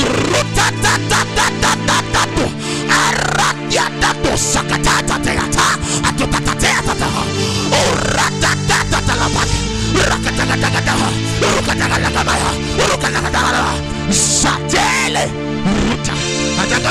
uruta 0.02 0.66
tatatatatatatu 0.82 2.44
aratia 2.90 3.86
tatu 4.02 4.32
sakatata 4.34 5.16
teata 5.22 5.66
ato 6.08 6.24
tatatea 6.26 6.82
tata 6.82 7.08
urata 7.70 8.50
tatatala 8.68 9.26
pati 9.34 9.58
rakatakatakata 10.08 10.94
rukatakatakata 11.54 12.34
rukatakatakata 12.90 13.85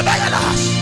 Bayala. 0.04 0.75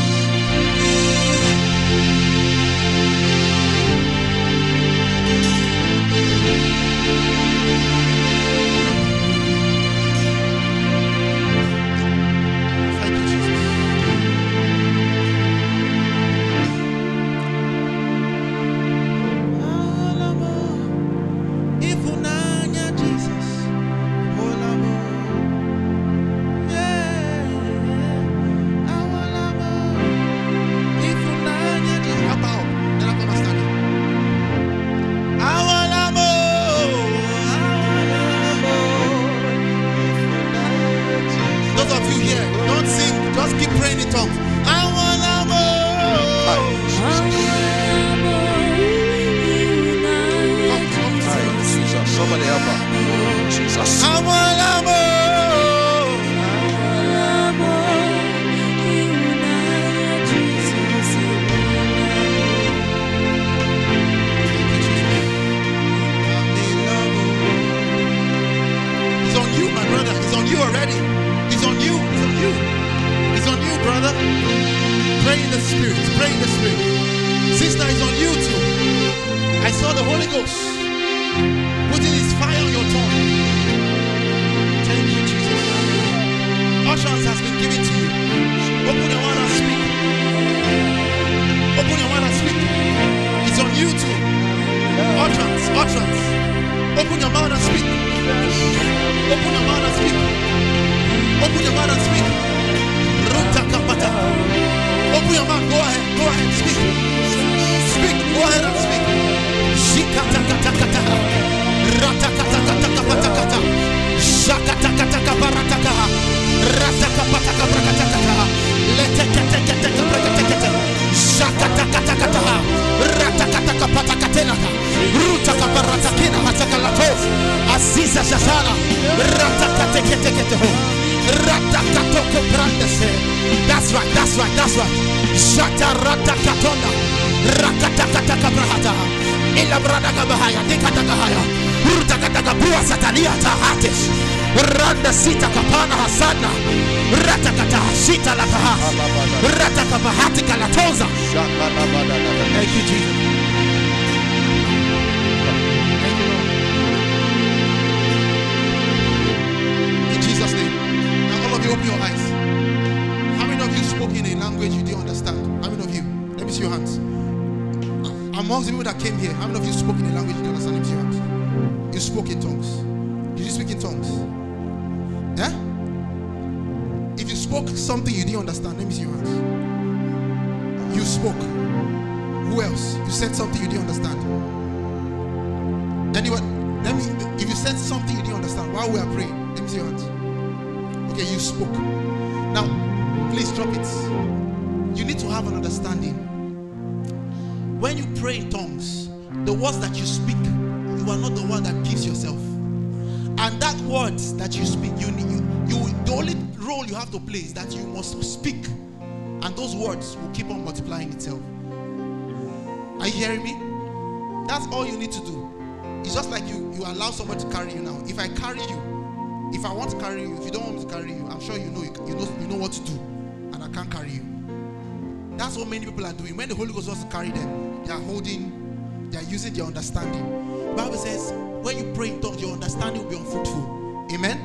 just 226.86 227.10
carry 227.10 227.32
them. 227.32 227.84
They 227.86 227.92
are 227.92 228.00
holding, 228.02 229.10
they 229.10 229.18
are 229.18 229.24
using 229.24 229.54
their 229.54 229.66
understanding. 229.66 230.76
Bible 230.76 230.98
says, 230.98 231.32
when 231.64 231.78
you 231.78 231.94
pray 231.94 232.10
in 232.10 232.22
tongues, 232.22 232.42
your 232.42 232.52
understanding 232.52 233.04
will 233.04 233.10
be 233.10 233.18
unfruitful. 233.18 234.08
Amen. 234.12 234.40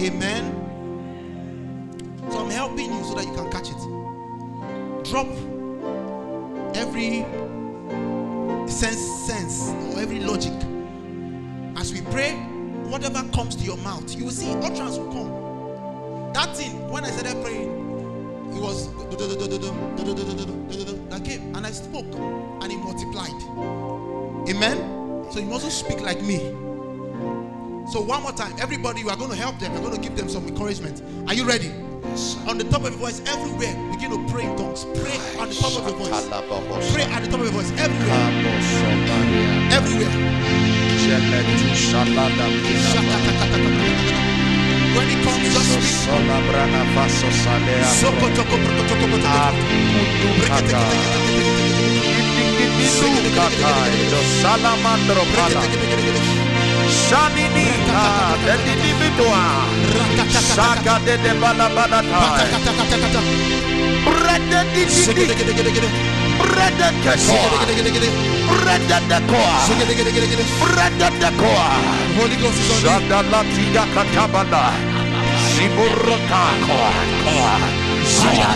Amen. 0.00 0.62
So 2.30 2.38
I'm 2.38 2.50
helping 2.50 2.92
you 2.92 3.04
so 3.04 3.14
that 3.14 3.26
you 3.26 3.32
can 3.34 3.50
catch 3.52 3.70
it. 3.70 5.10
Drop 5.10 5.28
every 6.74 7.24
sense, 8.68 9.00
sense, 9.26 9.70
or 9.94 10.00
every 10.00 10.20
logic. 10.20 10.52
As 11.76 11.92
we 11.92 12.00
pray, 12.10 12.32
whatever 12.88 13.22
comes 13.32 13.54
to 13.56 13.64
your 13.64 13.76
mouth, 13.78 14.14
you 14.16 14.24
will 14.24 14.32
see 14.32 14.52
utterance 14.54 14.98
will 14.98 15.12
come. 15.12 16.32
That 16.32 16.56
thing, 16.56 16.88
when 16.90 17.04
I 17.04 17.10
started 17.10 17.42
praying, 17.42 17.85
it 18.54 18.60
was 18.60 18.88
that 21.10 21.24
came 21.24 21.54
and 21.54 21.66
I 21.66 21.70
spoke 21.70 22.14
and 22.14 22.72
it 22.72 22.78
multiplied. 22.78 23.32
Amen. 24.48 25.26
So 25.30 25.40
you 25.40 25.46
mustn't 25.46 25.72
speak 25.72 26.00
like 26.00 26.20
me. 26.22 26.38
So 27.90 28.00
one 28.00 28.22
more 28.22 28.32
time, 28.32 28.54
everybody, 28.58 29.04
we 29.04 29.10
are 29.10 29.16
going 29.16 29.30
to 29.30 29.36
help 29.36 29.58
them. 29.58 29.72
We're 29.72 29.80
going 29.80 29.94
to 29.94 30.00
give 30.00 30.16
them 30.16 30.28
some 30.28 30.46
encouragement. 30.46 31.02
Are 31.28 31.34
you 31.34 31.44
ready? 31.44 31.70
On 32.48 32.58
the 32.58 32.64
top 32.64 32.82
of 32.84 32.90
your 32.90 32.98
voice, 32.98 33.20
everywhere, 33.26 33.74
begin 33.92 34.10
to 34.10 34.32
pray 34.32 34.44
in 34.44 34.56
tongues. 34.56 34.84
Pray 34.84 35.18
on 35.38 35.48
the 35.48 35.54
top 35.54 35.72
of 35.78 35.88
your 35.88 35.98
voice. 35.98 36.92
Pray 36.92 37.04
at 37.04 37.22
the 37.22 37.30
top 37.30 37.40
of 37.40 37.46
your 37.46 37.52
voice. 37.52 37.70
Everywhere. 37.78 38.30
Everywhere. 39.72 40.26
When 44.96 45.08
it 45.10 45.20
comes, 45.24 45.52
just 45.52 45.70
speak. 45.72 46.16
Shaka 60.56 60.98
de 61.04 61.16
Brada 66.38 66.92
Kasoa. 67.04 67.66
Brada 68.48 68.98
Holy 72.16 72.36
Ghost 72.36 72.58
is 72.60 72.84
on 72.84 73.02
Saya 78.06 78.50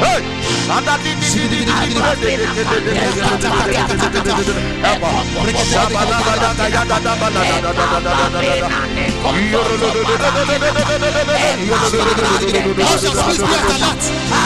Hey! 0.00 0.24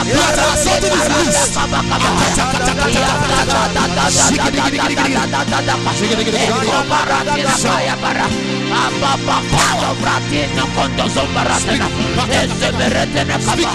that 0.06 0.38
are 0.38 0.54
something 0.56 0.94
is 0.94 1.08
loose. 1.10 1.58
Speak. 13.48 13.68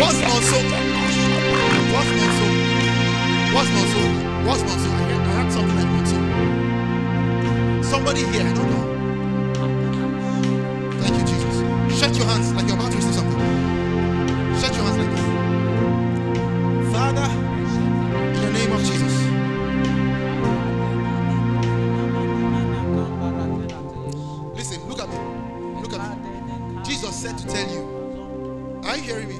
What's 0.00 0.18
my 0.20 0.40
so? 0.40 0.58
What's 1.92 2.10
my 2.10 2.26
so? 2.36 2.46
What's 3.52 3.70
my 3.70 3.84
so? 3.84 4.00
What's 4.46 4.62
so? 4.62 4.90
I 4.90 5.32
had 5.32 5.52
something 5.52 5.76
like. 5.76 6.29
Somebody 7.90 8.20
here, 8.20 8.42
I 8.42 8.52
don't 8.54 8.70
know. 8.70 8.84
Thank 11.00 11.14
you, 11.18 11.24
Jesus. 11.26 11.56
Shut 11.98 12.16
your 12.16 12.26
hands 12.26 12.52
like 12.52 12.66
you're 12.68 12.76
about 12.76 12.90
to 12.92 12.96
receive 12.96 13.14
something. 13.14 13.40
Shut 14.60 14.72
your 14.76 14.84
hands 14.84 14.98
like 14.98 15.10
this. 15.10 15.24
Father, 16.92 17.28
in 18.36 18.40
the 18.44 18.50
name 18.52 18.72
of 18.72 18.80
Jesus. 18.80 19.14
Listen, 24.54 24.88
look 24.88 25.00
at 25.00 25.08
me. 25.08 25.18
Look 25.82 25.92
at 25.92 26.00
me. 26.16 26.82
Jesus 26.84 27.12
said 27.16 27.36
to 27.38 27.46
tell 27.48 27.68
you. 27.68 28.80
Are 28.84 28.96
you 28.96 29.02
hearing 29.02 29.28
me? 29.28 29.39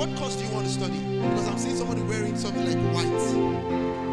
What 0.00 0.16
course 0.16 0.34
do 0.34 0.46
you 0.46 0.50
want 0.54 0.66
to 0.66 0.72
study? 0.72 0.98
Because 0.98 1.46
I'm 1.46 1.58
seeing 1.58 1.76
somebody 1.76 2.00
wearing 2.00 2.34
something 2.34 2.64
like 2.64 2.94
white. 2.94 4.09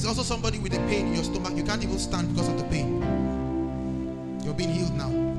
There's 0.00 0.16
also 0.16 0.22
somebody 0.22 0.58
with 0.58 0.72
a 0.72 0.78
pain 0.88 1.08
in 1.08 1.14
your 1.14 1.24
stomach. 1.24 1.54
You 1.54 1.62
can't 1.62 1.84
even 1.84 1.98
stand 1.98 2.30
because 2.30 2.48
of 2.48 2.56
the 2.56 2.64
pain. 2.64 3.02
You're 4.42 4.54
being 4.54 4.70
healed 4.70 4.94
now. 4.94 5.29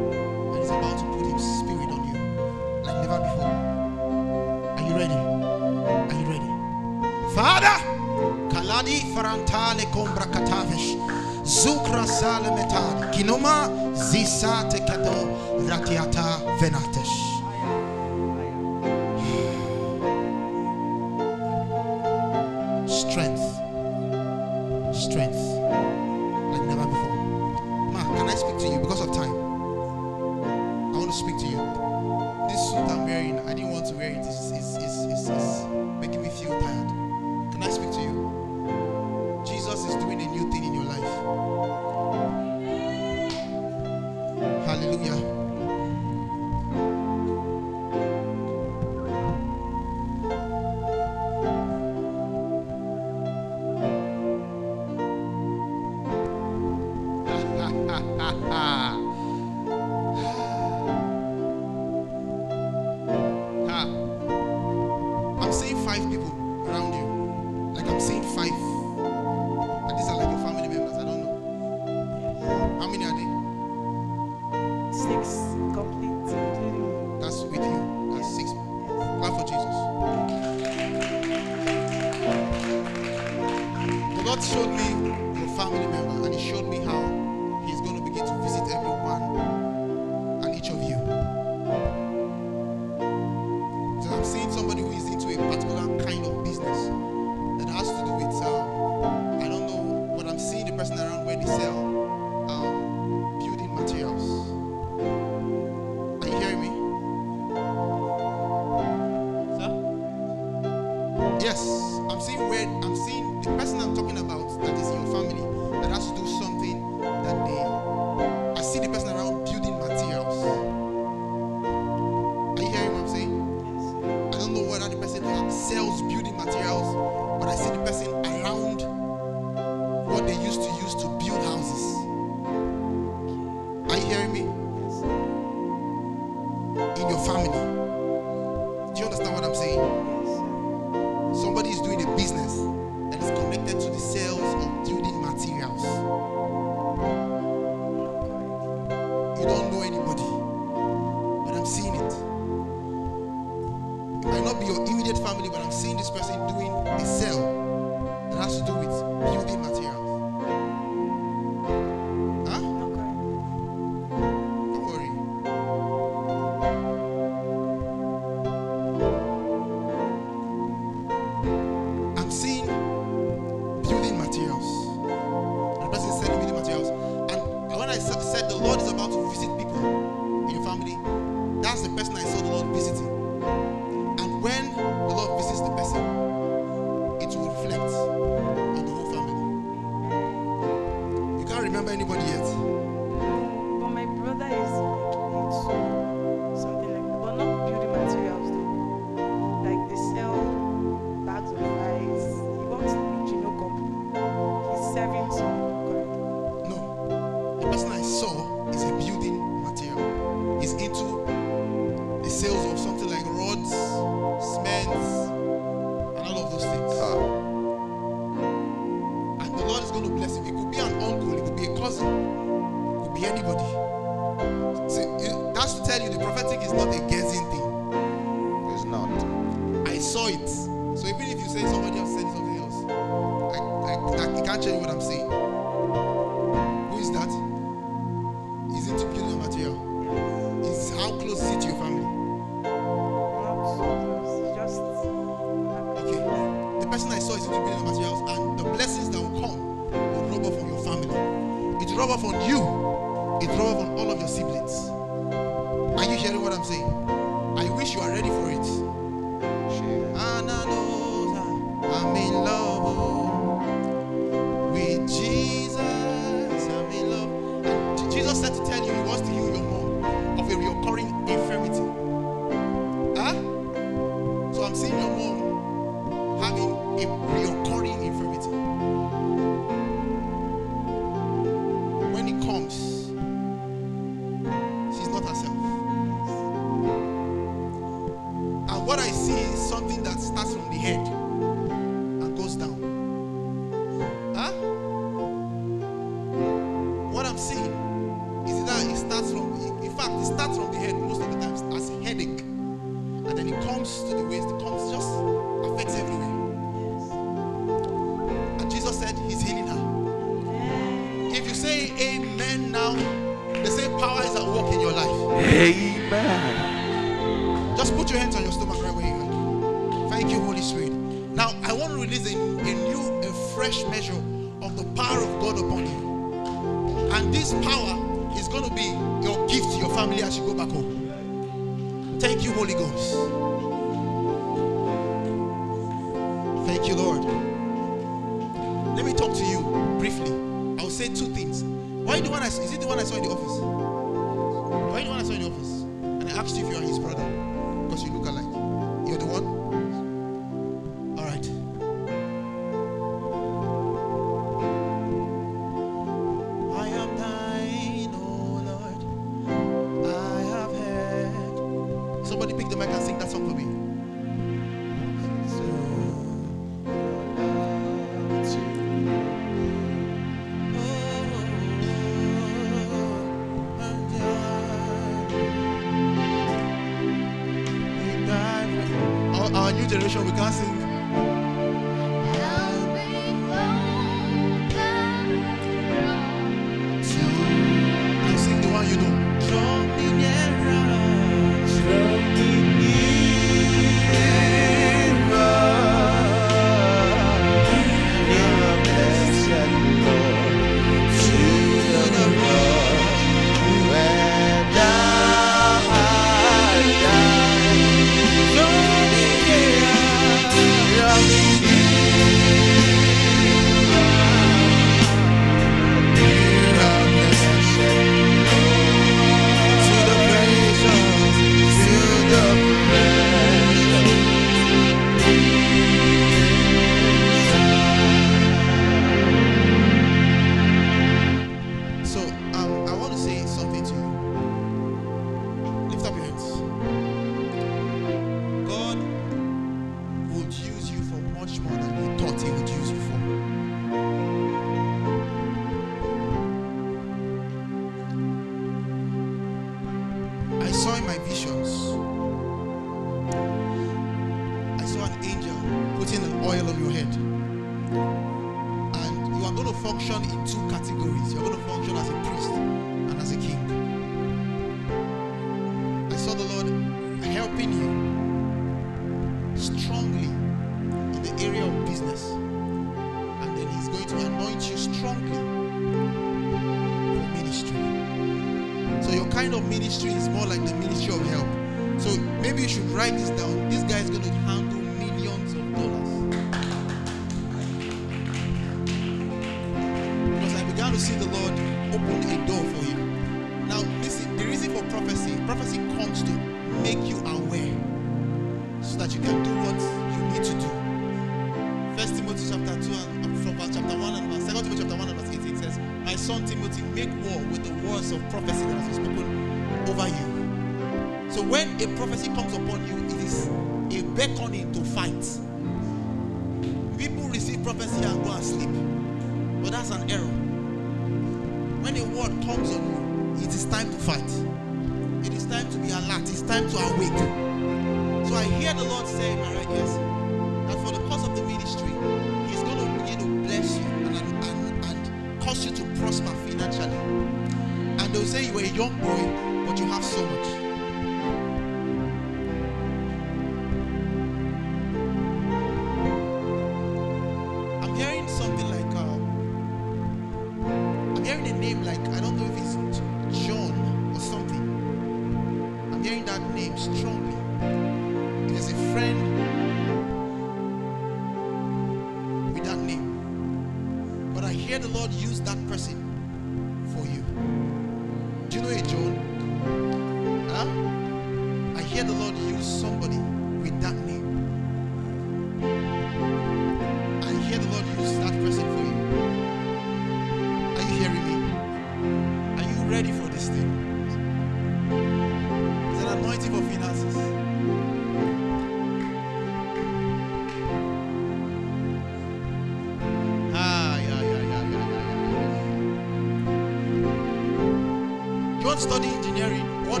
study 598.80 599.08
engineering, 599.08 599.86
what 599.86 600.00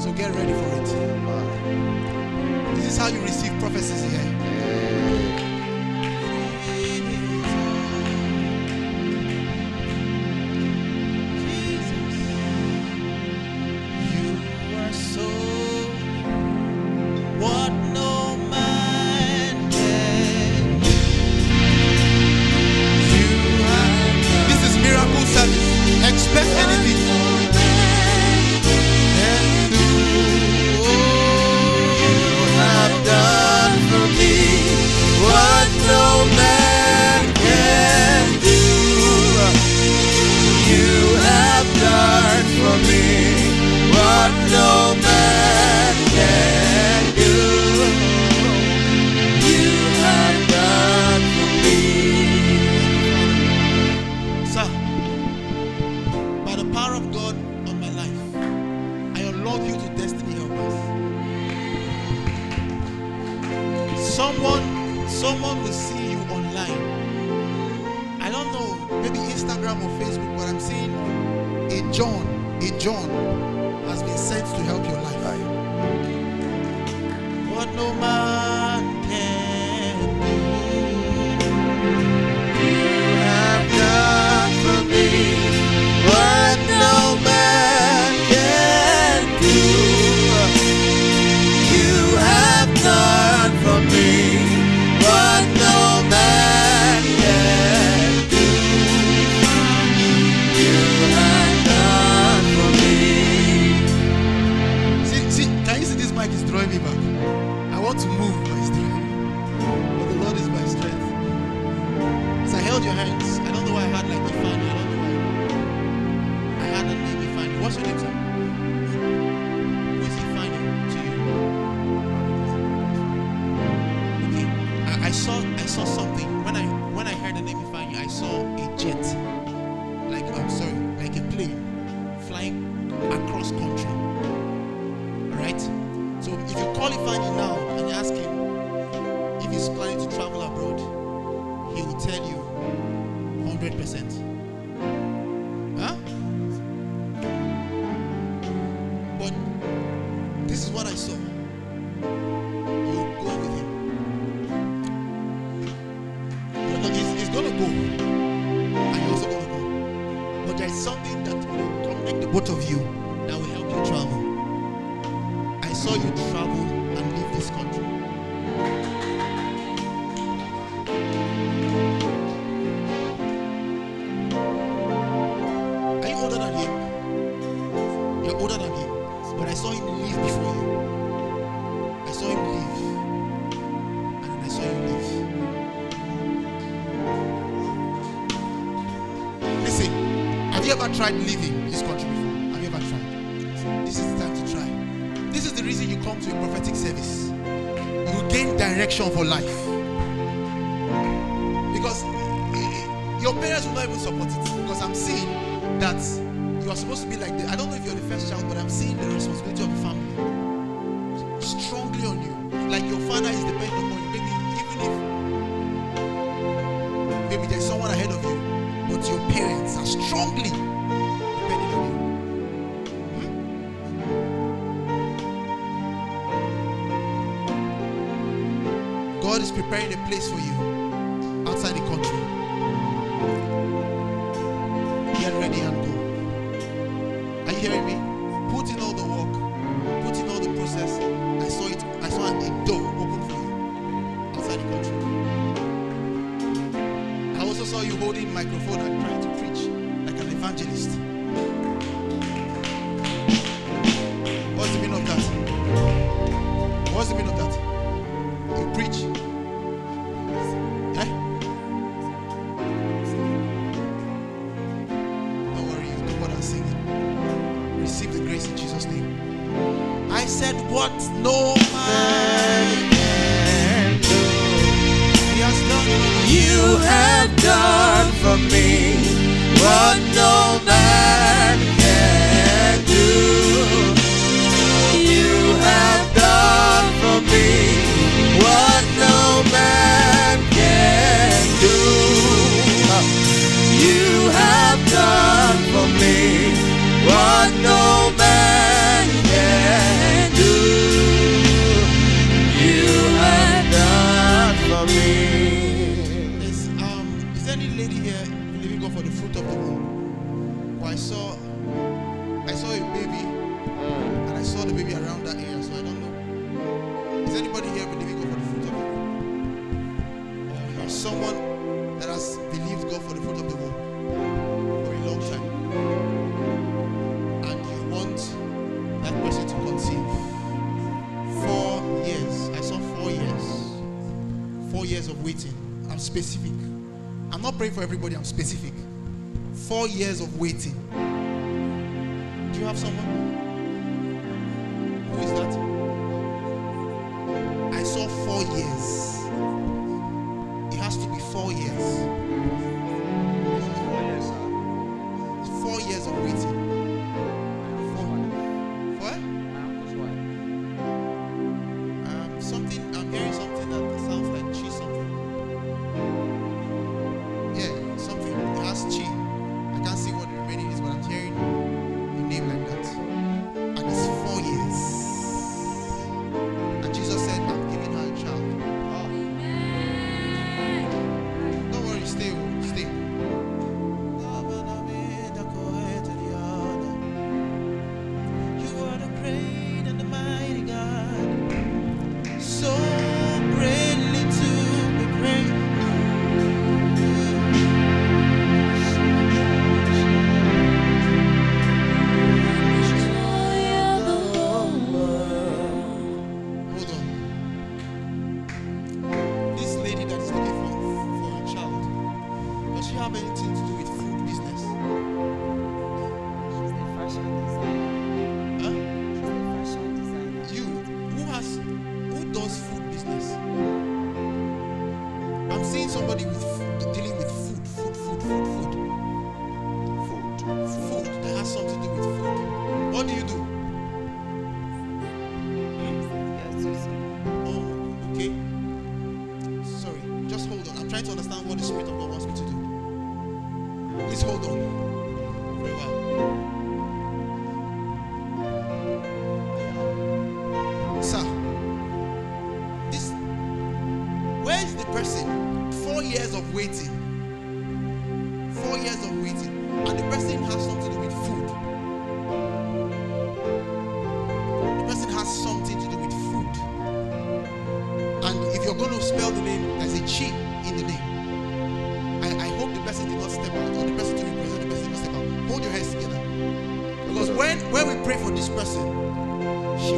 So 0.00 0.10
get 0.14 0.34
ready 0.34 0.54
for 0.54 0.68
it. 0.80 0.88
This 2.76 2.86
is 2.86 2.96
how 2.96 3.08
you 3.08 3.20
receive 3.20 3.52
prophecies 3.60 4.09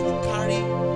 carry 0.03 0.92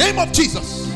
name 0.00 0.18
of 0.18 0.32
Jesus. 0.32 0.89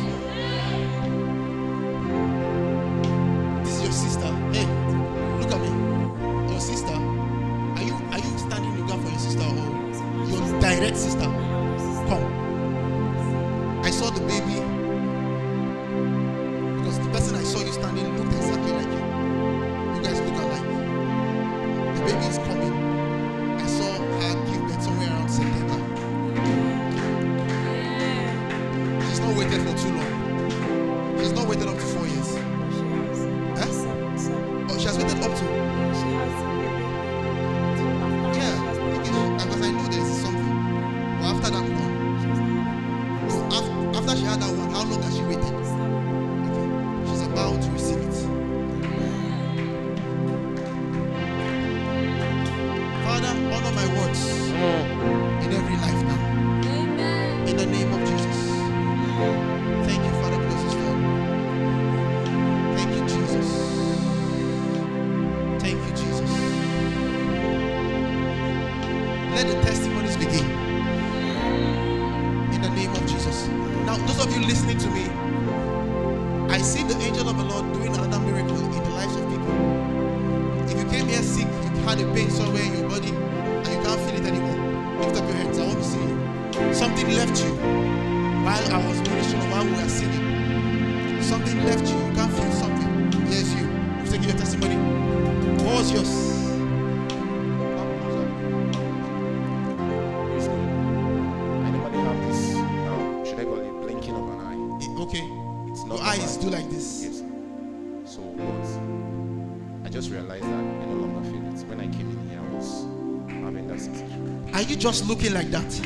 Just 114.84 115.08
looking 115.08 115.32
like 115.32 115.50
that? 115.50 115.80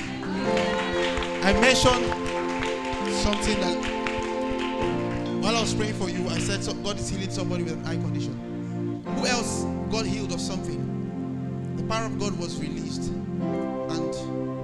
I 1.45 1.53
mentioned 1.61 2.05
something 3.15 3.61
that 3.61 3.79
while 5.41 5.55
I 5.57 5.61
was 5.61 5.73
praying 5.73 5.95
for 5.95 6.11
you, 6.11 6.29
I 6.29 6.41
said 6.41 6.65
so 6.65 6.75
God 6.75 6.99
is 6.99 7.09
healing 7.09 7.31
somebody 7.31 7.63
with 7.63 7.75
an 7.75 7.87
eye 7.87 7.95
condition. 7.95 9.05
Who 9.07 9.27
else 9.27 9.63
got 9.93 10.05
healed 10.05 10.33
of 10.33 10.41
something? 10.41 11.77
The 11.77 11.85
power 11.85 12.07
of 12.07 12.19
God 12.19 12.37
was 12.41 12.61
released. 12.61 13.11
And 13.13 14.13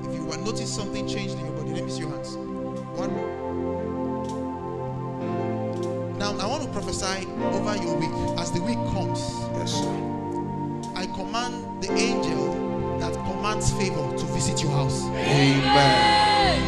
if 0.05 0.13
you 0.17 0.25
were 0.25 0.37
notice 0.39 0.75
something 0.75 1.07
changed 1.07 1.35
in 1.35 1.45
your 1.45 1.55
body, 1.55 1.71
let 1.71 1.85
me 1.85 1.93
see 1.93 2.01
your 2.01 2.11
hands. 2.11 2.35
One. 2.99 3.15
Now 6.19 6.37
I 6.41 6.47
want 6.49 6.65
to 6.65 6.71
prophesy 6.71 7.25
over 7.53 7.77
your 7.77 7.95
week. 7.95 8.11
As 8.41 8.51
the 8.51 8.61
week 8.63 8.83
comes, 8.93 9.21
Yes, 9.61 9.75
sir. 9.75 9.95
I 10.97 11.07
command 11.15 11.85
the 11.85 11.93
angel 11.93 12.64
that 13.45 13.61
commands 13.61 13.73
favor 13.73 14.17
to 14.17 14.25
visit 14.33 14.63
your 14.63 14.73
house. 14.73 15.05
Amen. 15.05 16.63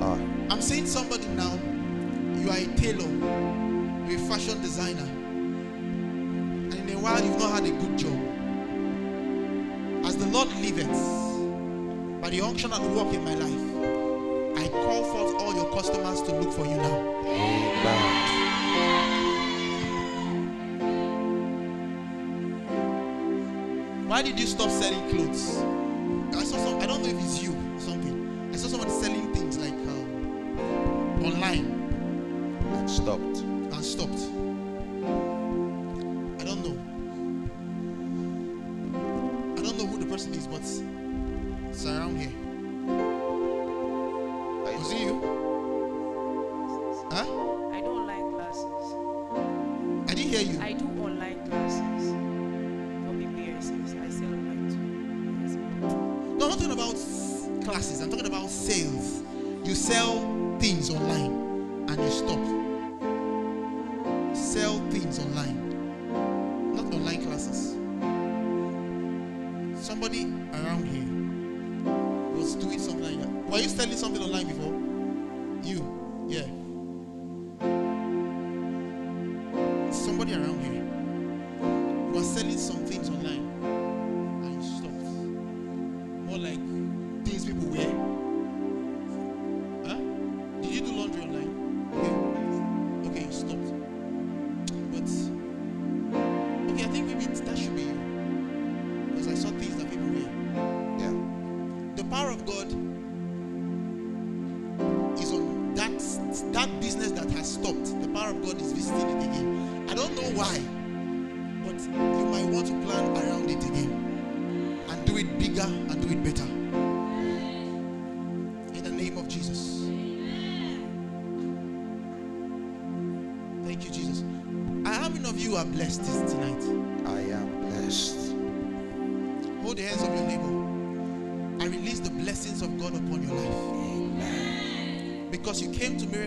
Ah, 0.00 0.18
I'm 0.50 0.60
seeing 0.60 0.86
somebody 0.86 1.26
now. 1.28 1.58
You 2.36 2.50
are 2.50 2.58
a 2.58 2.66
tailor, 2.76 3.08
you're 4.08 4.20
a 4.20 4.28
fashion 4.28 4.60
designer, 4.60 5.02
and 5.02 6.74
in 6.74 6.90
a 6.90 6.98
while 7.00 7.24
you've 7.24 7.38
not 7.38 7.54
had 7.54 7.64
a 7.64 7.70
good 7.70 7.98
job. 7.98 8.18
As 10.04 10.16
the 10.16 10.26
Lord 10.26 10.48
liveth, 10.60 12.22
by 12.22 12.30
the 12.30 12.40
unction 12.40 12.72
and 12.72 12.94
work 12.94 13.12
in 13.12 13.24
my 13.24 13.34
life, 13.34 14.64
I 14.64 14.68
call 14.68 15.02
forth 15.04 15.42
all 15.42 15.54
your 15.56 15.72
customers 15.72 16.22
to 16.22 16.32
look 16.38 16.52
for 16.52 16.64
you 16.64 16.76
now. 16.76 17.05
Why 24.16 24.22
did 24.22 24.40
you 24.40 24.46
stop 24.46 24.70
selling 24.70 25.10
clothes? 25.10 25.58
I 26.34 26.42
saw 26.42 26.56
some. 26.56 26.80
I 26.80 26.86
don't 26.86 27.02
know 27.02 27.08
if 27.10 27.22
it's 27.22 27.42
you 27.42 27.50
or 27.50 27.80
something. 27.80 28.48
I 28.50 28.56
saw 28.56 28.68
somebody 28.68 28.90
selling 28.90 29.30
things 29.34 29.58
like 29.58 29.74
um, 29.74 31.22
online. 31.22 31.66
And 32.64 32.88
stopped. 32.88 33.20
and 33.20 33.84
stopped. 33.84 34.22
I 36.40 36.44
don't 36.48 36.62
know. 36.64 36.78
I 39.54 39.62
don't 39.62 39.76
know 39.76 39.86
who 39.86 39.98
the 39.98 40.06
person 40.06 40.32
is, 40.32 40.46
but 40.46 40.62
it's 41.68 41.84
around 41.84 42.18
here. 42.18 42.32
Was 44.78 44.92
it 44.92 44.98
you? 44.98 45.20
Huh? 47.12 47.26
I 47.70 47.80
do 47.82 47.90
online 47.90 48.32
classes. 48.32 48.94
I 50.08 50.14
didn't 50.14 50.30
hear 50.30 50.40
you. 50.40 50.58
I 50.62 50.72
do 50.72 50.86
online 51.04 51.46
classes 51.50 51.95
classes. 57.76 58.00
I'm 58.00 58.08
talking 58.08 58.24
about 58.24 58.48
sales. 58.48 59.22
You 59.62 59.74
sell 59.74 60.16
things 60.58 60.88
online 60.88 61.84
and 61.90 61.98
you 62.00 62.10
stop. 62.10 62.40
Sell 64.34 64.78
things 64.88 65.18
online. 65.18 66.72
Not 66.74 66.86
online 66.94 67.22
classes. 67.26 67.72
Somebody 69.86 70.24
around 70.54 70.86
here 70.88 71.04
was 72.34 72.54
doing 72.54 72.78
something 72.78 73.04
like 73.04 73.20
that. 73.20 73.50
Were 73.50 73.58
you 73.58 73.68
selling 73.68 73.98
something 73.98 74.22
online 74.22 74.46
before? 74.46 74.72
You. 75.62 75.95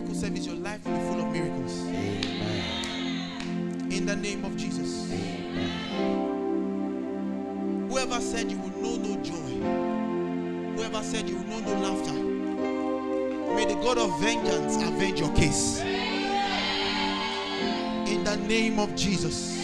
Miracle 0.09 0.15
service, 0.15 0.45
your 0.45 0.55
life 0.55 0.85
will 0.85 0.93
be 0.93 0.99
full 1.05 1.21
of 1.21 1.31
miracles. 1.31 1.81
Amen. 1.87 3.11
In 3.91 4.05
the 4.05 4.15
name 4.15 4.45
of 4.45 4.55
Jesus. 4.57 5.11
Whoever 7.89 8.21
said 8.21 8.51
you 8.51 8.57
will 8.59 8.69
know 8.81 8.95
no 8.97 9.21
joy, 9.21 9.35
whoever 10.75 11.03
said 11.03 11.27
you 11.29 11.37
will 11.37 11.45
know 11.45 11.59
no 11.59 11.73
laughter, 11.81 12.13
may 13.55 13.65
the 13.65 13.75
God 13.81 13.97
of 13.97 14.19
vengeance 14.19 14.75
avenge 14.77 15.19
your 15.19 15.33
case. 15.33 15.81
In 18.07 18.23
the 18.23 18.37
name 18.47 18.79
of 18.79 18.95
Jesus. 18.95 19.58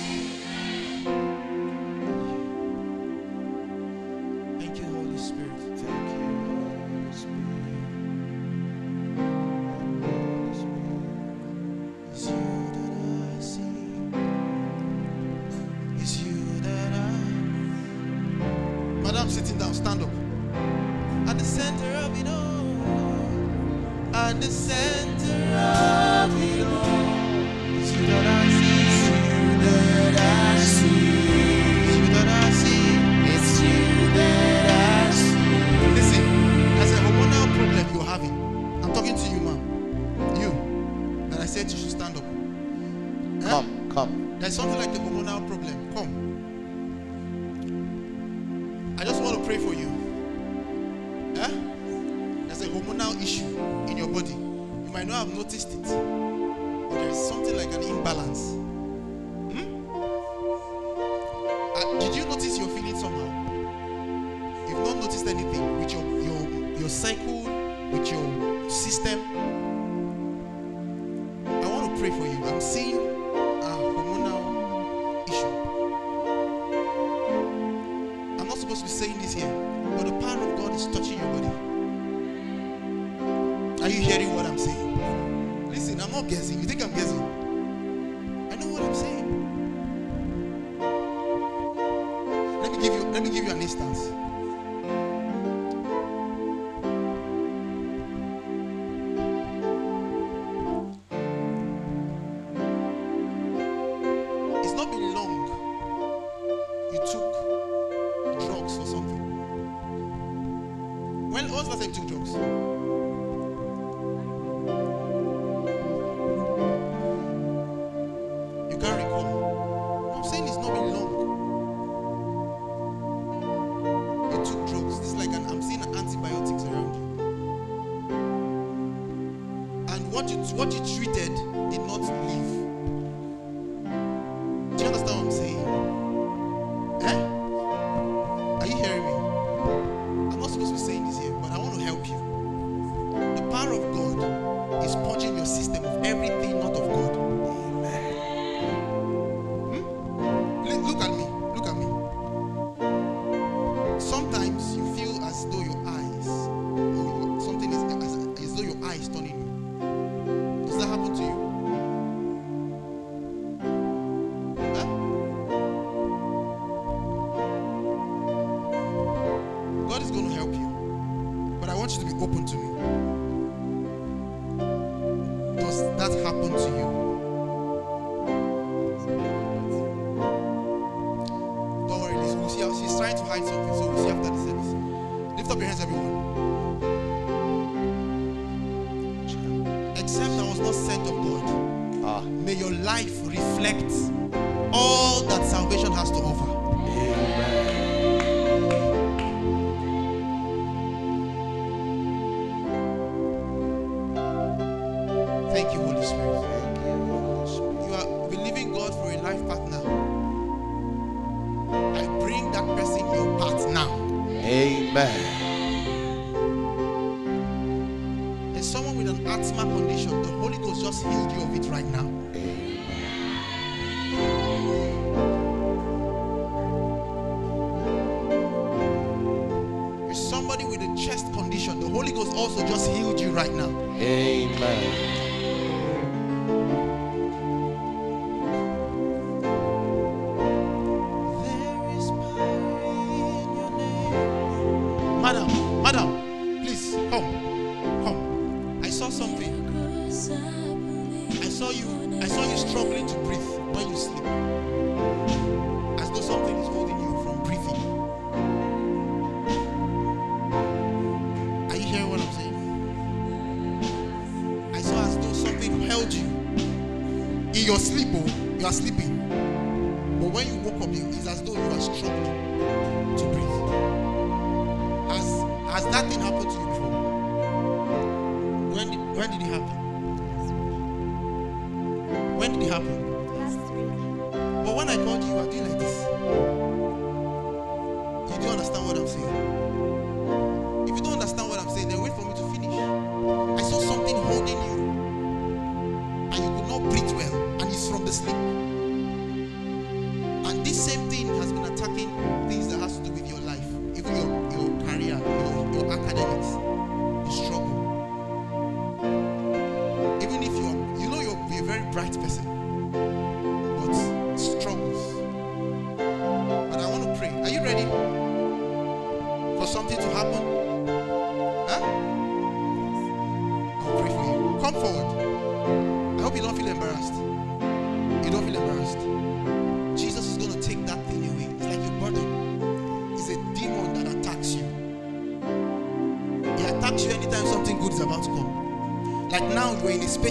What 130.66 130.74
what 130.74 130.88
you 130.90 130.94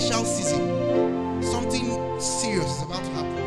special 0.00 0.24
season. 0.24 1.40
Something 1.40 2.18
serious 2.18 2.78
is 2.78 2.82
about 2.82 3.04
to 3.04 3.10
happen. 3.10 3.43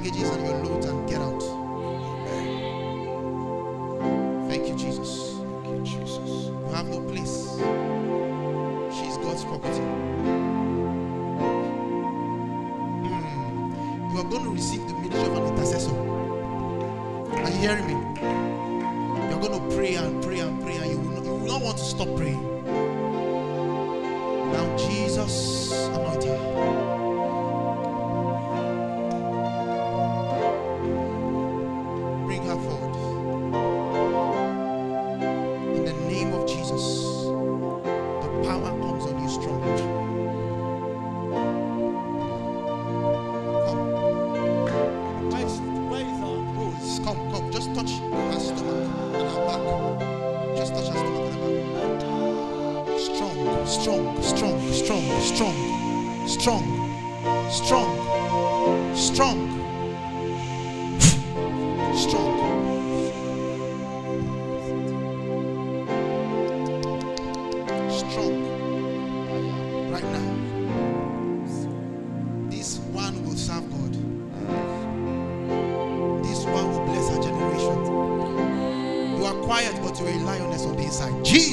Baggages 0.00 0.30
and 0.30 0.46
your 0.46 0.56
loads 0.64 0.86
and 0.86 1.08
get 1.08 1.20
out. 1.20 1.42
Thank 4.48 4.68
you, 4.68 4.74
Jesus. 4.74 5.36
Thank 5.62 5.76
you, 5.76 5.82
Jesus. 5.84 6.46
You 6.46 6.68
have 6.72 6.88
no 6.88 7.00
place. 7.02 7.50
She's 8.96 9.18
God's 9.18 9.44
property. 9.44 9.84
Hmm. 13.04 14.10
You 14.10 14.20
are 14.20 14.24
going 14.24 14.44
to 14.44 14.50
receive 14.50 14.88
the 14.88 14.94
ministry 14.94 15.22
of 15.22 15.36
an 15.36 15.44
intercessor. 15.52 15.96
Are 17.36 17.50
you 17.50 17.58
hearing 17.58 17.86
me? 17.86 17.92
You 17.92 19.36
are 19.36 19.40
going 19.40 19.52
to 19.52 19.76
pray 19.76 19.94
and 19.96 20.22
pray 20.22 20.38
and 20.40 20.62
pray, 20.62 20.76
and 20.76 20.90
you 20.90 20.98
will 20.98 21.10
not, 21.10 21.24
you 21.24 21.30
will 21.30 21.46
not 21.46 21.62
want 21.62 21.76
to 21.76 21.84
stop 21.84 22.08
praying. 22.16 22.42
Now, 24.52 24.76
Jesus, 24.76 25.72
anoint 25.88 26.19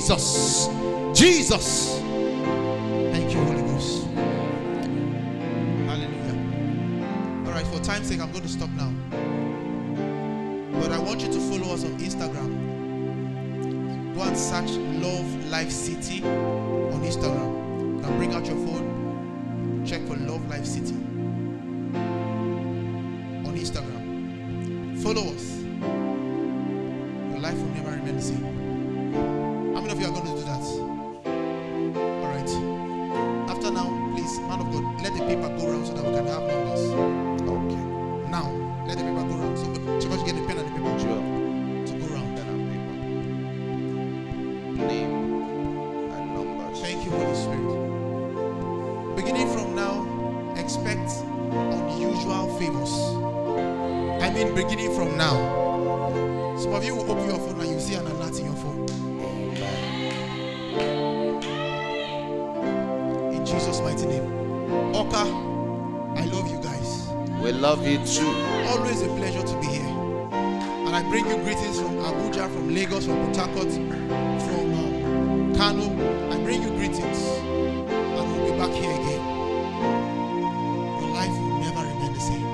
Jesus, 0.07 0.69
Jesus. 1.13 1.99
Thank 3.11 3.33
you, 3.33 3.39
Holy 3.43 3.61
Ghost. 3.63 4.07
Hallelujah. 5.85 7.45
All 7.45 7.51
right, 7.51 7.67
for 7.67 7.79
time's 7.83 8.07
sake, 8.07 8.21
I'm 8.21 8.31
going 8.31 8.43
to 8.43 8.47
stop 8.47 8.69
now. 8.77 8.93
But 10.79 10.93
I 10.93 10.99
want 10.99 11.19
you 11.19 11.27
to 11.27 11.39
follow 11.39 11.73
us 11.73 11.83
on 11.83 11.97
Instagram. 11.97 12.55
Go 14.15 14.21
and 14.21 14.37
search 14.37 14.69
Love 15.03 15.49
Life 15.49 15.71
City 15.71 16.21
love 67.57 67.87
you 67.87 67.97
too. 68.05 68.27
Always 68.67 69.01
a 69.01 69.07
pleasure 69.07 69.41
to 69.41 69.59
be 69.59 69.67
here. 69.67 69.87
And 70.31 70.95
I 70.95 71.01
bring 71.09 71.25
you 71.25 71.37
greetings 71.37 71.79
from 71.79 71.97
Abuja, 71.97 72.51
from 72.53 72.73
Lagos, 72.73 73.05
from 73.05 73.33
Port 73.33 73.71
from 73.71 74.73
um, 74.73 75.55
Kano. 75.55 75.89
I 76.31 76.37
bring 76.43 76.61
you 76.61 76.69
greetings. 76.69 77.19
And 77.19 78.31
we'll 78.31 78.51
be 78.51 78.57
back 78.59 78.71
here 78.71 78.91
again. 78.91 79.23
Your 81.01 81.09
life 81.09 81.31
will 81.31 81.59
never 81.61 81.81
remain 81.81 82.13
the 82.13 82.19
same. 82.19 82.47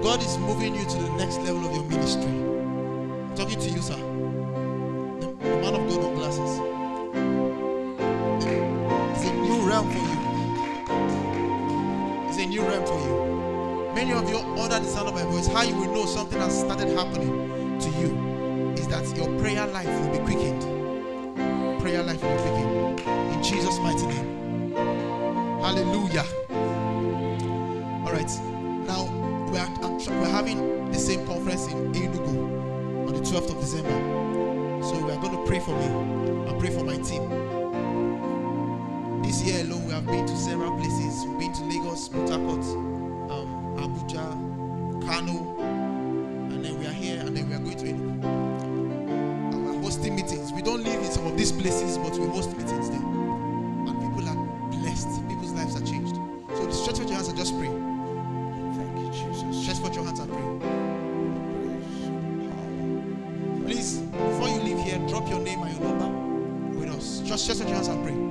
God 0.00 0.22
is 0.22 0.38
moving 0.38 0.74
you 0.76 0.84
to 0.84 0.96
the 0.96 1.10
next 1.16 1.38
level 1.38 1.66
of 1.66 1.74
your 1.74 1.84
ministry. 1.84 2.30
I'm 2.30 3.34
talking 3.34 3.58
to 3.58 3.68
you, 3.68 3.82
sir. 3.82 4.09
Many 14.00 14.12
of 14.12 14.30
you 14.30 14.38
under 14.38 14.78
the 14.78 14.86
sound 14.86 15.08
of 15.08 15.14
my 15.14 15.24
voice, 15.24 15.46
how 15.46 15.60
you 15.60 15.74
will 15.74 15.92
know 15.92 16.06
something 16.06 16.40
has 16.40 16.58
started 16.58 16.88
happening 16.96 17.78
to 17.80 17.90
you 18.00 18.72
is 18.72 18.88
that 18.88 19.04
your 19.14 19.26
prayer 19.38 19.66
life 19.66 19.88
will 19.88 20.10
be 20.10 20.24
quickened. 20.24 20.62
Prayer 21.82 22.02
life 22.02 22.22
will 22.22 22.34
be 22.34 22.40
quickened. 22.40 23.00
In 23.34 23.42
Jesus' 23.42 23.78
mighty 23.80 24.06
name. 24.06 24.72
Hallelujah. 25.60 26.24
All 28.06 28.10
right. 28.10 28.30
Now 28.88 29.04
we 29.52 29.58
are 29.58 29.68
we're 30.18 30.30
having 30.30 30.90
the 30.90 30.98
same 30.98 31.26
conference 31.26 31.66
in 31.66 31.92
Enugu 31.92 33.06
on 33.06 33.12
the 33.12 33.20
12th 33.20 33.50
of 33.50 33.60
December. 33.60 34.82
So 34.82 34.94
we 35.04 35.12
are 35.12 35.20
going 35.20 35.36
to 35.36 35.44
pray 35.44 35.60
for 35.60 35.76
me 35.76 36.48
and 36.48 36.58
pray 36.58 36.70
for 36.70 36.84
my 36.84 36.96
team. 36.96 37.28
This 39.22 39.42
year 39.42 39.60
alone, 39.60 39.84
we 39.84 39.92
have 39.92 40.06
been 40.06 40.24
to 40.24 40.36
several 40.38 40.74
places. 40.78 41.22
We've 41.26 41.38
been 41.38 41.52
to 41.52 41.64
Lagos, 41.64 42.08
Port 42.08 42.30
Harcourt, 42.30 42.64
these 51.50 51.62
places, 51.62 51.98
but 51.98 52.12
we 52.18 52.26
host 52.26 52.56
meetings 52.56 52.90
there. 52.90 52.98
And 53.00 54.00
people 54.00 54.28
are 54.28 54.36
blessed. 54.70 55.08
People's 55.28 55.52
lives 55.52 55.76
are 55.76 55.84
changed. 55.84 56.16
So 56.54 56.70
stretch 56.70 57.00
out 57.00 57.06
your 57.08 57.16
hands 57.16 57.28
and 57.28 57.38
just 57.38 57.58
pray. 57.58 57.68
Thank 58.76 58.98
you, 58.98 59.10
Jesus. 59.12 59.62
Stretch 59.62 59.80
out 59.86 59.94
your 59.94 60.04
hands 60.04 60.20
and 60.20 60.30
pray. 60.30 60.42
Please, 63.66 63.98
before 63.98 64.48
you 64.48 64.60
leave 64.62 64.78
here, 64.78 64.98
drop 65.08 65.28
your 65.28 65.40
name 65.40 65.62
and 65.62 65.76
your 65.76 65.92
number 65.92 66.78
with 66.78 66.90
us. 66.90 67.20
Just 67.24 67.44
stretch 67.44 67.60
out 67.60 67.68
your 67.68 67.76
hands 67.76 67.88
and 67.88 68.04
pray. 68.04 68.29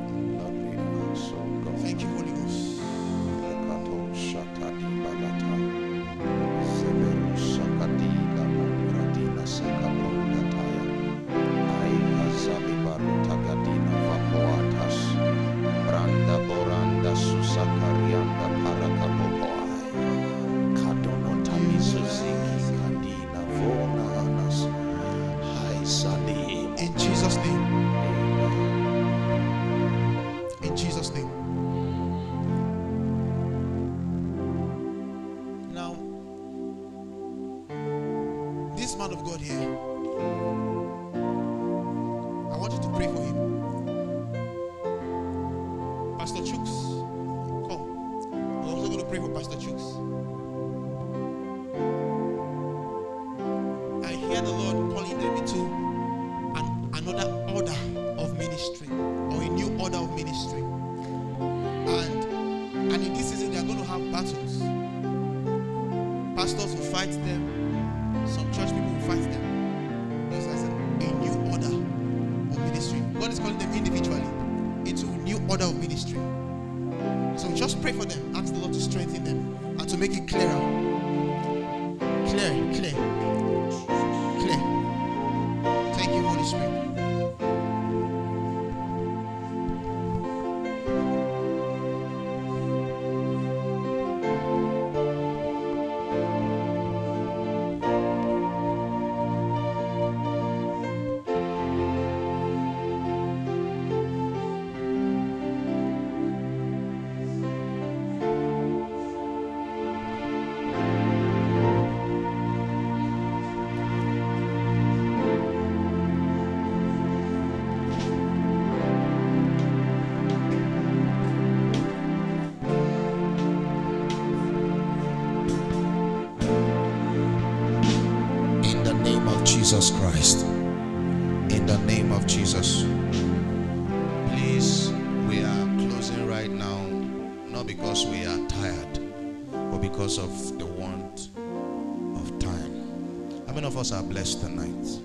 Us 143.92 144.00
are 144.00 144.04
blessed 144.04 144.42
tonight? 144.42 145.00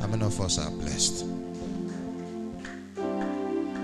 How 0.00 0.06
many 0.06 0.24
of 0.24 0.40
us 0.40 0.58
are 0.58 0.70
blessed? 0.70 1.26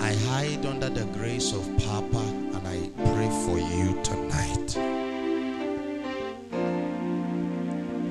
I 0.00 0.12
hide 0.28 0.64
under 0.64 0.88
the 0.88 1.04
grace 1.18 1.52
of 1.52 1.66
Papa 1.78 2.18
and 2.54 2.68
I 2.68 2.88
pray 2.96 3.28
for 3.44 3.58
you 3.58 4.00
tonight. 4.04 4.76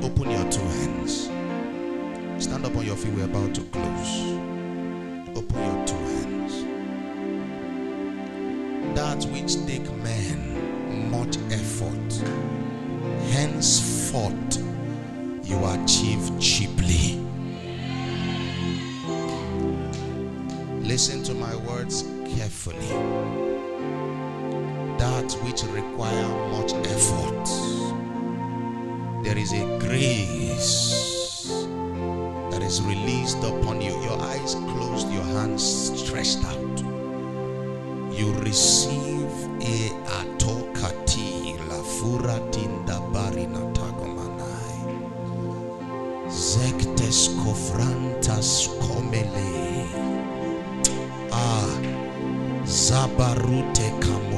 Open 0.04 0.32
your 0.32 0.52
two 0.52 0.68
hands. 0.80 1.30
Stand 2.44 2.66
up 2.66 2.76
on 2.76 2.86
your 2.86 2.98
feet. 2.98 3.14
We're 3.14 3.26
about 3.26 3.56
to 3.56 3.62
close. 3.62 4.22
Open 5.38 5.64
your 5.64 5.86
two 5.86 5.96
hands. 5.96 6.66
That 8.96 9.24
which 9.32 9.65
That 25.26 25.44
which 25.44 25.64
require 25.64 26.28
much 26.52 26.74
effort 26.74 27.46
there 29.24 29.36
is 29.36 29.54
a 29.54 29.66
grace 29.80 31.48
that 32.52 32.62
is 32.62 32.80
released 32.84 33.40
upon 33.40 33.82
you. 33.82 34.00
Your 34.04 34.22
eyes 34.22 34.54
closed, 34.54 35.12
your 35.12 35.24
hands 35.24 35.64
stretched 36.00 36.46
out. 36.46 36.80
You 38.14 38.34
receive 38.46 39.34
a 39.62 39.90
atokati 40.20 41.58
la 41.70 41.82
furatinda 41.82 43.02
barina 43.12 43.66
tagomanai. 43.74 44.78
Zektes 46.30 47.30
kofrantas 47.42 48.70
komele. 48.78 49.88
Ah, 51.32 51.80
zabarute 52.66 53.90
kamobarai. 54.00 54.35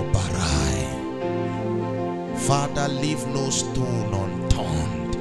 Leave 2.87 3.27
no 3.27 3.49
stone 3.49 4.13
unturned 4.13 5.17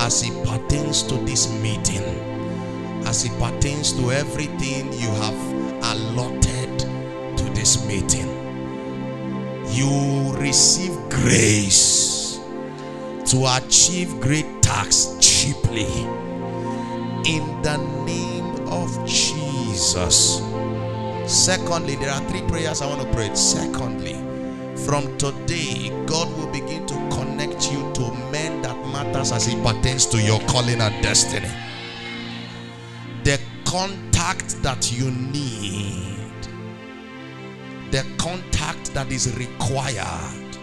as 0.00 0.22
it 0.22 0.46
pertains 0.46 1.02
to 1.02 1.14
this 1.26 1.52
meeting, 1.60 2.02
as 3.06 3.24
it 3.24 3.32
pertains 3.40 3.92
to 3.92 4.12
everything 4.12 4.92
you 4.92 5.08
have 5.22 5.36
allotted 5.96 6.78
to 7.36 7.44
this 7.54 7.84
meeting. 7.86 8.28
You 9.72 10.32
receive 10.38 10.94
grace 11.10 12.38
to 13.26 13.46
achieve 13.56 14.20
great 14.20 14.62
tasks 14.62 15.16
cheaply 15.20 15.90
in 17.26 17.62
the 17.62 17.76
name 18.06 18.68
of 18.68 18.88
Jesus. 19.06 20.40
Secondly, 21.26 21.96
there 21.96 22.10
are 22.10 22.22
three 22.28 22.42
prayers 22.42 22.80
I 22.80 22.86
want 22.86 23.02
to 23.02 23.12
pray. 23.12 23.34
Secondly, 23.34 24.14
from 24.84 25.16
today, 25.18 25.90
God 26.06 26.28
will 26.36 26.50
begin 26.52 26.86
to 26.86 26.94
connect 27.10 27.72
you 27.72 27.92
to 27.94 28.12
men 28.30 28.62
that 28.62 28.76
matters 28.92 29.32
as 29.32 29.48
it 29.48 29.62
pertains 29.62 30.06
to 30.06 30.20
your 30.22 30.40
calling 30.40 30.80
and 30.80 31.02
destiny. 31.02 31.50
The 33.24 33.40
contact 33.64 34.62
that 34.62 34.92
you 34.92 35.10
need, 35.10 36.32
the 37.90 38.04
contact 38.18 38.94
that 38.94 39.10
is 39.10 39.36
required 39.36 40.58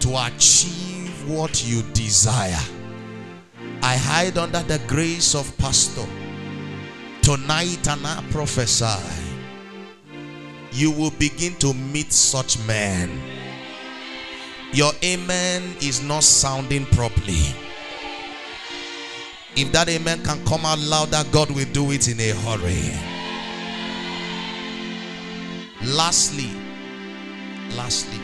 to 0.00 0.26
achieve 0.26 1.28
what 1.28 1.64
you 1.66 1.82
desire. 1.92 2.64
I 3.82 3.96
hide 3.96 4.38
under 4.38 4.62
the 4.62 4.80
grace 4.86 5.34
of 5.34 5.56
Pastor 5.58 6.06
tonight 7.22 7.86
and 7.88 8.06
I 8.06 8.22
prophesy 8.30 9.19
you 10.72 10.90
will 10.90 11.10
begin 11.12 11.54
to 11.56 11.74
meet 11.74 12.12
such 12.12 12.58
men. 12.66 13.20
Your 14.72 14.92
amen 15.02 15.76
is 15.82 16.02
not 16.02 16.22
sounding 16.22 16.86
properly. 16.86 17.42
If 19.56 19.72
that 19.72 19.88
amen 19.88 20.22
can 20.22 20.44
come 20.46 20.64
out 20.64 20.78
louder, 20.78 21.22
God 21.32 21.50
will 21.50 21.66
do 21.72 21.90
it 21.90 22.06
in 22.08 22.20
a 22.20 22.30
hurry. 22.30 22.94
Lastly, 25.82 26.50
lastly, 27.74 28.20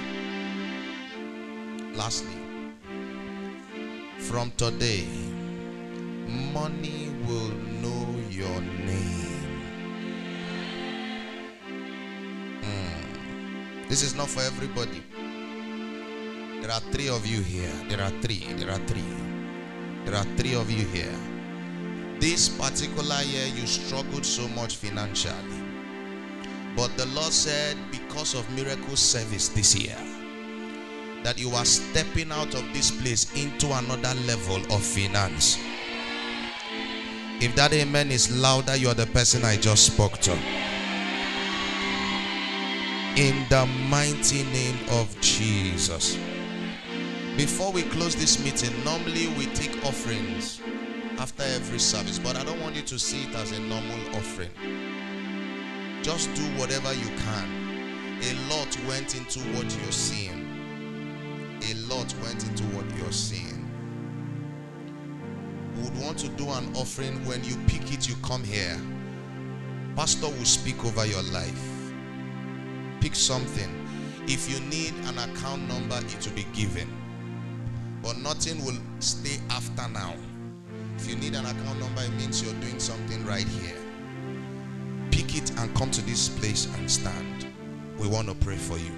lastly, 1.95 2.37
from 4.19 4.53
today, 4.57 5.07
money 6.53 7.11
will 7.27 7.51
know 7.83 8.07
your 8.31 8.61
name. 8.61 8.76
This 13.89 14.03
is 14.03 14.17
not 14.17 14.29
for 14.29 14.41
everybody. 14.43 15.01
There 16.61 16.73
are 16.73 16.81
three 16.91 17.09
of 17.09 17.25
you 17.25 17.41
here. 17.41 17.71
There 17.89 18.01
are 18.01 18.11
three. 18.21 18.43
There 18.59 18.69
are 18.69 18.83
three. 18.89 19.05
There 20.05 20.17
are 20.17 20.25
three 20.37 20.57
of 20.57 20.69
you 20.69 20.85
here. 20.87 21.15
This 22.19 22.49
particular 22.49 23.23
year, 23.23 23.47
you 23.55 23.65
struggled 23.65 24.27
so 24.27 24.49
much 24.49 24.75
financially. 24.77 25.63
But 26.77 26.97
the 26.97 27.07
Lord 27.07 27.33
said, 27.33 27.77
because 27.93 28.35
of 28.35 28.51
miracle 28.51 28.97
service 28.97 29.51
this 29.51 29.77
year, 29.77 29.97
that 31.23 31.39
you 31.39 31.51
are 31.51 31.65
stepping 31.65 32.33
out 32.33 32.55
of 32.55 32.65
this 32.73 32.91
place 32.91 33.33
into 33.37 33.67
another 33.73 34.19
level 34.27 34.57
of 34.75 34.83
finance. 34.83 35.59
If 37.41 37.55
that 37.55 37.73
amen 37.73 38.11
is 38.11 38.37
louder, 38.37 38.75
you 38.75 38.89
are 38.89 38.95
the 38.95 39.07
person 39.07 39.45
I 39.45 39.57
just 39.57 39.87
spoke 39.87 40.19
to 40.23 40.37
in 43.17 43.47
the 43.49 43.65
mighty 43.89 44.43
name 44.45 44.77
of 44.91 45.19
Jesus. 45.23 46.19
Before 47.35 47.73
we 47.73 47.83
close 47.83 48.15
this 48.15 48.45
meeting, 48.45 48.73
normally 48.85 49.29
we 49.39 49.47
take 49.55 49.75
offerings 49.87 50.61
after 51.19 51.43
every 51.43 51.79
service, 51.79 52.19
but 52.19 52.37
I 52.37 52.45
don't 52.45 52.61
want 52.61 52.77
you 52.77 52.83
to 52.83 52.99
see 52.99 53.23
it 53.23 53.35
as 53.35 53.53
a 53.53 53.61
normal 53.61 53.99
offering. 54.15 54.51
Just 56.03 56.33
do 56.35 56.43
whatever 56.61 56.93
you 56.93 57.07
can. 57.25 58.21
A 58.23 58.55
lot 58.55 58.79
went 58.87 59.17
into 59.17 59.41
what 59.57 59.65
you're 59.65 59.93
seeing. 59.93 61.59
A 61.71 61.75
lot 61.89 62.15
went 62.23 62.47
into 62.47 62.65
what 62.77 62.85
you're 62.99 63.13
seeing. 63.13 63.67
Would 65.77 66.03
want 66.03 66.19
to 66.19 66.29
do 66.29 66.51
an 66.51 66.71
offering 66.77 67.25
when 67.27 67.43
you 67.45 67.57
pick 67.67 67.95
it, 67.95 68.07
you 68.07 68.15
come 68.23 68.45
here. 68.45 68.79
Pastor 69.95 70.27
will 70.27 70.45
speak 70.45 70.85
over 70.85 71.07
your 71.07 71.23
life. 71.33 71.76
Pick 73.01 73.15
something. 73.15 73.71
If 74.27 74.51
you 74.51 74.61
need 74.69 74.93
an 75.07 75.19
account 75.19 75.69
number, 75.69 75.97
it 75.97 76.27
will 76.27 76.35
be 76.35 76.47
given. 76.53 76.89
But 78.03 78.19
nothing 78.19 78.65
will 78.65 78.79
stay 79.01 79.39
after 79.51 79.89
now. 79.89 80.15
If 80.97 81.09
you 81.09 81.17
need 81.17 81.35
an 81.35 81.45
account 81.45 81.79
number, 81.79 82.03
it 82.03 82.13
means 82.13 82.43
you're 82.43 82.61
doing 82.61 82.81
something 82.81 83.25
right 83.25 83.47
here. 83.47 83.77
Pick 85.11 85.37
it 85.37 85.51
and 85.59 85.75
come 85.75 85.91
to 85.91 86.03
this 86.03 86.29
place 86.29 86.67
and 86.77 86.91
stand. 86.91 87.47
We 87.99 88.09
want 88.09 88.29
to 88.29 88.35
pray 88.35 88.57
for 88.57 88.79
you. 88.79 88.93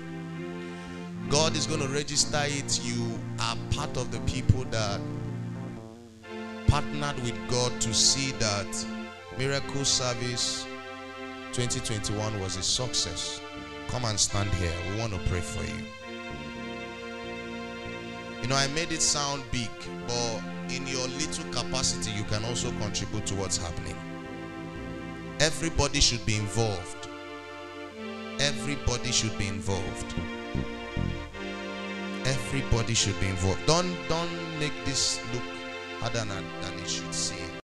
God 1.28 1.56
is 1.56 1.66
going 1.66 1.80
to 1.80 1.88
register 1.88 2.40
it. 2.42 2.80
You 2.84 3.18
are 3.40 3.56
part 3.70 3.96
of 3.96 4.10
the 4.10 4.20
people 4.20 4.64
that 4.70 5.00
partnered 6.68 7.22
with 7.22 7.36
God 7.50 7.78
to 7.80 7.92
see 7.92 8.32
that 8.38 8.86
Miracle 9.36 9.84
Service 9.84 10.64
2021 11.52 12.40
was 12.40 12.56
a 12.56 12.62
success. 12.62 13.40
Come 13.89 14.05
and 14.05 14.20
stand 14.20 14.51
here. 14.55 14.73
We 14.90 15.01
want 15.01 15.12
to 15.15 15.19
pray 15.31 15.40
for 15.40 15.65
you. 15.65 15.85
You 18.43 18.48
know, 18.48 18.56
I 18.56 18.69
made 18.69 18.93
it 18.93 19.02
sound 19.02 19.43
big, 19.51 19.70
but 20.06 20.43
in 20.70 20.86
your 20.86 21.06
little 21.09 21.44
capacity, 21.52 22.10
you 22.12 22.24
can 22.24 22.44
also 22.44 22.70
contribute 22.81 23.27
to 23.27 23.35
what's 23.35 23.56
happening. 23.56 23.97
Everybody 25.40 26.01
should 26.01 26.24
be 26.24 26.36
involved. 26.36 27.09
Everybody 28.40 29.10
should 29.10 29.36
be 29.39 29.48
involved. 29.48 30.15
Everybody 32.24 32.94
should 32.94 33.19
be 33.20 33.27
involved. 33.27 33.65
Don't 33.66 33.94
don't 34.09 34.59
make 34.60 34.73
this 34.85 35.20
look 35.32 35.43
harder 36.01 36.19
than, 36.19 36.44
than 36.60 36.78
it 36.81 36.89
should 36.89 37.15
seem. 37.15 37.38